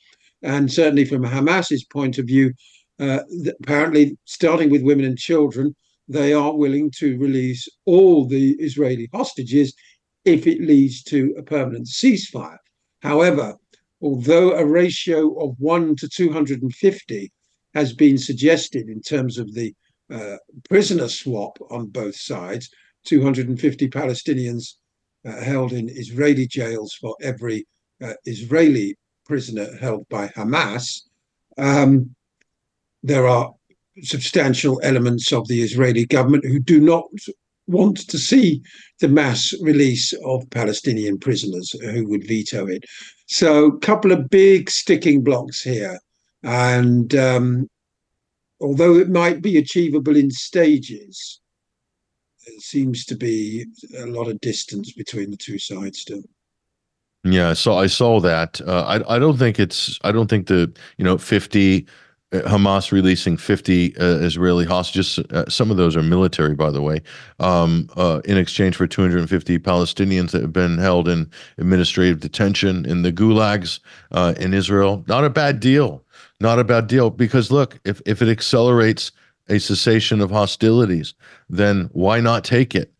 And 0.42 0.72
certainly 0.72 1.04
from 1.04 1.24
Hamas's 1.24 1.84
point 1.84 2.18
of 2.18 2.26
view, 2.26 2.52
uh, 2.98 3.20
apparently, 3.60 4.16
starting 4.24 4.70
with 4.70 4.82
women 4.82 5.04
and 5.04 5.18
children, 5.18 5.74
they 6.08 6.32
are 6.32 6.56
willing 6.56 6.90
to 6.98 7.18
release 7.18 7.68
all 7.84 8.26
the 8.26 8.52
Israeli 8.58 9.08
hostages 9.12 9.74
if 10.24 10.46
it 10.46 10.60
leads 10.60 11.02
to 11.04 11.34
a 11.38 11.42
permanent 11.42 11.86
ceasefire. 11.86 12.58
However, 13.00 13.56
although 14.00 14.52
a 14.52 14.66
ratio 14.66 15.34
of 15.38 15.56
1 15.58 15.96
to 15.96 16.08
250 16.08 17.32
has 17.74 17.92
been 17.92 18.18
suggested 18.18 18.88
in 18.88 19.00
terms 19.00 19.38
of 19.38 19.54
the 19.54 19.74
uh, 20.12 20.36
prisoner 20.68 21.08
swap 21.08 21.58
on 21.70 21.86
both 21.86 22.16
sides, 22.16 22.68
250 23.04 23.88
Palestinians 23.88 24.74
held 25.24 25.72
in 25.72 25.88
Israeli 25.88 26.46
jails 26.46 26.94
for 26.94 27.16
every 27.22 27.66
uh, 28.02 28.14
Israeli 28.24 28.96
prisoner 29.24 29.68
held 29.80 30.08
by 30.08 30.28
Hamas. 30.28 31.02
Um, 31.58 32.14
there 33.02 33.26
are 33.26 33.52
substantial 34.02 34.80
elements 34.82 35.32
of 35.32 35.46
the 35.48 35.62
Israeli 35.62 36.06
government 36.06 36.44
who 36.44 36.58
do 36.58 36.80
not 36.80 37.04
want 37.66 38.08
to 38.08 38.18
see 38.18 38.62
the 39.00 39.08
mass 39.08 39.54
release 39.60 40.12
of 40.24 40.48
Palestinian 40.50 41.18
prisoners 41.18 41.70
who 41.80 42.08
would 42.08 42.26
veto 42.26 42.66
it. 42.66 42.84
So, 43.26 43.66
a 43.66 43.78
couple 43.78 44.12
of 44.12 44.28
big 44.28 44.70
sticking 44.70 45.22
blocks 45.22 45.62
here. 45.62 45.98
And 46.42 47.14
um, 47.14 47.68
although 48.60 48.96
it 48.96 49.08
might 49.08 49.42
be 49.42 49.56
achievable 49.56 50.16
in 50.16 50.30
stages, 50.30 51.40
seems 52.58 53.04
to 53.06 53.16
be 53.16 53.66
a 53.98 54.06
lot 54.06 54.28
of 54.28 54.40
distance 54.40 54.92
between 54.92 55.30
the 55.30 55.36
two 55.36 55.58
sides 55.58 56.00
still. 56.00 56.22
Yeah, 57.24 57.52
so 57.52 57.74
I 57.74 57.86
saw 57.86 58.20
that. 58.20 58.60
Uh, 58.60 58.84
I 59.06 59.16
I 59.16 59.18
don't 59.18 59.38
think 59.38 59.60
it's 59.60 59.98
I 60.02 60.12
don't 60.12 60.28
think 60.28 60.48
the 60.48 60.72
you 60.96 61.04
know 61.04 61.18
fifty 61.18 61.86
uh, 62.32 62.40
Hamas 62.48 62.90
releasing 62.90 63.36
50 63.36 63.96
uh, 63.98 64.04
Israeli 64.20 64.64
hostages. 64.64 65.18
Uh, 65.30 65.44
some 65.48 65.70
of 65.70 65.76
those 65.76 65.94
are 65.96 66.02
military, 66.02 66.54
by 66.54 66.70
the 66.70 66.80
way, 66.80 67.02
um, 67.40 67.90
uh, 67.94 68.22
in 68.24 68.38
exchange 68.38 68.74
for 68.74 68.86
250 68.86 69.58
Palestinians 69.58 70.30
that 70.30 70.40
have 70.40 70.52
been 70.52 70.78
held 70.78 71.08
in 71.08 71.30
administrative 71.58 72.20
detention 72.20 72.86
in 72.86 73.02
the 73.02 73.12
gulags 73.12 73.80
in 74.40 74.54
Israel. 74.54 75.04
Not 75.06 75.24
a 75.24 75.30
bad 75.30 75.60
deal. 75.60 76.02
Not 76.40 76.58
a 76.58 76.64
bad 76.64 76.86
deal. 76.86 77.10
Because 77.10 77.50
look, 77.50 77.78
if, 77.84 78.00
if 78.06 78.22
it 78.22 78.28
accelerates 78.28 79.12
a 79.48 79.58
cessation 79.58 80.20
of 80.20 80.30
hostilities, 80.30 81.14
then 81.48 81.90
why 81.92 82.20
not 82.20 82.44
take 82.44 82.74
it? 82.74 82.92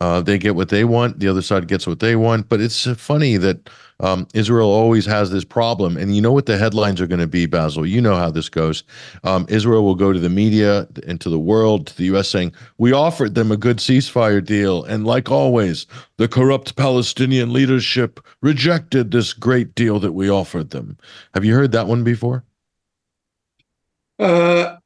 Uh, 0.00 0.22
they 0.22 0.38
get 0.38 0.56
what 0.56 0.70
they 0.70 0.84
want. 0.84 1.20
The 1.20 1.28
other 1.28 1.42
side 1.42 1.68
gets 1.68 1.86
what 1.86 2.00
they 2.00 2.16
want. 2.16 2.48
But 2.48 2.60
it's 2.60 2.86
funny 2.92 3.36
that 3.36 3.68
um, 4.00 4.26
Israel 4.32 4.70
always 4.70 5.04
has 5.04 5.30
this 5.30 5.44
problem. 5.44 5.98
And 5.98 6.16
you 6.16 6.22
know 6.22 6.32
what 6.32 6.46
the 6.46 6.56
headlines 6.56 7.02
are 7.02 7.06
going 7.06 7.20
to 7.20 7.26
be, 7.26 7.44
Basil? 7.44 7.84
You 7.84 8.00
know 8.00 8.16
how 8.16 8.30
this 8.30 8.48
goes. 8.48 8.82
Um, 9.24 9.44
Israel 9.50 9.84
will 9.84 9.94
go 9.94 10.14
to 10.14 10.18
the 10.18 10.30
media 10.30 10.88
and 11.06 11.20
to 11.20 11.28
the 11.28 11.38
world, 11.38 11.86
to 11.88 11.96
the 11.96 12.04
U.S., 12.04 12.30
saying, 12.30 12.54
We 12.78 12.92
offered 12.92 13.34
them 13.34 13.52
a 13.52 13.58
good 13.58 13.76
ceasefire 13.76 14.42
deal. 14.42 14.84
And 14.84 15.06
like 15.06 15.30
always, 15.30 15.86
the 16.16 16.28
corrupt 16.28 16.76
Palestinian 16.76 17.52
leadership 17.52 18.20
rejected 18.40 19.10
this 19.10 19.34
great 19.34 19.74
deal 19.74 20.00
that 20.00 20.12
we 20.12 20.30
offered 20.30 20.70
them. 20.70 20.96
Have 21.34 21.44
you 21.44 21.54
heard 21.54 21.72
that 21.72 21.86
one 21.86 22.04
before? 22.04 22.44
Uh, 24.18 24.76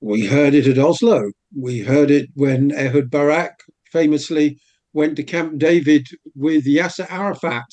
we 0.00 0.26
heard 0.26 0.54
it 0.54 0.66
at 0.66 0.78
Oslo. 0.78 1.30
We 1.56 1.80
heard 1.80 2.10
it 2.10 2.30
when 2.34 2.72
Ehud 2.72 3.10
Barak 3.10 3.60
famously 3.92 4.58
went 4.92 5.16
to 5.16 5.22
Camp 5.22 5.58
David 5.58 6.08
with 6.34 6.64
Yasser 6.64 7.10
Arafat 7.10 7.66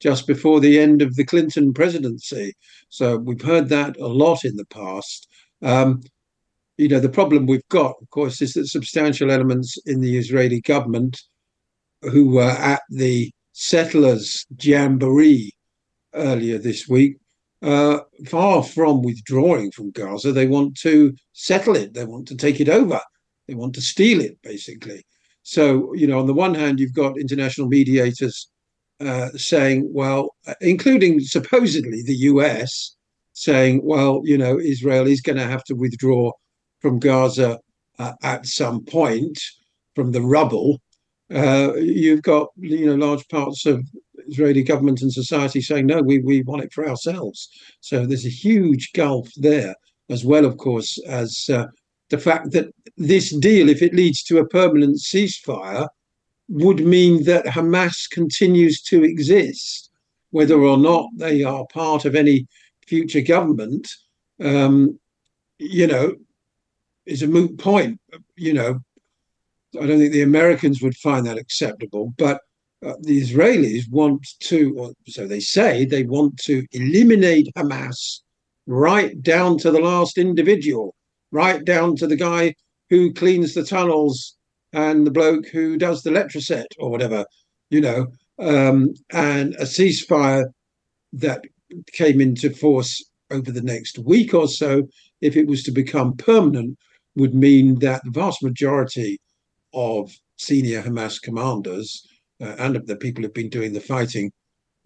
just 0.00 0.26
before 0.26 0.60
the 0.60 0.78
end 0.78 1.02
of 1.02 1.16
the 1.16 1.24
Clinton 1.24 1.72
presidency. 1.72 2.54
So 2.88 3.16
we've 3.18 3.42
heard 3.42 3.68
that 3.68 3.96
a 3.96 4.06
lot 4.06 4.44
in 4.44 4.56
the 4.56 4.66
past. 4.66 5.26
Um, 5.62 6.02
you 6.76 6.88
know, 6.88 7.00
the 7.00 7.08
problem 7.08 7.46
we've 7.46 7.68
got, 7.68 7.96
of 8.00 8.10
course, 8.10 8.40
is 8.40 8.54
that 8.54 8.68
substantial 8.68 9.30
elements 9.30 9.76
in 9.86 10.00
the 10.00 10.16
Israeli 10.16 10.60
government 10.60 11.20
who 12.02 12.30
were 12.30 12.50
at 12.50 12.82
the 12.90 13.32
settlers' 13.52 14.46
jamboree 14.60 15.50
earlier 16.14 16.58
this 16.58 16.86
week, 16.88 17.16
uh, 17.62 18.00
far 18.26 18.62
from 18.62 19.02
withdrawing 19.02 19.70
from 19.72 19.90
Gaza, 19.90 20.32
they 20.32 20.46
want 20.46 20.76
to 20.78 21.14
settle 21.32 21.76
it. 21.76 21.94
They 21.94 22.04
want 22.04 22.28
to 22.28 22.36
take 22.36 22.60
it 22.60 22.68
over. 22.68 23.00
They 23.46 23.54
want 23.54 23.74
to 23.74 23.80
steal 23.80 24.20
it, 24.20 24.38
basically. 24.42 25.04
So, 25.42 25.92
you 25.94 26.06
know, 26.06 26.18
on 26.18 26.26
the 26.26 26.34
one 26.34 26.54
hand, 26.54 26.78
you've 26.78 26.94
got 26.94 27.18
international 27.18 27.68
mediators 27.68 28.48
uh, 29.00 29.30
saying, 29.36 29.88
well, 29.92 30.34
including 30.60 31.20
supposedly 31.20 32.02
the 32.02 32.16
US, 32.32 32.96
saying, 33.32 33.80
well, 33.82 34.20
you 34.24 34.36
know, 34.36 34.58
Israel 34.58 35.06
is 35.06 35.20
going 35.20 35.38
to 35.38 35.46
have 35.46 35.64
to 35.64 35.74
withdraw 35.74 36.32
from 36.80 36.98
Gaza 36.98 37.58
uh, 37.98 38.12
at 38.22 38.46
some 38.46 38.84
point 38.84 39.40
from 39.94 40.12
the 40.12 40.22
rubble. 40.22 40.80
Uh, 41.32 41.74
you've 41.76 42.22
got, 42.22 42.48
you 42.56 42.86
know, 42.86 43.06
large 43.06 43.26
parts 43.28 43.66
of 43.66 43.84
Israeli 44.28 44.62
government 44.62 45.02
and 45.02 45.12
society 45.12 45.60
saying, 45.60 45.86
no, 45.86 46.00
we, 46.00 46.18
we 46.18 46.42
want 46.42 46.62
it 46.62 46.72
for 46.72 46.88
ourselves. 46.88 47.48
So 47.80 48.06
there's 48.06 48.26
a 48.26 48.30
huge 48.30 48.92
gulf 48.92 49.28
there, 49.36 49.74
as 50.08 50.24
well, 50.24 50.44
of 50.44 50.56
course, 50.56 50.98
as 51.06 51.48
uh, 51.52 51.66
the 52.10 52.18
fact 52.18 52.52
that 52.52 52.72
this 52.96 53.34
deal, 53.36 53.68
if 53.68 53.82
it 53.82 53.94
leads 53.94 54.22
to 54.24 54.38
a 54.38 54.48
permanent 54.48 54.96
ceasefire, 54.98 55.88
would 56.48 56.80
mean 56.80 57.24
that 57.24 57.44
Hamas 57.44 58.08
continues 58.10 58.82
to 58.82 59.04
exist, 59.04 59.90
whether 60.30 60.58
or 60.60 60.78
not 60.78 61.06
they 61.16 61.42
are 61.42 61.66
part 61.72 62.04
of 62.04 62.14
any 62.14 62.46
future 62.86 63.20
government. 63.20 63.90
Um, 64.40 64.98
you 65.58 65.86
know, 65.86 66.14
is 67.06 67.22
a 67.22 67.26
moot 67.26 67.58
point. 67.58 68.00
You 68.36 68.54
know, 68.54 68.80
I 69.80 69.86
don't 69.86 69.98
think 69.98 70.12
the 70.12 70.22
Americans 70.22 70.80
would 70.80 70.96
find 70.96 71.26
that 71.26 71.38
acceptable, 71.38 72.14
but 72.16 72.40
uh, 72.84 72.94
the 73.00 73.20
Israelis 73.20 73.90
want 73.90 74.26
to, 74.40 74.74
or 74.78 74.92
so 75.06 75.26
they 75.26 75.40
say, 75.40 75.84
they 75.84 76.04
want 76.04 76.36
to 76.44 76.64
eliminate 76.72 77.48
Hamas 77.56 78.20
right 78.66 79.20
down 79.22 79.58
to 79.58 79.70
the 79.70 79.80
last 79.80 80.18
individual 80.18 80.94
right 81.30 81.64
down 81.64 81.96
to 81.96 82.06
the 82.06 82.16
guy 82.16 82.54
who 82.90 83.12
cleans 83.12 83.54
the 83.54 83.64
tunnels 83.64 84.36
and 84.72 85.06
the 85.06 85.10
bloke 85.10 85.46
who 85.48 85.76
does 85.76 86.02
the 86.02 86.10
Letraset 86.10 86.66
or 86.78 86.90
whatever, 86.90 87.24
you 87.70 87.80
know, 87.80 88.06
um, 88.38 88.94
and 89.12 89.54
a 89.56 89.64
ceasefire 89.64 90.44
that 91.12 91.44
came 91.92 92.20
into 92.20 92.50
force 92.50 93.04
over 93.30 93.50
the 93.50 93.62
next 93.62 93.98
week 93.98 94.32
or 94.32 94.48
so, 94.48 94.88
if 95.20 95.36
it 95.36 95.46
was 95.46 95.62
to 95.62 95.70
become 95.70 96.16
permanent, 96.16 96.78
would 97.16 97.34
mean 97.34 97.78
that 97.80 98.02
the 98.04 98.10
vast 98.10 98.42
majority 98.42 99.18
of 99.74 100.10
senior 100.36 100.82
Hamas 100.82 101.20
commanders 101.20 102.06
and 102.40 102.76
of 102.76 102.86
the 102.86 102.96
people 102.96 103.22
who've 103.22 103.34
been 103.34 103.50
doing 103.50 103.72
the 103.72 103.80
fighting 103.80 104.30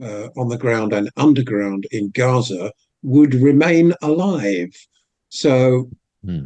uh, 0.02 0.28
on 0.36 0.48
the 0.48 0.58
ground 0.58 0.92
and 0.92 1.10
underground 1.16 1.86
in 1.90 2.10
Gaza 2.10 2.72
would 3.02 3.34
remain 3.34 3.94
alive. 4.02 4.74
So 5.28 5.90
Hmm. 6.24 6.44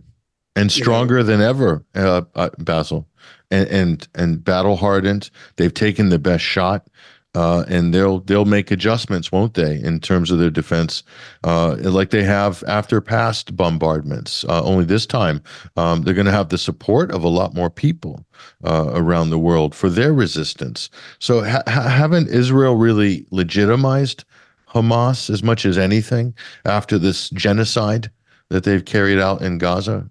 And 0.54 0.72
stronger 0.72 1.22
than 1.22 1.42
ever, 1.42 1.84
uh, 1.94 2.22
uh, 2.34 2.48
Basil, 2.58 3.06
and 3.50 3.68
and 3.68 4.08
and 4.14 4.42
battle 4.42 4.76
hardened. 4.76 5.30
They've 5.56 5.74
taken 5.74 6.08
the 6.08 6.18
best 6.18 6.44
shot. 6.44 6.88
Uh, 7.36 7.66
and 7.68 7.92
they'll 7.92 8.20
they'll 8.20 8.46
make 8.46 8.70
adjustments, 8.70 9.30
won't 9.30 9.52
they, 9.52 9.78
in 9.82 10.00
terms 10.00 10.30
of 10.30 10.38
their 10.38 10.48
defense, 10.48 11.02
uh, 11.44 11.76
like 11.82 12.08
they 12.08 12.22
have 12.22 12.64
after 12.66 12.98
past 13.02 13.54
bombardments. 13.54 14.42
Uh, 14.44 14.64
only 14.64 14.86
this 14.86 15.04
time, 15.04 15.42
um, 15.76 16.00
they're 16.00 16.14
going 16.14 16.24
to 16.24 16.32
have 16.32 16.48
the 16.48 16.56
support 16.56 17.10
of 17.10 17.22
a 17.22 17.28
lot 17.28 17.54
more 17.54 17.68
people 17.68 18.24
uh, 18.64 18.90
around 18.94 19.28
the 19.28 19.38
world 19.38 19.74
for 19.74 19.90
their 19.90 20.14
resistance. 20.14 20.88
So, 21.18 21.44
ha- 21.44 21.62
haven't 21.66 22.28
Israel 22.28 22.76
really 22.76 23.26
legitimized 23.30 24.24
Hamas 24.70 25.28
as 25.28 25.42
much 25.42 25.66
as 25.66 25.76
anything 25.76 26.34
after 26.64 26.98
this 26.98 27.28
genocide 27.30 28.10
that 28.48 28.64
they've 28.64 28.86
carried 28.86 29.18
out 29.18 29.42
in 29.42 29.58
Gaza? 29.58 30.10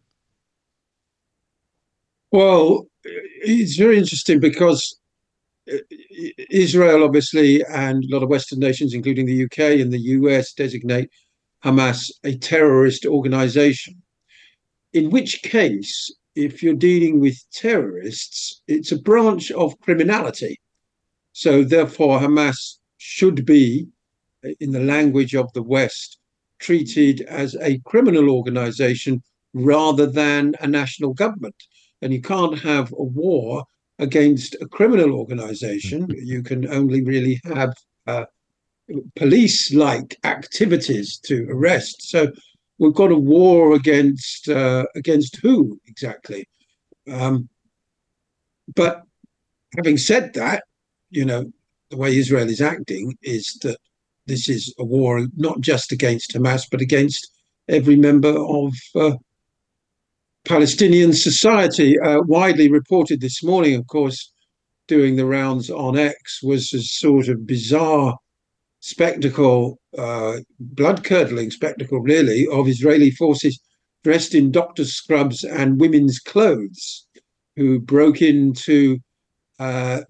Well, 2.32 2.86
it's 3.03 3.78
very 3.78 3.97
interesting 3.97 4.39
because 4.39 4.95
Israel, 6.49 7.03
obviously, 7.03 7.63
and 7.66 8.03
a 8.03 8.13
lot 8.13 8.24
of 8.24 8.30
Western 8.30 8.59
nations, 8.59 8.93
including 8.93 9.26
the 9.26 9.43
UK 9.45 9.82
and 9.82 9.91
the 9.91 9.99
US, 9.99 10.53
designate 10.53 11.09
Hamas 11.63 12.11
a 12.24 12.36
terrorist 12.38 13.05
organization. 13.05 14.01
In 14.93 15.09
which 15.09 15.41
case, 15.41 16.13
if 16.36 16.61
you're 16.61 16.76
dealing 16.76 17.20
with 17.20 17.38
terrorists, 17.51 18.61
it's 18.68 18.91
a 18.91 19.01
branch 19.01 19.51
of 19.51 19.80
criminality. 19.80 20.59
So, 21.34 21.63
therefore, 21.63 22.20
Hamas 22.20 22.78
should 22.97 23.45
be, 23.45 23.88
in 24.59 24.72
the 24.72 24.80
language 24.80 25.36
of 25.36 25.51
the 25.53 25.63
West, 25.63 26.20
treated 26.59 27.22
as 27.22 27.55
a 27.55 27.80
criminal 27.80 28.30
organization 28.30 29.24
rather 29.53 30.05
than 30.05 30.53
a 30.61 30.68
national 30.68 31.13
government. 31.13 31.55
And 32.01 32.13
you 32.13 32.22
can't 32.22 32.59
have 32.59 32.91
a 32.91 33.03
war 33.03 33.66
against 33.99 34.55
a 34.61 34.67
criminal 34.67 35.13
organization. 35.13 36.07
You 36.09 36.43
can 36.43 36.67
only 36.71 37.03
really 37.03 37.39
have 37.45 37.73
uh, 38.07 38.25
police 39.15 39.73
like 39.73 40.17
activities 40.23 41.17
to 41.25 41.47
arrest. 41.49 42.09
So 42.09 42.31
we've 42.77 42.93
got 42.93 43.11
a 43.11 43.17
war 43.17 43.73
against 43.73 44.49
uh, 44.49 44.85
against 44.95 45.37
who 45.37 45.79
exactly? 45.87 46.47
Um, 47.11 47.49
but 48.75 49.03
having 49.75 49.97
said 49.97 50.33
that, 50.33 50.63
you 51.09 51.25
know, 51.25 51.51
the 51.89 51.97
way 51.97 52.17
Israel 52.17 52.49
is 52.49 52.61
acting 52.61 53.17
is 53.21 53.57
that 53.61 53.77
this 54.25 54.49
is 54.49 54.73
a 54.79 54.83
war 54.83 55.27
not 55.37 55.61
just 55.61 55.91
against 55.91 56.33
Hamas, 56.33 56.67
but 56.69 56.81
against 56.81 57.31
every 57.67 57.95
member 57.95 58.35
of 58.37 58.73
uh, 58.95 59.17
Palestinian 60.45 61.13
society. 61.13 61.99
Uh, 61.99 62.21
widely 62.21 62.69
reported 62.69 63.21
this 63.21 63.43
morning, 63.43 63.75
of 63.75 63.87
course, 63.87 64.31
doing 64.87 65.15
the 65.15 65.25
rounds 65.25 65.69
on 65.69 65.97
X 65.97 66.41
was 66.43 66.73
a 66.73 66.81
sort 66.81 67.27
of 67.27 67.47
bizarre 67.47 68.17
spectacle, 68.79 69.79
uh, 69.97 70.37
blood 70.59 71.03
curdling 71.03 71.51
spectacle, 71.51 71.99
really, 71.99 72.47
of 72.47 72.67
Israeli 72.67 73.11
forces 73.11 73.59
dressed 74.03 74.35
in 74.35 74.51
doctor's 74.51 74.93
scrubs 74.93 75.43
and 75.43 75.79
women's 75.79 76.19
clothes 76.19 77.07
who 77.55 77.79
broke 77.79 78.21
into 78.21 78.99
uh, 79.59 80.01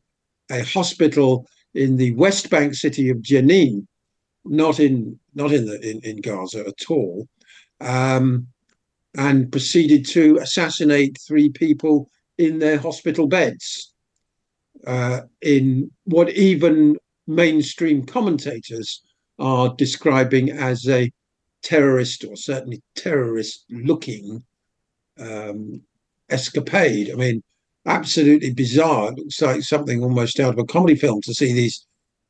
a 0.51 0.63
hospital 0.63 1.47
in 1.73 1.95
the 1.95 2.11
West 2.13 2.49
Bank 2.49 2.73
city 2.73 3.09
of 3.09 3.17
Jenin 3.17 3.87
not 4.45 4.79
in 4.79 5.19
not 5.33 5.51
in 5.51 5.65
the 5.65 5.79
in, 5.89 5.99
in 6.01 6.21
Gaza 6.21 6.65
at 6.67 6.89
all, 6.89 7.27
um, 7.81 8.47
and 9.17 9.51
proceeded 9.51 10.05
to 10.07 10.37
assassinate 10.37 11.17
three 11.27 11.49
people 11.49 12.09
in 12.37 12.59
their 12.59 12.77
hospital 12.77 13.27
beds. 13.27 13.93
Uh, 14.85 15.21
in 15.41 15.89
what 16.03 16.29
even 16.31 16.97
mainstream 17.27 18.05
commentators 18.05 19.01
are 19.39 19.73
describing 19.77 20.51
as 20.51 20.87
a 20.87 21.11
terrorist 21.63 22.23
or 22.23 22.35
certainly 22.35 22.81
terrorist 22.95 23.65
looking 23.69 24.43
um, 25.19 25.81
escapade. 26.29 27.09
I 27.11 27.15
mean, 27.15 27.41
absolutely 27.85 28.53
bizarre. 28.53 29.11
It 29.11 29.17
looks 29.17 29.41
like 29.41 29.61
something 29.63 30.03
almost 30.03 30.39
out 30.39 30.53
of 30.53 30.59
a 30.59 30.65
comedy 30.65 30.95
film 30.95 31.21
to 31.21 31.33
see 31.33 31.53
these 31.53 31.85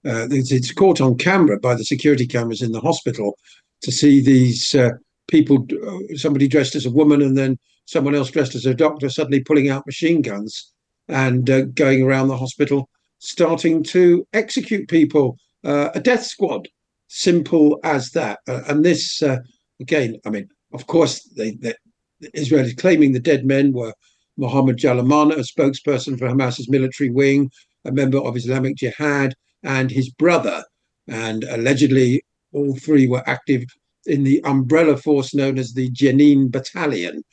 uh, 0.05 0.27
it's, 0.29 0.71
caught 0.71 1.01
on 1.01 1.17
camera 1.17 1.59
by 1.59 1.73
the 1.73 1.83
security 1.83 2.27
cameras 2.27 2.61
in 2.61 2.71
the 2.71 2.79
hospital 2.79 3.37
to 3.81 3.91
see 3.91 4.21
these 4.21 4.75
uh, 4.75 4.91
people, 5.27 5.67
uh, 5.87 6.15
somebody 6.15 6.47
dressed 6.47 6.75
as 6.75 6.85
a 6.85 6.91
woman 6.91 7.21
and 7.21 7.37
then 7.37 7.57
someone 7.85 8.15
else 8.15 8.31
dressed 8.31 8.55
as 8.55 8.65
a 8.65 8.73
doctor, 8.73 9.09
suddenly 9.09 9.41
pulling 9.41 9.69
out 9.69 9.85
machine 9.85 10.21
guns 10.21 10.71
and 11.07 11.49
uh, 11.49 11.61
going 11.61 12.03
around 12.03 12.27
the 12.27 12.37
hospital, 12.37 12.89
starting 13.19 13.83
to 13.83 14.25
execute 14.33 14.87
people, 14.89 15.37
uh, 15.63 15.89
a 15.93 15.99
death 15.99 16.23
squad. 16.23 16.67
Simple 17.07 17.79
as 17.83 18.11
that. 18.11 18.39
Uh, 18.47 18.61
and 18.67 18.83
this, 18.83 19.21
uh, 19.21 19.37
again, 19.79 20.17
I 20.25 20.31
mean, 20.31 20.49
of 20.73 20.87
course, 20.87 21.21
they, 21.37 21.51
they, 21.51 21.75
Israel 22.33 22.65
is 22.65 22.73
claiming 22.73 23.11
the 23.11 23.19
dead 23.19 23.45
men 23.45 23.73
were 23.73 23.93
Mohammed 24.37 24.77
Jalaman, 24.77 25.31
a 25.31 25.37
spokesperson 25.37 26.17
for 26.17 26.27
Hamas's 26.27 26.67
military 26.67 27.09
wing, 27.09 27.51
a 27.85 27.91
member 27.91 28.17
of 28.17 28.35
Islamic 28.35 28.75
Jihad, 28.75 29.35
and 29.63 29.91
his 29.91 30.09
brother. 30.09 30.63
And 31.07 31.43
allegedly, 31.45 32.23
all 32.51 32.75
three 32.75 33.07
were 33.07 33.23
active 33.27 33.65
in 34.05 34.23
the 34.23 34.43
umbrella 34.43 34.97
force 34.97 35.33
known 35.33 35.57
as 35.57 35.73
the 35.73 35.89
Jenin 35.91 36.51
Battalion. 36.51 37.23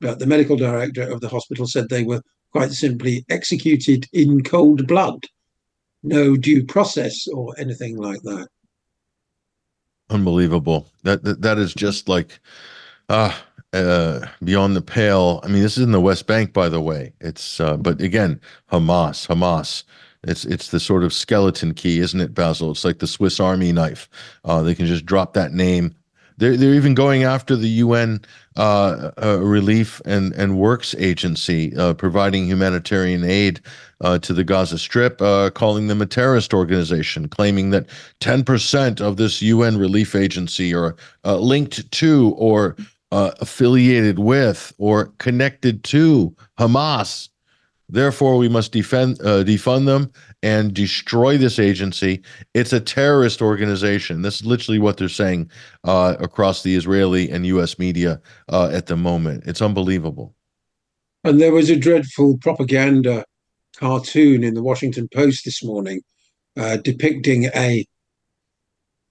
But 0.00 0.18
the 0.18 0.26
medical 0.26 0.56
director 0.56 1.08
of 1.08 1.20
the 1.20 1.28
hospital 1.28 1.66
said 1.66 1.88
they 1.88 2.02
were 2.04 2.22
quite 2.52 2.72
simply 2.72 3.24
executed 3.30 4.06
in 4.12 4.42
cold 4.42 4.86
blood. 4.86 5.24
No 6.02 6.36
due 6.36 6.64
process 6.64 7.28
or 7.28 7.54
anything 7.58 7.96
like 7.96 8.20
that. 8.22 8.48
Unbelievable. 10.10 10.88
That 11.04 11.22
that, 11.24 11.42
that 11.42 11.58
is 11.58 11.72
just 11.72 12.08
like 12.08 12.40
uh, 13.08 13.32
uh, 13.72 14.26
beyond 14.42 14.76
the 14.76 14.82
pale. 14.82 15.40
I 15.42 15.48
mean, 15.48 15.62
this 15.62 15.78
is 15.78 15.84
in 15.84 15.92
the 15.92 16.00
West 16.00 16.26
Bank, 16.26 16.52
by 16.52 16.68
the 16.68 16.80
way. 16.80 17.12
It's 17.20 17.60
uh, 17.60 17.76
but 17.76 18.00
again, 18.00 18.40
Hamas, 18.70 19.26
Hamas. 19.26 19.84
It's 20.24 20.44
it's 20.44 20.70
the 20.70 20.80
sort 20.80 21.04
of 21.04 21.12
skeleton 21.12 21.74
key, 21.74 21.98
isn't 21.98 22.20
it, 22.20 22.34
Basil? 22.34 22.70
It's 22.70 22.84
like 22.84 22.98
the 22.98 23.06
Swiss 23.06 23.40
Army 23.40 23.72
knife. 23.72 24.08
Uh, 24.44 24.62
they 24.62 24.74
can 24.74 24.86
just 24.86 25.06
drop 25.06 25.34
that 25.34 25.52
name. 25.52 25.94
They're 26.42 26.56
they're 26.56 26.74
even 26.74 26.94
going 26.94 27.22
after 27.22 27.54
the 27.54 27.68
UN 27.68 28.20
uh, 28.56 29.12
uh, 29.22 29.38
Relief 29.38 30.02
and 30.04 30.32
and 30.32 30.58
Works 30.58 30.92
Agency, 30.98 31.72
uh, 31.76 31.94
providing 31.94 32.46
humanitarian 32.46 33.22
aid 33.22 33.60
uh, 34.00 34.18
to 34.18 34.32
the 34.32 34.42
Gaza 34.42 34.76
Strip, 34.76 35.22
uh, 35.22 35.50
calling 35.50 35.86
them 35.86 36.02
a 36.02 36.06
terrorist 36.06 36.52
organization, 36.52 37.28
claiming 37.28 37.70
that 37.70 37.86
10% 38.18 39.00
of 39.00 39.18
this 39.18 39.40
UN 39.40 39.78
relief 39.78 40.16
agency 40.16 40.74
are 40.74 40.96
linked 41.24 41.88
to 41.92 42.34
or 42.36 42.74
affiliated 43.12 44.18
with 44.18 44.74
or 44.78 45.12
connected 45.18 45.84
to 45.84 46.34
Hamas. 46.58 47.28
Therefore, 47.88 48.38
we 48.38 48.48
must 48.48 48.72
defend, 48.72 49.20
uh, 49.20 49.44
defund 49.44 49.84
them 49.84 50.10
and 50.42 50.74
destroy 50.74 51.38
this 51.38 51.58
agency. 51.58 52.22
It's 52.54 52.72
a 52.72 52.80
terrorist 52.80 53.40
organization. 53.40 54.22
This 54.22 54.40
is 54.40 54.46
literally 54.46 54.78
what 54.78 54.96
they're 54.96 55.08
saying 55.08 55.50
uh, 55.84 56.16
across 56.18 56.62
the 56.62 56.74
Israeli 56.74 57.30
and 57.30 57.46
U.S. 57.46 57.78
media 57.78 58.20
uh, 58.48 58.70
at 58.72 58.86
the 58.86 58.96
moment. 58.96 59.44
It's 59.46 59.62
unbelievable. 59.62 60.34
And 61.24 61.40
there 61.40 61.52
was 61.52 61.70
a 61.70 61.76
dreadful 61.76 62.38
propaganda 62.38 63.24
cartoon 63.76 64.42
in 64.42 64.54
the 64.54 64.62
Washington 64.62 65.08
Post 65.14 65.44
this 65.44 65.62
morning 65.62 66.02
uh, 66.56 66.76
depicting 66.78 67.44
a, 67.54 67.86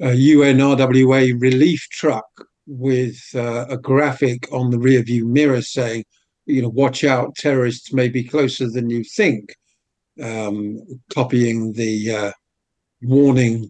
a 0.01 0.15
UNRWA 0.15 1.41
relief 1.41 1.88
truck 1.91 2.25
with 2.67 3.19
uh, 3.36 3.65
a 3.69 3.77
graphic 3.77 4.51
on 4.51 4.69
the 4.69 4.77
rearview 4.77 5.23
mirror 5.23 5.61
saying, 5.61 6.03
you 6.45 6.61
know, 6.61 6.69
watch 6.69 7.03
out, 7.03 7.36
terrorists 7.36 7.93
may 7.93 8.09
be 8.09 8.23
closer 8.23 8.69
than 8.69 8.89
you 8.89 9.03
think, 9.03 9.55
um, 10.22 10.80
copying 11.13 11.74
the 11.74 12.11
uh, 12.11 12.32
warning 13.01 13.69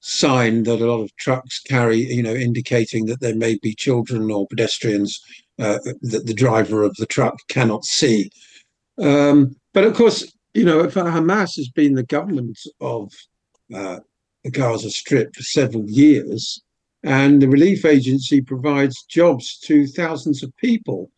sign 0.00 0.62
that 0.64 0.80
a 0.80 0.86
lot 0.86 1.02
of 1.02 1.14
trucks 1.16 1.60
carry, 1.60 1.98
you 1.98 2.22
know, 2.22 2.34
indicating 2.34 3.06
that 3.06 3.20
there 3.20 3.34
may 3.34 3.56
be 3.56 3.74
children 3.74 4.30
or 4.30 4.46
pedestrians 4.46 5.20
uh, 5.58 5.78
that 6.02 6.26
the 6.26 6.34
driver 6.34 6.82
of 6.82 6.94
the 6.96 7.06
truck 7.06 7.36
cannot 7.48 7.84
see. 7.84 8.30
Um, 8.98 9.56
but 9.72 9.84
of 9.84 9.94
course, 9.94 10.32
you 10.54 10.64
know, 10.64 10.84
Hamas 10.86 11.56
has 11.56 11.68
been 11.68 11.94
the 11.94 12.02
government 12.02 12.58
of 12.80 13.12
uh, 13.74 13.98
the 14.44 14.50
Gaza 14.50 14.90
Strip 14.90 15.34
for 15.34 15.42
several 15.42 15.84
years, 15.88 16.62
and 17.02 17.42
the 17.42 17.48
relief 17.48 17.84
agency 17.84 18.40
provides 18.40 19.04
jobs 19.04 19.58
to 19.64 19.86
thousands 19.86 20.42
of 20.42 20.56
people 20.56 21.10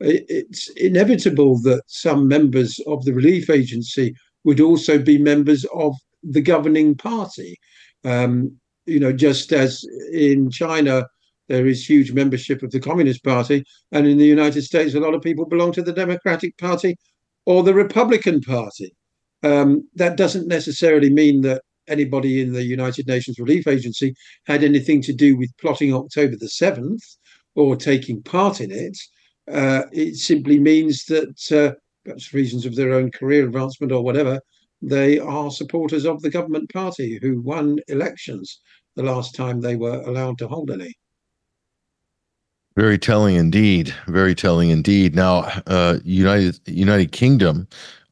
it's 0.00 0.68
inevitable 0.70 1.60
that 1.62 1.82
some 1.86 2.28
members 2.28 2.78
of 2.86 3.04
the 3.04 3.12
relief 3.12 3.50
agency 3.50 4.14
would 4.44 4.60
also 4.60 4.98
be 4.98 5.18
members 5.18 5.64
of 5.74 5.94
the 6.22 6.40
governing 6.40 6.94
party. 6.94 7.56
Um, 8.04 8.56
you 8.86 9.00
know, 9.00 9.12
just 9.12 9.52
as 9.52 9.84
in 10.12 10.50
China, 10.50 11.06
there 11.48 11.66
is 11.66 11.84
huge 11.84 12.12
membership 12.12 12.62
of 12.62 12.70
the 12.70 12.80
Communist 12.80 13.24
Party, 13.24 13.64
and 13.92 14.06
in 14.06 14.18
the 14.18 14.26
United 14.26 14.62
States, 14.62 14.94
a 14.94 15.00
lot 15.00 15.14
of 15.14 15.22
people 15.22 15.46
belong 15.46 15.72
to 15.72 15.82
the 15.82 15.92
Democratic 15.92 16.56
Party 16.58 16.96
or 17.46 17.62
the 17.62 17.74
Republican 17.74 18.40
Party. 18.40 18.94
Um, 19.42 19.88
that 19.94 20.16
doesn't 20.16 20.48
necessarily 20.48 21.10
mean 21.10 21.42
that 21.42 21.62
anybody 21.88 22.42
in 22.42 22.52
the 22.52 22.62
United 22.62 23.06
Nations 23.06 23.38
Relief 23.38 23.66
Agency 23.66 24.14
had 24.46 24.62
anything 24.62 25.00
to 25.02 25.12
do 25.12 25.36
with 25.36 25.56
plotting 25.60 25.94
October 25.94 26.36
the 26.36 26.46
7th 26.46 27.02
or 27.54 27.76
taking 27.76 28.22
part 28.22 28.60
in 28.60 28.70
it. 28.70 28.96
Uh, 29.50 29.84
it 29.92 30.16
simply 30.16 30.58
means 30.58 31.04
that, 31.06 31.52
uh, 31.52 31.74
perhaps 32.04 32.32
reasons 32.32 32.66
of 32.66 32.74
their 32.74 32.92
own 32.92 33.10
career 33.10 33.46
advancement 33.46 33.92
or 33.92 34.02
whatever, 34.02 34.40
they 34.80 35.18
are 35.18 35.50
supporters 35.50 36.04
of 36.06 36.22
the 36.22 36.30
government 36.30 36.72
party 36.72 37.18
who 37.20 37.40
won 37.40 37.78
elections 37.88 38.60
the 38.96 39.02
last 39.02 39.34
time 39.34 39.60
they 39.60 39.76
were 39.76 40.02
allowed 40.02 40.38
to 40.38 40.48
hold 40.48 40.70
any. 40.70 40.94
Very 42.76 42.98
telling 42.98 43.34
indeed. 43.34 43.92
Very 44.06 44.36
telling 44.36 44.70
indeed. 44.70 45.14
Now, 45.14 45.50
uh, 45.66 45.98
United 46.04 46.60
United 46.66 47.10
Kingdom 47.10 47.66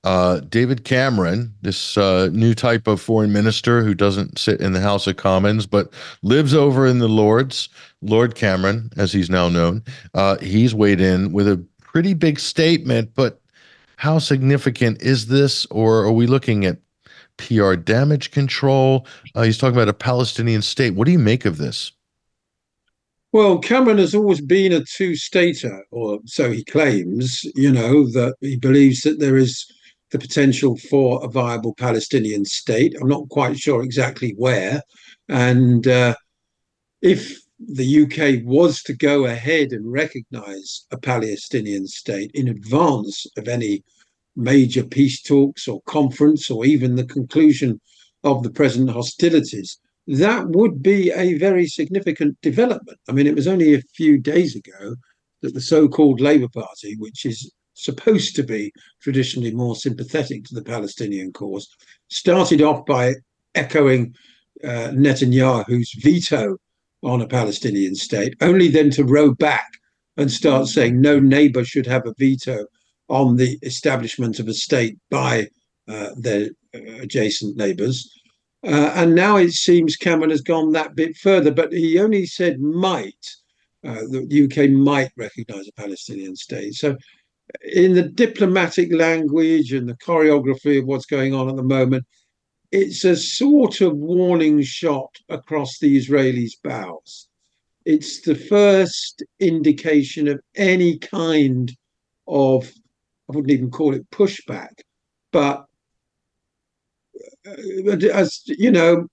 uh, 0.07 0.38
David 0.38 0.84
Cameron, 0.84 1.52
this 1.62 1.98
uh, 1.98 2.28
new 2.32 2.54
type 2.54 2.86
of 2.86 3.00
foreign 3.00 3.32
minister 3.32 3.82
who 3.82 3.92
doesn't 3.92 4.38
sit 4.38 4.61
in 4.61 4.72
the 4.72 4.80
House 4.80 5.09
of 5.09 5.16
Commons 5.16 5.66
but 5.66 5.92
lives 6.22 6.54
over 6.54 6.86
in 6.86 7.00
the 7.00 7.09
Lords, 7.09 7.68
Lord 8.02 8.36
Cameron, 8.36 8.90
as 8.96 9.12
he's 9.12 9.28
now 9.28 9.48
known, 9.48 9.82
uh, 10.14 10.36
he's 10.36 10.72
weighed 10.76 11.00
in 11.00 11.32
with 11.32 11.48
a 11.48 11.61
pretty 11.80 12.14
big 12.14 12.38
statement. 12.38 13.16
But 13.16 13.40
how 13.96 14.20
significant 14.20 15.02
is 15.02 15.26
this, 15.26 15.66
or 15.72 16.04
are 16.04 16.12
we 16.12 16.28
looking 16.28 16.64
at 16.64 16.78
PR 17.36 17.74
damage 17.74 18.30
control? 18.30 19.09
Uh, 19.34 19.42
he's 19.42 19.59
talking 19.59 19.74
about 19.74 19.88
a 19.88 19.92
Palestinian 19.92 20.62
state. 20.62 20.94
What 20.94 21.07
do 21.07 21.11
you 21.11 21.18
make 21.18 21.44
of 21.44 21.59
this? 21.59 21.90
Well, 23.32 23.59
Cameron 23.59 23.98
has 23.98 24.14
always 24.14 24.40
been 24.40 24.72
a 24.72 24.84
two 24.84 25.16
stater, 25.16 25.84
or 25.90 26.20
so 26.26 26.52
he 26.52 26.62
claims, 26.62 27.44
you 27.57 27.72
know, 27.72 28.09
that 28.12 28.36
he 28.40 28.57
believes 28.57 29.02
that 29.02 29.18
there 29.18 29.36
is 29.36 29.66
the 30.12 30.18
potential 30.18 30.76
for 30.76 31.24
a 31.24 31.28
viable 31.28 31.74
Palestinian 31.74 32.44
state. 32.44 32.94
I'm 33.00 33.09
not 33.09 33.28
quite 33.28 33.59
sure 33.59 33.82
exactly 33.82 34.34
where. 34.36 34.82
And 35.28 35.86
uh, 35.86 36.14
if 37.02 37.38
the 37.59 38.02
UK 38.02 38.44
was 38.44 38.82
to 38.82 38.94
go 38.94 39.24
ahead 39.24 39.72
and 39.72 39.90
recognize 39.90 40.86
a 40.90 40.98
Palestinian 40.98 41.86
state 41.86 42.30
in 42.34 42.48
advance 42.48 43.26
of 43.36 43.48
any 43.48 43.82
major 44.36 44.84
peace 44.84 45.22
talks 45.22 45.66
or 45.66 45.80
conference 45.82 46.50
or 46.50 46.64
even 46.66 46.94
the 46.94 47.04
conclusion 47.04 47.80
of 48.22 48.42
the 48.42 48.50
present 48.50 48.90
hostilities, 48.90 49.78
that 50.07 50.46
would 50.48 50.82
be 50.82 51.11
a 51.11 51.34
very 51.38 51.66
significant 51.66 52.36
development. 52.42 52.98
I 53.09 53.12
mean, 53.12 53.26
it 53.26 53.34
was 53.34 53.48
only 53.48 53.74
a 53.74 53.82
few 53.94 54.18
days 54.18 54.54
ago 54.54 54.94
that 55.42 55.54
the 55.54 55.61
so 55.61 55.88
called 55.88 56.20
Labour 56.20 56.48
Party, 56.48 56.96
which 56.98 57.24
is 57.24 57.50
supposed 57.76 58.34
to 58.36 58.42
be 58.42 58.72
traditionally 59.00 59.52
more 59.52 59.76
sympathetic 59.76 60.44
to 60.44 60.54
the 60.54 60.62
Palestinian 60.62 61.32
cause, 61.32 61.68
started 62.08 62.62
off 62.62 62.84
by 62.86 63.14
echoing 63.54 64.14
uh, 64.64 64.90
Netanyahu's 64.92 65.92
veto 66.02 66.56
on 67.02 67.20
a 67.20 67.28
Palestinian 67.28 67.94
state, 67.94 68.34
only 68.40 68.68
then 68.68 68.90
to 68.90 69.04
row 69.04 69.32
back 69.34 69.70
and 70.16 70.30
start 70.30 70.66
saying 70.66 71.00
no 71.00 71.20
neighbor 71.20 71.64
should 71.64 71.86
have 71.86 72.06
a 72.06 72.14
veto 72.18 72.66
on 73.08 73.36
the 73.36 73.58
establishment 73.62 74.40
of 74.40 74.48
a 74.48 74.54
state 74.54 74.98
by 75.10 75.46
uh, 75.88 76.08
their 76.16 76.48
uh, 76.74 77.02
adjacent 77.02 77.56
neighbors. 77.56 78.10
Uh, 78.66 78.90
and 78.96 79.14
now 79.14 79.36
it 79.36 79.52
seems 79.52 79.96
Cameron 79.96 80.30
has 80.30 80.40
gone 80.40 80.72
that 80.72 80.96
bit 80.96 81.16
further, 81.16 81.52
but 81.52 81.72
he 81.72 82.00
only 82.00 82.26
said 82.26 82.58
might. 82.60 83.14
Uh, 83.86 84.02
the 84.10 84.48
UK 84.50 84.70
might 84.70 85.12
recognize 85.16 85.68
a 85.68 85.72
Palestinian 85.72 86.34
state. 86.34 86.74
So 86.74 86.96
in 87.62 87.94
the 87.94 88.03
diplomatic 88.03 88.92
language 88.92 89.72
and 89.72 89.88
the 89.88 89.94
choreography 89.94 90.78
of 90.78 90.86
what's 90.86 91.07
going 91.07 91.34
on 91.34 91.49
at 91.49 91.57
the 91.57 91.62
moment, 91.62 92.05
it's 92.72 93.05
a 93.05 93.16
sort 93.16 93.80
of 93.80 93.97
warning 93.97 94.62
shot 94.62 95.14
across 95.28 95.78
the 95.78 95.97
Israelis' 95.97 96.61
bows. 96.62 97.28
It's 97.84 98.22
the 98.22 98.34
first 98.34 99.22
indication 99.38 100.26
of 100.26 100.40
any 100.57 100.99
kind 100.99 101.72
of, 102.26 102.72
I 103.30 103.36
wouldn't 103.36 103.53
even 103.53 103.70
call 103.70 103.94
it 103.94 104.11
pushback, 104.11 104.80
but 105.30 105.66
uh, 107.47 107.97
as 108.12 108.42
you 108.47 108.72
know, 108.72 109.07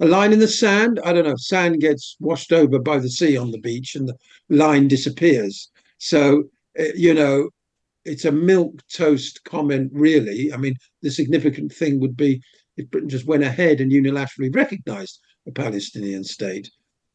a 0.00 0.06
line 0.06 0.32
in 0.32 0.40
the 0.40 0.48
sand, 0.48 1.00
I 1.04 1.12
don't 1.12 1.24
know, 1.24 1.36
sand 1.36 1.80
gets 1.80 2.16
washed 2.20 2.52
over 2.52 2.78
by 2.78 2.98
the 2.98 3.08
sea 3.08 3.36
on 3.36 3.50
the 3.50 3.60
beach 3.60 3.94
and 3.94 4.08
the 4.08 4.16
line 4.48 4.88
disappears. 4.88 5.70
So, 5.98 6.44
uh, 6.78 6.84
you 6.94 7.14
know, 7.14 7.48
it's 8.06 8.24
a 8.24 8.32
milk 8.32 8.80
toast 8.92 9.42
comment, 9.44 9.90
really. 9.92 10.52
I 10.52 10.56
mean, 10.56 10.74
the 11.02 11.10
significant 11.10 11.72
thing 11.72 12.00
would 12.00 12.16
be 12.16 12.40
if 12.76 12.90
Britain 12.90 13.08
just 13.08 13.26
went 13.26 13.42
ahead 13.42 13.80
and 13.80 13.92
unilaterally 13.92 14.54
recognised 14.54 15.20
a 15.46 15.52
Palestinian 15.52 16.24
state. 16.24 16.70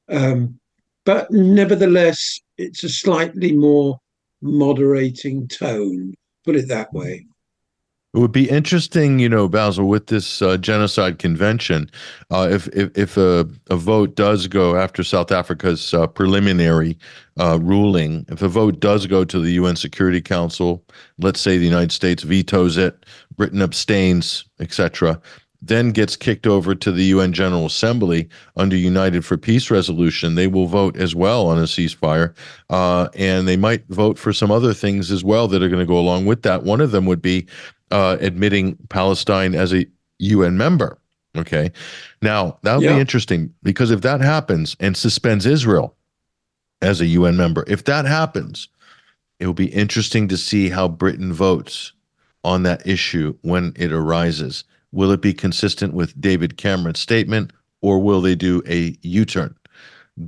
Um, 0.09 0.59
but 1.05 1.31
nevertheless, 1.31 2.39
it's 2.57 2.83
a 2.83 2.89
slightly 2.89 3.51
more 3.53 3.97
moderating 4.41 5.47
tone, 5.47 6.13
put 6.45 6.55
it 6.55 6.67
that 6.67 6.93
way. 6.93 7.25
It 8.13 8.19
would 8.19 8.33
be 8.33 8.49
interesting, 8.49 9.19
you 9.19 9.29
know, 9.29 9.47
Basil, 9.47 9.87
with 9.87 10.07
this 10.07 10.41
uh, 10.41 10.57
genocide 10.57 11.17
convention, 11.17 11.89
uh, 12.29 12.49
if 12.51 12.67
if, 12.69 12.97
if 12.97 13.15
a, 13.15 13.47
a, 13.69 13.77
vote 13.77 14.15
does 14.15 14.47
go 14.47 14.75
after 14.75 15.01
South 15.01 15.31
Africa's 15.31 15.93
uh, 15.93 16.07
preliminary 16.07 16.97
uh, 17.39 17.57
ruling, 17.61 18.25
if 18.27 18.41
a 18.41 18.49
vote 18.49 18.81
does 18.81 19.07
go 19.07 19.23
to 19.23 19.39
the 19.39 19.51
UN 19.51 19.77
Security 19.77 20.19
Council, 20.19 20.83
let's 21.19 21.39
say 21.39 21.57
the 21.57 21.63
United 21.63 21.93
States 21.93 22.23
vetoes 22.23 22.75
it, 22.75 23.05
Britain 23.37 23.61
abstains, 23.61 24.43
etc., 24.59 25.21
then 25.61 25.91
gets 25.91 26.15
kicked 26.15 26.47
over 26.47 26.73
to 26.73 26.91
the 26.91 27.05
UN 27.05 27.31
General 27.31 27.67
Assembly 27.67 28.27
under 28.57 28.75
United 28.75 29.23
for 29.23 29.37
Peace 29.37 29.69
resolution, 29.69 30.35
they 30.35 30.47
will 30.47 30.65
vote 30.65 30.97
as 30.97 31.15
well 31.15 31.47
on 31.47 31.59
a 31.59 31.63
ceasefire. 31.63 32.33
Uh, 32.69 33.07
and 33.15 33.47
they 33.47 33.57
might 33.57 33.87
vote 33.89 34.17
for 34.17 34.33
some 34.33 34.49
other 34.49 34.73
things 34.73 35.11
as 35.11 35.23
well 35.23 35.47
that 35.47 35.61
are 35.61 35.69
going 35.69 35.79
to 35.79 35.85
go 35.85 35.99
along 35.99 36.25
with 36.25 36.41
that. 36.41 36.63
One 36.63 36.81
of 36.81 36.91
them 36.91 37.05
would 37.05 37.21
be 37.21 37.45
uh, 37.91 38.17
admitting 38.19 38.77
Palestine 38.89 39.55
as 39.55 39.73
a 39.73 39.85
UN 40.19 40.57
member. 40.57 40.97
Okay. 41.37 41.71
Now, 42.21 42.57
that 42.63 42.75
would 42.75 42.83
yeah. 42.83 42.95
be 42.95 42.99
interesting 42.99 43.53
because 43.63 43.91
if 43.91 44.01
that 44.01 44.21
happens 44.21 44.75
and 44.79 44.97
suspends 44.97 45.45
Israel 45.45 45.95
as 46.81 46.99
a 46.99 47.05
UN 47.05 47.37
member, 47.37 47.63
if 47.67 47.85
that 47.85 48.05
happens, 48.05 48.67
it 49.39 49.45
will 49.45 49.53
be 49.53 49.73
interesting 49.73 50.27
to 50.27 50.37
see 50.37 50.69
how 50.69 50.87
Britain 50.87 51.33
votes 51.33 51.93
on 52.43 52.63
that 52.63 52.85
issue 52.85 53.35
when 53.41 53.73
it 53.75 53.91
arises. 53.91 54.63
Will 54.91 55.11
it 55.11 55.21
be 55.21 55.33
consistent 55.33 55.93
with 55.93 56.19
David 56.19 56.57
Cameron's 56.57 56.99
statement 56.99 57.53
or 57.81 57.99
will 57.99 58.21
they 58.21 58.35
do 58.35 58.61
a 58.67 58.95
U 59.01 59.25
turn? 59.25 59.55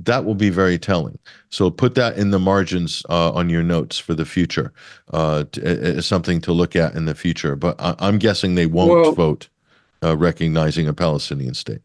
That 0.04 0.24
will 0.24 0.34
be 0.34 0.50
very 0.50 0.78
telling. 0.78 1.18
So 1.50 1.70
put 1.70 1.94
that 1.94 2.16
in 2.16 2.30
the 2.30 2.38
margins 2.38 3.04
uh, 3.08 3.32
on 3.32 3.48
your 3.48 3.62
notes 3.62 3.98
for 3.98 4.14
the 4.14 4.24
future 4.24 4.72
uh, 5.12 5.44
as 5.62 6.06
something 6.06 6.40
to 6.42 6.52
look 6.52 6.74
at 6.74 6.94
in 6.94 7.04
the 7.04 7.14
future. 7.14 7.54
But 7.54 7.80
I- 7.80 8.08
am 8.08 8.18
guessing 8.18 8.54
they 8.54 8.66
won't 8.66 8.90
well, 8.90 9.12
vote 9.12 9.48
uh, 10.02 10.16
recognizing 10.16 10.88
a 10.88 10.94
Palestinian 10.94 11.54
state. 11.54 11.80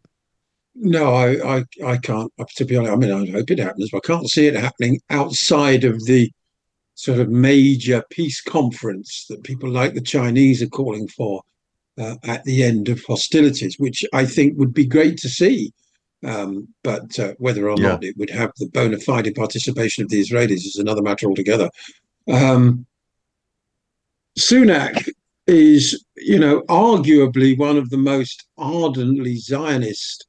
No, 0.76 1.14
I, 1.14 1.58
I, 1.58 1.64
I 1.86 1.98
can't. 1.98 2.32
To 2.56 2.66
be 2.66 2.78
honest, 2.78 2.94
I 2.94 2.96
mean, 2.96 3.12
I 3.12 3.32
hope 3.32 3.52
it 3.52 3.60
happens, 3.60 3.90
but 3.92 3.98
I 3.98 4.08
can't 4.08 4.30
see 4.30 4.48
it 4.48 4.56
happening 4.56 5.00
outside 5.10 5.84
of 5.84 6.04
the 6.06 6.32
sort 6.96 7.20
of 7.20 7.30
major 7.30 8.04
peace 8.10 8.42
conference 8.42 9.26
that 9.30 9.44
people 9.44 9.70
like 9.70 9.94
the 9.94 10.02
Chinese 10.02 10.62
are 10.62 10.68
calling 10.68 11.08
for 11.08 11.42
uh, 11.98 12.16
at 12.24 12.44
the 12.46 12.64
end 12.64 12.90
of 12.90 13.04
hostilities, 13.06 13.78
which 13.78 14.06
I 14.14 14.26
think 14.26 14.58
would 14.58 14.74
be 14.74 14.86
great 14.86 15.18
to 15.20 15.30
see. 15.30 15.74
Um, 16.26 16.68
but 16.84 17.18
uh, 17.18 17.34
whether 17.38 17.70
or 17.70 17.80
yeah. 17.80 17.90
not 17.90 18.04
it 18.04 18.18
would 18.18 18.30
have 18.30 18.52
the 18.58 18.68
bona 18.68 19.00
fide 19.00 19.34
participation 19.36 20.04
of 20.04 20.10
the 20.10 20.22
Israelis 20.22 20.66
is 20.66 20.78
another 20.78 21.02
matter 21.02 21.28
altogether. 21.28 21.70
Um, 22.32 22.86
Sunak 24.38 25.10
is, 25.48 26.04
you 26.18 26.40
know, 26.40 26.62
arguably 26.64 27.58
one 27.58 27.78
of 27.78 27.90
the 27.90 27.98
most 27.98 28.46
ardently 28.58 29.38
Zionist 29.38 30.28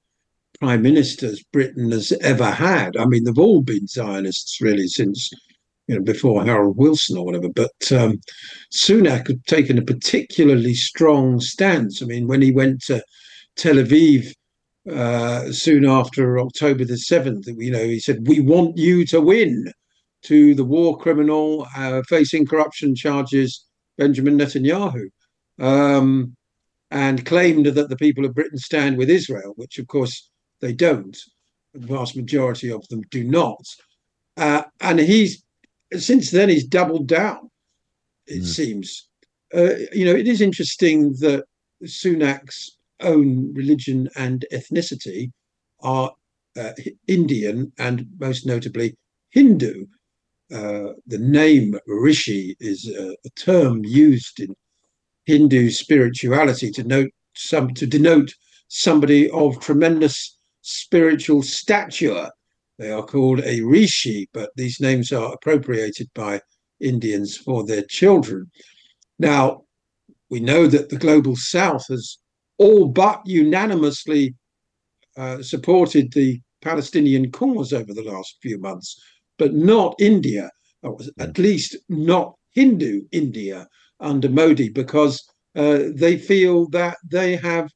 prime 0.61 0.83
ministers 0.83 1.43
Britain 1.53 1.91
has 1.91 2.13
ever 2.21 2.51
had. 2.51 2.97
I 2.97 3.07
mean, 3.07 3.25
they've 3.25 3.39
all 3.39 3.63
been 3.63 3.87
Zionists 3.87 4.61
really 4.61 4.87
since 4.87 5.31
you 5.91 5.97
know, 5.97 6.03
before 6.03 6.45
Harold 6.45 6.77
Wilson 6.77 7.19
or 7.19 7.25
whatever. 7.25 7.49
But 7.49 7.93
um, 7.93 8.21
Sunak 8.73 9.27
had 9.27 9.45
taken 9.47 9.77
a 9.77 9.83
particularly 9.83 10.75
strong 10.75 11.41
stance. 11.41 12.01
I 12.01 12.07
mean, 12.07 12.29
when 12.29 12.43
he 12.43 12.53
went 12.53 12.83
to 12.83 13.03
Tel 13.57 13.75
Aviv 13.75 14.33
uh, 14.91 15.53
soon 15.53 15.85
after 15.85 16.39
October 16.39 16.85
the 16.85 16.95
7th, 16.95 17.45
you 17.59 17.71
know, 17.71 17.85
he 17.85 18.01
said, 18.01 18.27
We 18.27 18.41
want 18.41 18.79
you 18.79 19.05
to 19.07 19.21
win 19.21 19.73
to 20.23 20.55
the 20.55 20.65
war 20.65 20.99
criminal 20.99 21.67
uh, 21.77 22.03
facing 22.09 22.47
corruption 22.47 22.95
charges, 22.95 23.65
Benjamin 23.99 24.39
Netanyahu. 24.39 25.09
Um, 25.59 26.37
and 26.91 27.25
claimed 27.25 27.67
that 27.67 27.89
the 27.89 27.97
people 27.97 28.25
of 28.25 28.35
Britain 28.35 28.59
stand 28.59 28.97
with 28.99 29.11
Israel, 29.11 29.53
which 29.57 29.79
of 29.79 29.87
course 29.87 30.29
they 30.61 30.73
don't. 30.73 31.17
The 31.73 31.87
vast 31.87 32.17
majority 32.17 32.71
of 32.71 32.87
them 32.89 33.03
do 33.11 33.23
not. 33.23 33.65
Uh, 34.37 34.63
and 34.81 34.99
he's 34.99 35.45
since 35.93 36.31
then 36.31 36.49
he's 36.49 36.67
doubled 36.67 37.07
down. 37.07 37.51
It 38.27 38.43
mm. 38.43 38.47
seems. 38.47 39.09
Uh, 39.55 39.75
you 39.93 40.05
know, 40.05 40.15
it 40.15 40.27
is 40.27 40.41
interesting 40.41 41.13
that 41.21 41.45
Sunak's 41.85 42.77
own 43.03 43.53
religion 43.55 44.09
and 44.17 44.45
ethnicity 44.53 45.31
are 45.81 46.13
uh, 46.59 46.73
Indian 47.07 47.73
and 47.79 48.07
most 48.19 48.47
notably 48.47 48.97
Hindu. 49.31 49.87
Uh, 50.53 50.95
the 51.07 51.19
name 51.19 51.79
Rishi 51.87 52.57
is 52.59 52.89
a, 52.89 53.13
a, 53.25 53.31
term 53.37 53.85
used 53.85 54.41
in 54.41 54.55
Hindu 55.27 55.71
spirituality 55.71 56.73
to 56.73 56.83
note 56.83 57.11
some 57.35 57.73
to 57.75 57.87
denote 57.87 58.35
somebody 58.67 59.31
of 59.31 59.61
tremendous 59.61 60.37
spiritual 60.63 61.43
stature 61.43 62.31
they 62.81 62.91
are 62.91 63.05
called 63.05 63.41
a 63.41 63.61
rishi, 63.61 64.31
but 64.33 64.53
these 64.57 64.81
names 64.81 65.13
are 65.13 65.35
appropriated 65.35 66.09
by 66.15 66.41
Indians 66.81 67.37
for 67.37 67.63
their 67.63 67.83
children. 67.83 68.51
Now, 69.19 69.65
we 70.31 70.41
know 70.41 70.67
that 70.67 70.89
the 70.89 70.97
global 70.97 71.37
south 71.37 71.89
has 71.89 72.17
all 72.61 72.87
but 72.87 73.23
unanimously 73.25 74.35
uh, 75.17 75.43
supported 75.43 76.13
the 76.13 76.41
Palestinian 76.61 77.33
cause 77.33 77.73
over 77.73 77.93
the 77.95 78.05
last 78.05 78.37
few 78.43 78.59
months, 78.59 79.03
but 79.39 79.55
not 79.55 79.95
India, 79.99 80.51
at 81.19 81.39
least 81.39 81.77
not 81.89 82.35
Hindu 82.51 83.03
India 83.13 83.67
under 83.99 84.29
Modi, 84.29 84.69
because 84.69 85.27
uh, 85.57 85.85
they 85.95 86.19
feel 86.19 86.69
that 86.69 86.99
they 87.11 87.35
have 87.37 87.71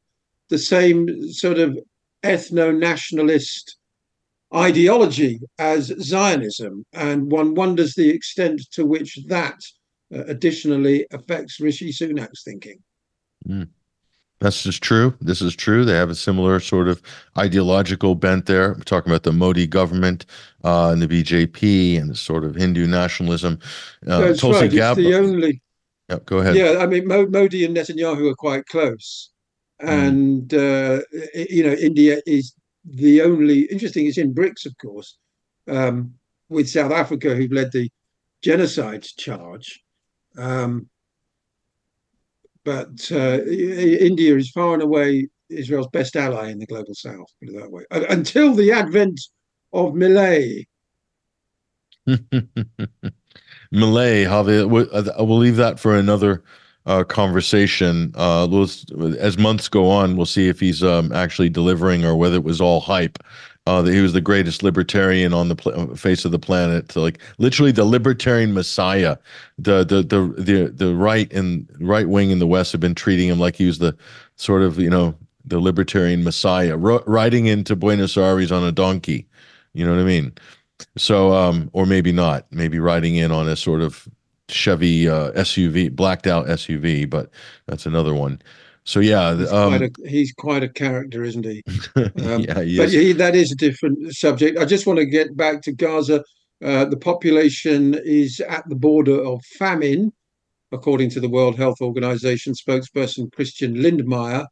the 0.50 0.58
same 0.58 1.32
sort 1.32 1.58
of 1.58 1.78
ethno 2.22 2.76
nationalist 2.78 3.78
ideology 4.54 5.40
as 5.58 5.92
Zionism, 6.00 6.84
and 6.92 7.32
one 7.32 7.54
wonders 7.54 7.94
the 7.94 8.10
extent 8.10 8.60
to 8.72 8.84
which 8.84 9.18
that 9.28 9.58
uh, 10.14 10.24
additionally 10.26 11.06
affects 11.10 11.58
Rishi 11.58 11.90
Sunak's 11.90 12.44
thinking. 12.44 12.78
Mm. 13.48 13.68
That's 14.40 14.62
just 14.62 14.82
true. 14.82 15.14
This 15.20 15.40
is 15.40 15.56
true. 15.56 15.84
They 15.84 15.94
have 15.94 16.10
a 16.10 16.14
similar 16.14 16.60
sort 16.60 16.88
of 16.88 17.00
ideological 17.38 18.14
bent 18.14 18.46
there. 18.46 18.74
We're 18.74 18.80
talking 18.80 19.10
about 19.10 19.22
the 19.22 19.32
Modi 19.32 19.66
government 19.66 20.26
uh, 20.64 20.90
and 20.90 21.00
the 21.00 21.08
BJP 21.08 21.98
and 21.98 22.10
the 22.10 22.14
sort 22.14 22.44
of 22.44 22.54
Hindu 22.54 22.86
nationalism. 22.86 23.58
Uh, 24.06 24.20
That's 24.20 24.40
Tulsi 24.40 24.62
right. 24.62 24.70
Gabbard. 24.70 25.04
It's 25.04 25.14
the 25.14 25.18
only. 25.18 25.62
Yep, 26.10 26.26
go 26.26 26.38
ahead. 26.38 26.56
Yeah, 26.56 26.78
I 26.80 26.86
mean, 26.86 27.06
Modi 27.06 27.64
and 27.64 27.74
Netanyahu 27.74 28.30
are 28.30 28.34
quite 28.34 28.66
close, 28.66 29.30
mm. 29.82 29.88
and 29.88 30.52
uh, 30.52 31.00
you 31.34 31.64
know, 31.64 31.72
India 31.72 32.20
is 32.26 32.54
the 32.84 33.22
only 33.22 33.62
interesting 33.62 34.06
it's 34.06 34.18
in 34.18 34.34
BRICS, 34.34 34.66
of 34.66 34.76
course, 34.76 35.16
um, 35.68 36.12
with 36.50 36.68
South 36.68 36.92
Africa, 36.92 37.34
who've 37.34 37.52
led 37.52 37.72
the 37.72 37.90
genocide 38.42 39.04
charge. 39.16 39.82
Um, 40.36 40.90
but 42.64 43.10
uh, 43.12 43.42
India 43.44 44.36
is 44.36 44.50
far 44.50 44.74
and 44.74 44.82
away 44.82 45.28
Israel's 45.50 45.88
best 45.88 46.16
ally 46.16 46.50
in 46.50 46.58
the 46.58 46.66
global 46.66 46.94
south, 46.94 47.28
put 47.40 47.50
it 47.50 47.60
that 47.60 47.70
way, 47.70 47.84
until 47.90 48.54
the 48.54 48.72
advent 48.72 49.20
of 49.72 49.94
Milei. 49.94 50.66
Milei, 53.70 54.24
Javier, 54.24 55.10
I 55.18 55.22
will 55.22 55.38
leave 55.38 55.56
that 55.56 55.80
for 55.80 55.96
another 55.96 56.44
uh, 56.86 57.04
conversation. 57.04 58.12
Uh, 58.14 58.46
as 59.18 59.38
months 59.38 59.68
go 59.68 59.88
on, 59.90 60.16
we'll 60.16 60.26
see 60.26 60.48
if 60.48 60.60
he's 60.60 60.82
um, 60.82 61.12
actually 61.12 61.48
delivering 61.48 62.04
or 62.04 62.14
whether 62.16 62.36
it 62.36 62.44
was 62.44 62.60
all 62.60 62.80
hype. 62.80 63.18
Uh, 63.66 63.80
that 63.80 63.94
he 63.94 64.02
was 64.02 64.12
the 64.12 64.20
greatest 64.20 64.62
libertarian 64.62 65.32
on 65.32 65.48
the 65.48 65.56
pl- 65.56 65.96
face 65.96 66.26
of 66.26 66.32
the 66.32 66.38
planet, 66.38 66.94
like 66.96 67.18
literally 67.38 67.72
the 67.72 67.84
libertarian 67.84 68.52
messiah. 68.52 69.16
The 69.58 69.84
the 69.84 70.02
the 70.02 70.42
the 70.42 70.70
the 70.70 70.94
right 70.94 71.32
and 71.32 71.66
right 71.80 72.06
wing 72.06 72.30
in 72.30 72.40
the 72.40 72.46
West 72.46 72.72
have 72.72 72.80
been 72.82 72.94
treating 72.94 73.26
him 73.26 73.38
like 73.38 73.56
he 73.56 73.64
was 73.64 73.78
the 73.78 73.96
sort 74.36 74.60
of 74.60 74.78
you 74.78 74.90
know 74.90 75.14
the 75.46 75.60
libertarian 75.60 76.24
messiah, 76.24 76.76
riding 76.76 77.46
into 77.46 77.76
Buenos 77.76 78.16
Aires 78.16 78.52
on 78.52 78.64
a 78.64 78.72
donkey. 78.72 79.26
You 79.72 79.84
know 79.84 79.94
what 79.94 80.00
I 80.00 80.04
mean? 80.04 80.32
So, 80.96 81.32
um, 81.32 81.70
or 81.72 81.86
maybe 81.86 82.12
not. 82.12 82.46
Maybe 82.50 82.78
riding 82.78 83.16
in 83.16 83.30
on 83.30 83.48
a 83.48 83.56
sort 83.56 83.80
of 83.80 84.08
Chevy 84.48 85.08
uh, 85.08 85.32
SUV, 85.32 85.94
blacked 85.94 86.26
out 86.26 86.46
SUV, 86.46 87.08
but 87.08 87.30
that's 87.66 87.86
another 87.86 88.14
one. 88.14 88.40
So 88.84 89.00
yeah, 89.00 89.34
he's, 89.34 89.52
um, 89.52 89.70
quite 89.70 89.82
a, 89.82 90.08
he's 90.08 90.32
quite 90.32 90.62
a 90.62 90.68
character, 90.68 91.22
isn't 91.24 91.44
he? 91.44 91.62
Um, 91.96 92.40
yeah, 92.42 92.62
he 92.62 92.76
but 92.76 92.90
he, 92.90 93.12
that 93.12 93.34
is 93.34 93.52
a 93.52 93.56
different 93.56 94.14
subject. 94.14 94.58
I 94.58 94.64
just 94.64 94.86
want 94.86 94.98
to 94.98 95.06
get 95.06 95.36
back 95.36 95.62
to 95.62 95.72
Gaza. 95.72 96.22
Uh, 96.62 96.84
the 96.84 96.96
population 96.96 97.98
is 98.04 98.40
at 98.40 98.68
the 98.68 98.74
border 98.76 99.22
of 99.22 99.44
famine, 99.58 100.12
according 100.72 101.10
to 101.10 101.20
the 101.20 101.28
World 101.28 101.56
Health 101.56 101.80
Organization 101.80 102.52
spokesperson 102.52 103.32
Christian 103.32 103.74
Lindmeier, 103.74 104.46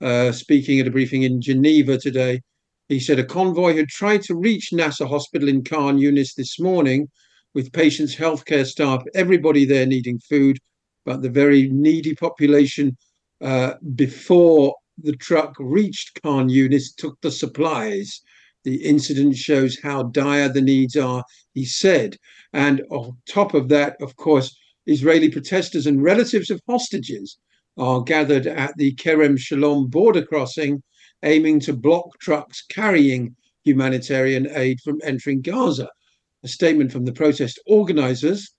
uh, 0.00 0.32
speaking 0.32 0.80
at 0.80 0.86
a 0.86 0.90
briefing 0.90 1.22
in 1.22 1.40
Geneva 1.40 1.98
today. 1.98 2.40
He 2.88 3.00
said 3.00 3.18
a 3.18 3.24
convoy 3.24 3.76
had 3.76 3.88
tried 3.88 4.22
to 4.22 4.34
reach 4.34 4.72
Nasser 4.72 5.06
Hospital 5.06 5.48
in 5.48 5.64
Khan 5.64 5.98
Yunis 5.98 6.34
this 6.34 6.60
morning 6.60 7.08
with 7.54 7.72
patients, 7.72 8.14
healthcare 8.14 8.66
staff, 8.66 9.02
everybody 9.14 9.64
there 9.64 9.86
needing 9.86 10.18
food, 10.18 10.58
but 11.04 11.22
the 11.22 11.30
very 11.30 11.68
needy 11.68 12.14
population 12.14 12.96
uh, 13.40 13.74
before 13.94 14.74
the 14.98 15.16
truck 15.16 15.54
reached 15.58 16.22
Khan 16.22 16.48
Yunis 16.48 16.94
took 16.96 17.20
the 17.20 17.30
supplies. 17.30 18.20
The 18.62 18.76
incident 18.76 19.36
shows 19.36 19.78
how 19.82 20.04
dire 20.04 20.48
the 20.48 20.62
needs 20.62 20.96
are, 20.96 21.24
he 21.52 21.64
said. 21.64 22.16
And 22.52 22.82
on 22.90 23.18
top 23.28 23.54
of 23.54 23.68
that, 23.68 23.96
of 24.00 24.16
course, 24.16 24.56
Israeli 24.86 25.28
protesters 25.30 25.86
and 25.86 26.02
relatives 26.02 26.50
of 26.50 26.60
hostages 26.68 27.38
are 27.76 28.02
gathered 28.02 28.46
at 28.46 28.76
the 28.76 28.94
Kerem 28.94 29.38
Shalom 29.38 29.88
border 29.88 30.24
crossing, 30.24 30.82
aiming 31.22 31.60
to 31.60 31.72
block 31.72 32.18
trucks 32.20 32.62
carrying 32.62 33.34
humanitarian 33.64 34.48
aid 34.50 34.80
from 34.80 35.00
entering 35.02 35.40
Gaza. 35.40 35.90
A 36.42 36.48
statement 36.48 36.92
from 36.92 37.04
the 37.04 37.12
protest 37.12 37.58
organizers, 37.66 38.54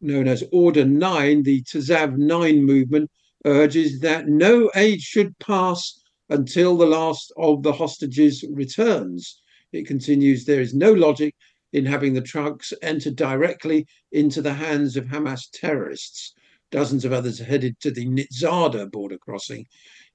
known 0.00 0.28
as 0.28 0.44
Order 0.52 0.84
9, 0.84 1.42
the 1.42 1.62
Tzav 1.62 2.16
9 2.16 2.64
movement, 2.64 3.10
urges 3.44 4.00
that 4.00 4.28
no 4.28 4.70
aid 4.74 5.00
should 5.00 5.38
pass 5.38 6.00
until 6.28 6.76
the 6.76 6.86
last 6.86 7.32
of 7.36 7.62
the 7.62 7.72
hostages 7.72 8.44
returns. 8.50 9.40
It 9.72 9.86
continues 9.86 10.44
there 10.44 10.60
is 10.60 10.74
no 10.74 10.92
logic 10.92 11.34
in 11.72 11.86
having 11.86 12.12
the 12.12 12.20
trucks 12.20 12.72
enter 12.82 13.10
directly 13.10 13.86
into 14.12 14.42
the 14.42 14.52
hands 14.52 14.96
of 14.96 15.06
Hamas 15.06 15.48
terrorists. 15.52 16.34
Dozens 16.70 17.04
of 17.04 17.12
others 17.12 17.38
headed 17.38 17.78
to 17.80 17.90
the 17.90 18.06
Nitzana 18.06 18.90
border 18.90 19.18
crossing 19.18 19.66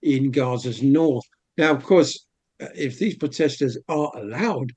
in 0.01 0.31
Gaza's 0.31 0.81
north. 0.81 1.25
Now, 1.57 1.71
of 1.71 1.83
course, 1.83 2.25
uh, 2.61 2.67
if 2.75 2.97
these 2.97 3.15
protesters 3.15 3.77
are 3.87 4.11
allowed 4.15 4.71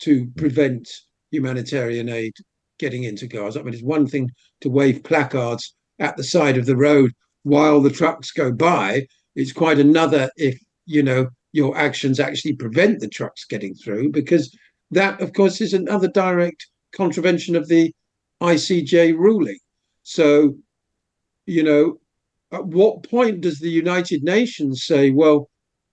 to 0.00 0.26
prevent 0.36 0.88
humanitarian 1.30 2.08
aid 2.08 2.32
getting 2.78 3.04
into 3.04 3.26
Gaza, 3.26 3.60
I 3.60 3.62
mean, 3.62 3.74
it's 3.74 3.82
one 3.82 4.06
thing 4.06 4.30
to 4.62 4.70
wave 4.70 5.04
placards 5.04 5.74
at 5.98 6.16
the 6.16 6.24
side 6.24 6.56
of 6.56 6.66
the 6.66 6.76
road 6.76 7.12
while 7.42 7.80
the 7.80 7.90
trucks 7.90 8.30
go 8.30 8.52
by. 8.52 9.06
It's 9.34 9.52
quite 9.52 9.78
another 9.78 10.30
if, 10.36 10.58
you 10.86 11.02
know, 11.02 11.28
your 11.52 11.76
actions 11.76 12.20
actually 12.20 12.54
prevent 12.54 13.00
the 13.00 13.08
trucks 13.08 13.44
getting 13.44 13.74
through, 13.74 14.10
because 14.10 14.56
that, 14.90 15.20
of 15.20 15.32
course, 15.32 15.60
is 15.60 15.72
another 15.72 16.08
direct 16.08 16.66
contravention 16.92 17.56
of 17.56 17.68
the 17.68 17.92
ICJ 18.40 19.16
ruling. 19.16 19.58
So, 20.02 20.56
you 21.46 21.62
know, 21.62 22.00
at 22.52 22.66
what 22.66 23.08
point 23.08 23.40
does 23.42 23.60
the 23.60 23.70
United 23.70 24.22
Nations 24.22 24.84
say, 24.84 25.10
well, 25.10 25.48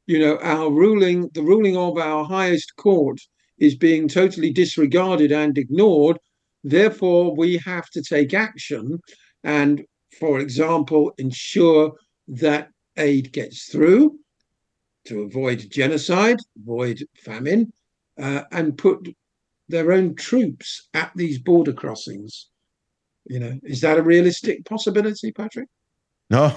you 0.08 0.20
know, 0.20 0.38
our 0.42 0.72
ruling, 0.72 1.30
the 1.34 1.44
ruling 1.44 1.78
of 1.78 1.98
our 1.98 2.24
highest 2.24 2.76
court 2.78 3.20
is 3.60 3.76
being 3.76 4.08
totally 4.08 4.52
disregarded 4.52 5.32
and 5.32 5.58
ignored. 5.58 6.18
Therefore, 6.64 7.36
we 7.36 7.58
have 7.58 7.90
to 7.92 8.02
take 8.02 8.34
action 8.34 9.00
and, 9.44 9.84
for 10.20 10.40
example, 10.40 11.14
ensure 11.18 11.94
that 12.28 12.70
aid 12.98 13.32
gets 13.32 13.72
through 13.72 14.18
to 15.06 15.22
avoid 15.22 15.70
genocide, 15.70 16.38
avoid 16.62 17.04
famine, 17.24 17.72
uh, 18.20 18.44
and 18.52 18.78
put 18.78 19.08
their 19.70 19.92
own 19.92 20.16
troops 20.16 20.88
at 20.94 21.12
these 21.16 21.40
border 21.40 21.74
crossings. 21.74 22.48
You 23.26 23.40
know, 23.40 23.60
is 23.64 23.82
that 23.82 23.98
a 23.98 24.04
realistic 24.04 24.66
possibility, 24.66 25.32
Patrick? 25.32 25.70
No, 26.30 26.54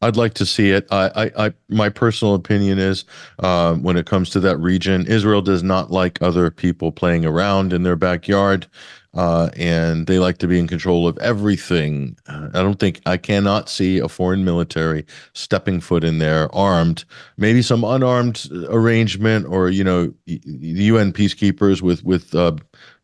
I'd 0.00 0.16
like 0.16 0.32
to 0.34 0.46
see 0.46 0.70
it. 0.70 0.86
I, 0.90 1.10
I, 1.14 1.46
I 1.46 1.52
my 1.68 1.90
personal 1.90 2.34
opinion 2.34 2.78
is, 2.78 3.04
uh, 3.40 3.74
when 3.74 3.98
it 3.98 4.06
comes 4.06 4.30
to 4.30 4.40
that 4.40 4.56
region, 4.56 5.06
Israel 5.06 5.42
does 5.42 5.62
not 5.62 5.90
like 5.90 6.22
other 6.22 6.50
people 6.50 6.90
playing 6.90 7.26
around 7.26 7.74
in 7.74 7.82
their 7.82 7.96
backyard, 7.96 8.66
uh, 9.14 9.50
and 9.56 10.06
they 10.06 10.18
like 10.18 10.38
to 10.38 10.46
be 10.46 10.58
in 10.58 10.68
control 10.68 11.08
of 11.08 11.18
everything. 11.18 12.16
Uh, 12.28 12.48
I 12.54 12.62
don't 12.62 12.78
think 12.78 13.00
I 13.06 13.16
cannot 13.16 13.68
see 13.68 13.98
a 13.98 14.08
foreign 14.08 14.44
military 14.44 15.04
stepping 15.32 15.80
foot 15.80 16.04
in 16.04 16.18
there 16.18 16.54
armed. 16.54 17.04
Maybe 17.36 17.62
some 17.62 17.82
unarmed 17.82 18.48
arrangement, 18.68 19.46
or 19.46 19.70
you 19.70 19.82
know, 19.82 20.12
the 20.26 20.40
UN 20.44 21.12
peacekeepers 21.12 21.82
with 21.82 22.04
with 22.04 22.34
uh, 22.34 22.56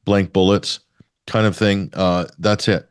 blank 0.05 0.33
bullets, 0.33 0.81
kind 1.27 1.47
of 1.47 1.57
thing. 1.57 1.91
Uh, 1.95 2.27
that's 2.39 2.69
it. 2.69 2.89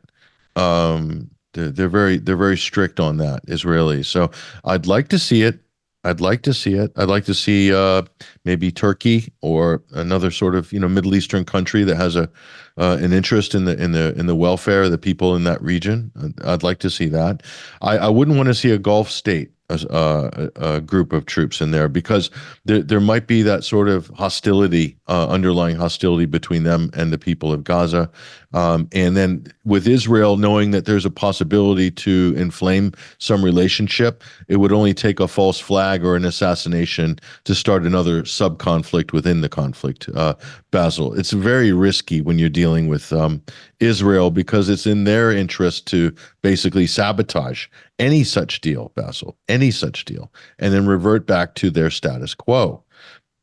Um, 0.56 1.30
they're, 1.54 1.70
they're 1.70 1.88
very 1.88 2.18
they're 2.18 2.36
very 2.36 2.58
strict 2.58 3.00
on 3.00 3.16
that 3.16 3.44
Israelis. 3.46 4.06
So 4.06 4.30
I'd 4.64 4.86
like 4.86 5.08
to 5.08 5.18
see 5.18 5.42
it. 5.42 5.60
I'd 6.06 6.20
like 6.20 6.42
to 6.42 6.54
see 6.54 6.74
it. 6.74 6.92
I'd 6.96 7.08
like 7.08 7.24
to 7.24 7.34
see 7.34 7.74
uh, 7.74 8.02
maybe 8.44 8.70
Turkey 8.70 9.32
or 9.40 9.82
another 9.92 10.30
sort 10.30 10.54
of 10.54 10.72
you 10.72 10.78
know 10.78 10.88
Middle 10.88 11.16
Eastern 11.16 11.44
country 11.44 11.82
that 11.82 11.96
has 11.96 12.14
a 12.14 12.30
uh, 12.78 12.96
an 13.00 13.12
interest 13.12 13.54
in 13.54 13.64
the 13.64 13.76
in 13.82 13.90
the 13.90 14.14
in 14.16 14.26
the 14.26 14.36
welfare 14.36 14.84
of 14.84 14.92
the 14.92 14.98
people 14.98 15.34
in 15.34 15.42
that 15.44 15.60
region. 15.60 16.12
I'd 16.44 16.62
like 16.62 16.78
to 16.80 16.90
see 16.90 17.08
that. 17.08 17.42
I, 17.82 17.98
I 17.98 18.08
wouldn't 18.08 18.36
want 18.36 18.46
to 18.46 18.54
see 18.54 18.70
a 18.70 18.78
Gulf 18.78 19.10
state 19.10 19.50
a, 19.68 20.50
a, 20.56 20.80
group 20.80 21.12
of 21.12 21.26
troops 21.26 21.60
in 21.60 21.70
there 21.70 21.88
because 21.88 22.30
there, 22.64 22.82
there 22.82 23.00
might 23.00 23.26
be 23.26 23.42
that 23.42 23.64
sort 23.64 23.88
of 23.88 24.08
hostility, 24.08 24.96
uh, 25.08 25.28
underlying 25.28 25.76
hostility 25.76 26.26
between 26.26 26.62
them 26.62 26.90
and 26.94 27.12
the 27.12 27.18
people 27.18 27.52
of 27.52 27.64
Gaza. 27.64 28.10
Um, 28.52 28.88
and 28.92 29.16
then 29.16 29.52
with 29.64 29.86
Israel 29.86 30.36
knowing 30.36 30.70
that 30.70 30.84
there's 30.84 31.04
a 31.04 31.10
possibility 31.10 31.90
to 31.90 32.34
inflame 32.36 32.92
some 33.18 33.44
relationship, 33.44 34.22
it 34.48 34.56
would 34.56 34.72
only 34.72 34.94
take 34.94 35.20
a 35.20 35.28
false 35.28 35.58
flag 35.58 36.04
or 36.04 36.16
an 36.16 36.24
assassination 36.24 37.18
to 37.44 37.54
start 37.54 37.84
another 37.84 38.24
sub 38.24 38.58
conflict 38.58 39.12
within 39.12 39.40
the 39.40 39.48
conflict. 39.48 40.08
Uh, 40.14 40.34
Basil, 40.70 41.12
it's 41.14 41.32
very 41.32 41.72
risky 41.72 42.20
when 42.20 42.38
you're 42.38 42.48
dealing 42.48 42.88
with 42.88 43.12
um, 43.12 43.42
Israel 43.80 44.30
because 44.30 44.68
it's 44.68 44.86
in 44.86 45.04
their 45.04 45.30
interest 45.30 45.86
to 45.88 46.14
basically 46.42 46.86
sabotage 46.86 47.66
any 47.98 48.24
such 48.24 48.60
deal, 48.60 48.92
Basil, 48.94 49.36
any 49.48 49.70
such 49.70 50.04
deal, 50.04 50.32
and 50.58 50.72
then 50.72 50.86
revert 50.86 51.26
back 51.26 51.54
to 51.56 51.70
their 51.70 51.90
status 51.90 52.34
quo. 52.34 52.82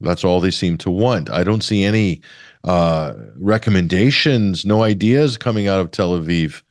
That's 0.01 0.23
all 0.23 0.39
they 0.39 0.51
seem 0.51 0.77
to 0.79 0.89
want. 0.89 1.29
I 1.29 1.43
don't 1.43 1.63
see 1.63 1.83
any 1.83 2.21
uh, 2.63 3.13
recommendations, 3.37 4.65
no 4.65 4.83
ideas 4.83 5.37
coming 5.37 5.67
out 5.67 5.79
of 5.79 5.91
Tel 5.91 6.19
Aviv, 6.19 6.61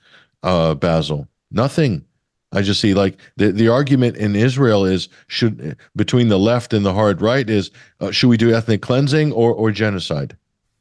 uh, 0.43 0.75
Basil. 0.75 1.29
Nothing. 1.51 2.05
I 2.53 2.61
just 2.61 2.81
see 2.81 2.93
like 2.93 3.19
the, 3.37 3.51
the 3.51 3.69
argument 3.69 4.17
in 4.17 4.37
Israel 4.37 4.85
is 4.85 5.09
should 5.27 5.77
between 5.97 6.29
the 6.29 6.39
left 6.39 6.75
and 6.75 6.85
the 6.85 6.93
hard 6.93 7.23
right 7.23 7.49
is 7.49 7.71
uh, 8.01 8.11
should 8.11 8.29
we 8.29 8.37
do 8.37 8.55
ethnic 8.55 8.83
cleansing 8.83 9.33
or 9.33 9.53
or 9.55 9.71
genocide? 9.71 10.37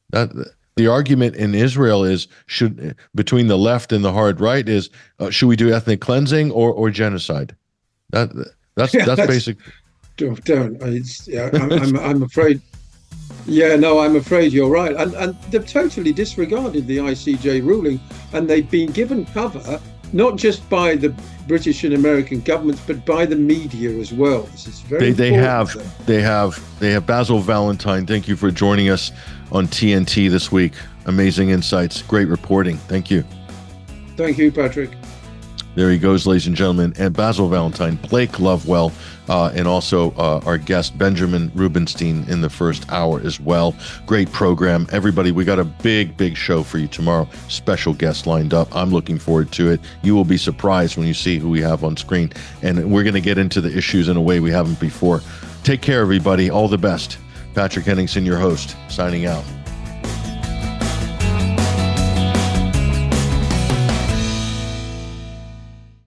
That 0.10 0.54
the 0.76 0.88
argument 0.88 1.36
in 1.36 1.54
Israel 1.54 2.04
is 2.04 2.28
should 2.46 2.96
between 3.16 3.48
the 3.48 3.58
left 3.58 3.92
and 3.92 4.04
the 4.04 4.14
hard 4.14 4.40
right 4.40 4.68
is 4.68 4.90
uh, 5.20 5.30
should 5.30 5.48
we 5.48 5.56
do 5.56 5.74
ethnic 5.74 6.02
cleansing 6.02 6.52
or 6.52 6.72
or 6.72 6.90
genocide? 6.90 7.56
That 8.12 8.30
that's 8.76 8.94
yeah, 8.94 9.06
that's, 9.06 9.18
that's, 9.18 9.32
basic. 9.32 9.58
Don't 10.18 10.44
don't. 10.46 10.82
It's, 10.82 11.28
yeah, 11.28 11.50
I'm, 11.54 11.72
I'm, 11.72 12.00
I'm 12.00 12.24
afraid. 12.24 12.62
Yeah, 13.46 13.76
no, 13.76 14.00
I'm 14.00 14.16
afraid 14.16 14.54
you're 14.54 14.70
right, 14.70 14.96
and 14.96 15.14
and 15.16 15.36
they've 15.50 15.68
totally 15.68 16.14
disregarded 16.14 16.88
the 16.88 16.98
ICJ 16.98 17.66
ruling, 17.66 18.00
and 18.34 18.50
they've 18.50 18.70
been 18.70 18.92
given 18.92 19.26
cover 19.26 19.80
not 20.14 20.36
just 20.36 20.68
by 20.70 20.95
the 20.95 21.09
British 21.47 21.84
and 21.84 21.93
American 21.93 22.41
governments, 22.41 22.82
but 22.86 23.05
by 23.05 23.26
the 23.26 23.36
media 23.36 23.89
as 23.97 24.12
well. 24.12 24.43
This 24.43 24.68
is 24.68 24.80
very. 24.82 25.12
They, 25.12 25.32
they 25.32 25.34
have 25.34 26.05
they 26.05 26.22
have 26.22 26.62
they 26.80 26.91
have 26.91 27.05
Basil 27.05 27.39
Valentine. 27.39 28.05
Thank 28.05 28.28
you 28.28 28.36
for 28.36 28.51
joining 28.51 28.89
us 28.89 29.12
on 29.51 29.68
TNT 29.68 30.30
this 30.30 30.51
week. 30.51 30.74
Amazing 31.05 31.49
insights, 31.49 32.01
great 32.03 32.28
reporting. 32.28 32.78
Thank 32.78 33.09
you. 33.09 33.24
Thank 34.16 34.38
you, 34.38 34.51
Patrick. 34.51 34.91
There 35.74 35.89
he 35.89 35.97
goes, 35.97 36.28
ladies 36.28 36.47
and 36.47 36.55
gentlemen, 36.55 36.93
and 36.97 37.16
Basil 37.16 37.47
Valentine, 37.47 37.95
Blake 37.95 38.39
Lovewell, 38.39 38.91
uh, 39.32 39.50
and 39.56 39.66
also 39.66 40.12
uh, 40.18 40.42
our 40.46 40.58
guest 40.58 40.98
Benjamin 40.98 41.54
Rubenstein 41.56 42.26
in 42.28 42.42
the 42.42 42.50
first 42.50 42.92
hour 42.92 43.22
as 43.22 43.40
well. 43.40 43.74
Great 44.06 44.30
program, 44.34 44.88
everybody. 44.92 45.32
We 45.32 45.46
got 45.46 45.58
a 45.58 45.64
big, 45.64 46.18
big 46.18 46.36
show 46.36 46.64
for 46.64 46.80
you 46.80 46.88
tomorrow. 46.90 47.30
Special 47.48 47.94
guest 47.94 48.28
lined 48.28 48.54
up. 48.54 48.68
I'm 48.76 48.92
looking 48.92 49.18
forward 49.18 49.54
to 49.54 49.72
it. 49.72 49.80
You 50.04 50.16
will 50.16 50.26
be 50.26 50.36
surprised 50.36 50.98
when 50.98 51.08
you 51.08 51.14
see 51.14 51.40
who 51.40 51.50
we 51.50 51.62
have 51.62 51.86
on 51.86 51.96
screen, 51.96 52.34
and 52.62 52.92
we're 52.92 53.04
going 53.04 53.14
to 53.14 53.22
get 53.22 53.38
into 53.38 53.62
the 53.62 53.76
issues 53.76 54.10
in 54.10 54.18
a 54.18 54.22
way 54.22 54.42
we 54.42 54.52
haven't 54.52 54.82
before. 54.82 55.22
Take 55.64 55.82
care, 55.82 56.02
everybody. 56.02 56.50
All 56.50 56.68
the 56.68 56.78
best. 56.78 57.18
Patrick 57.56 57.86
Henningsen, 57.86 58.26
your 58.26 58.38
host, 58.38 58.76
signing 58.90 59.28
out. 59.28 59.46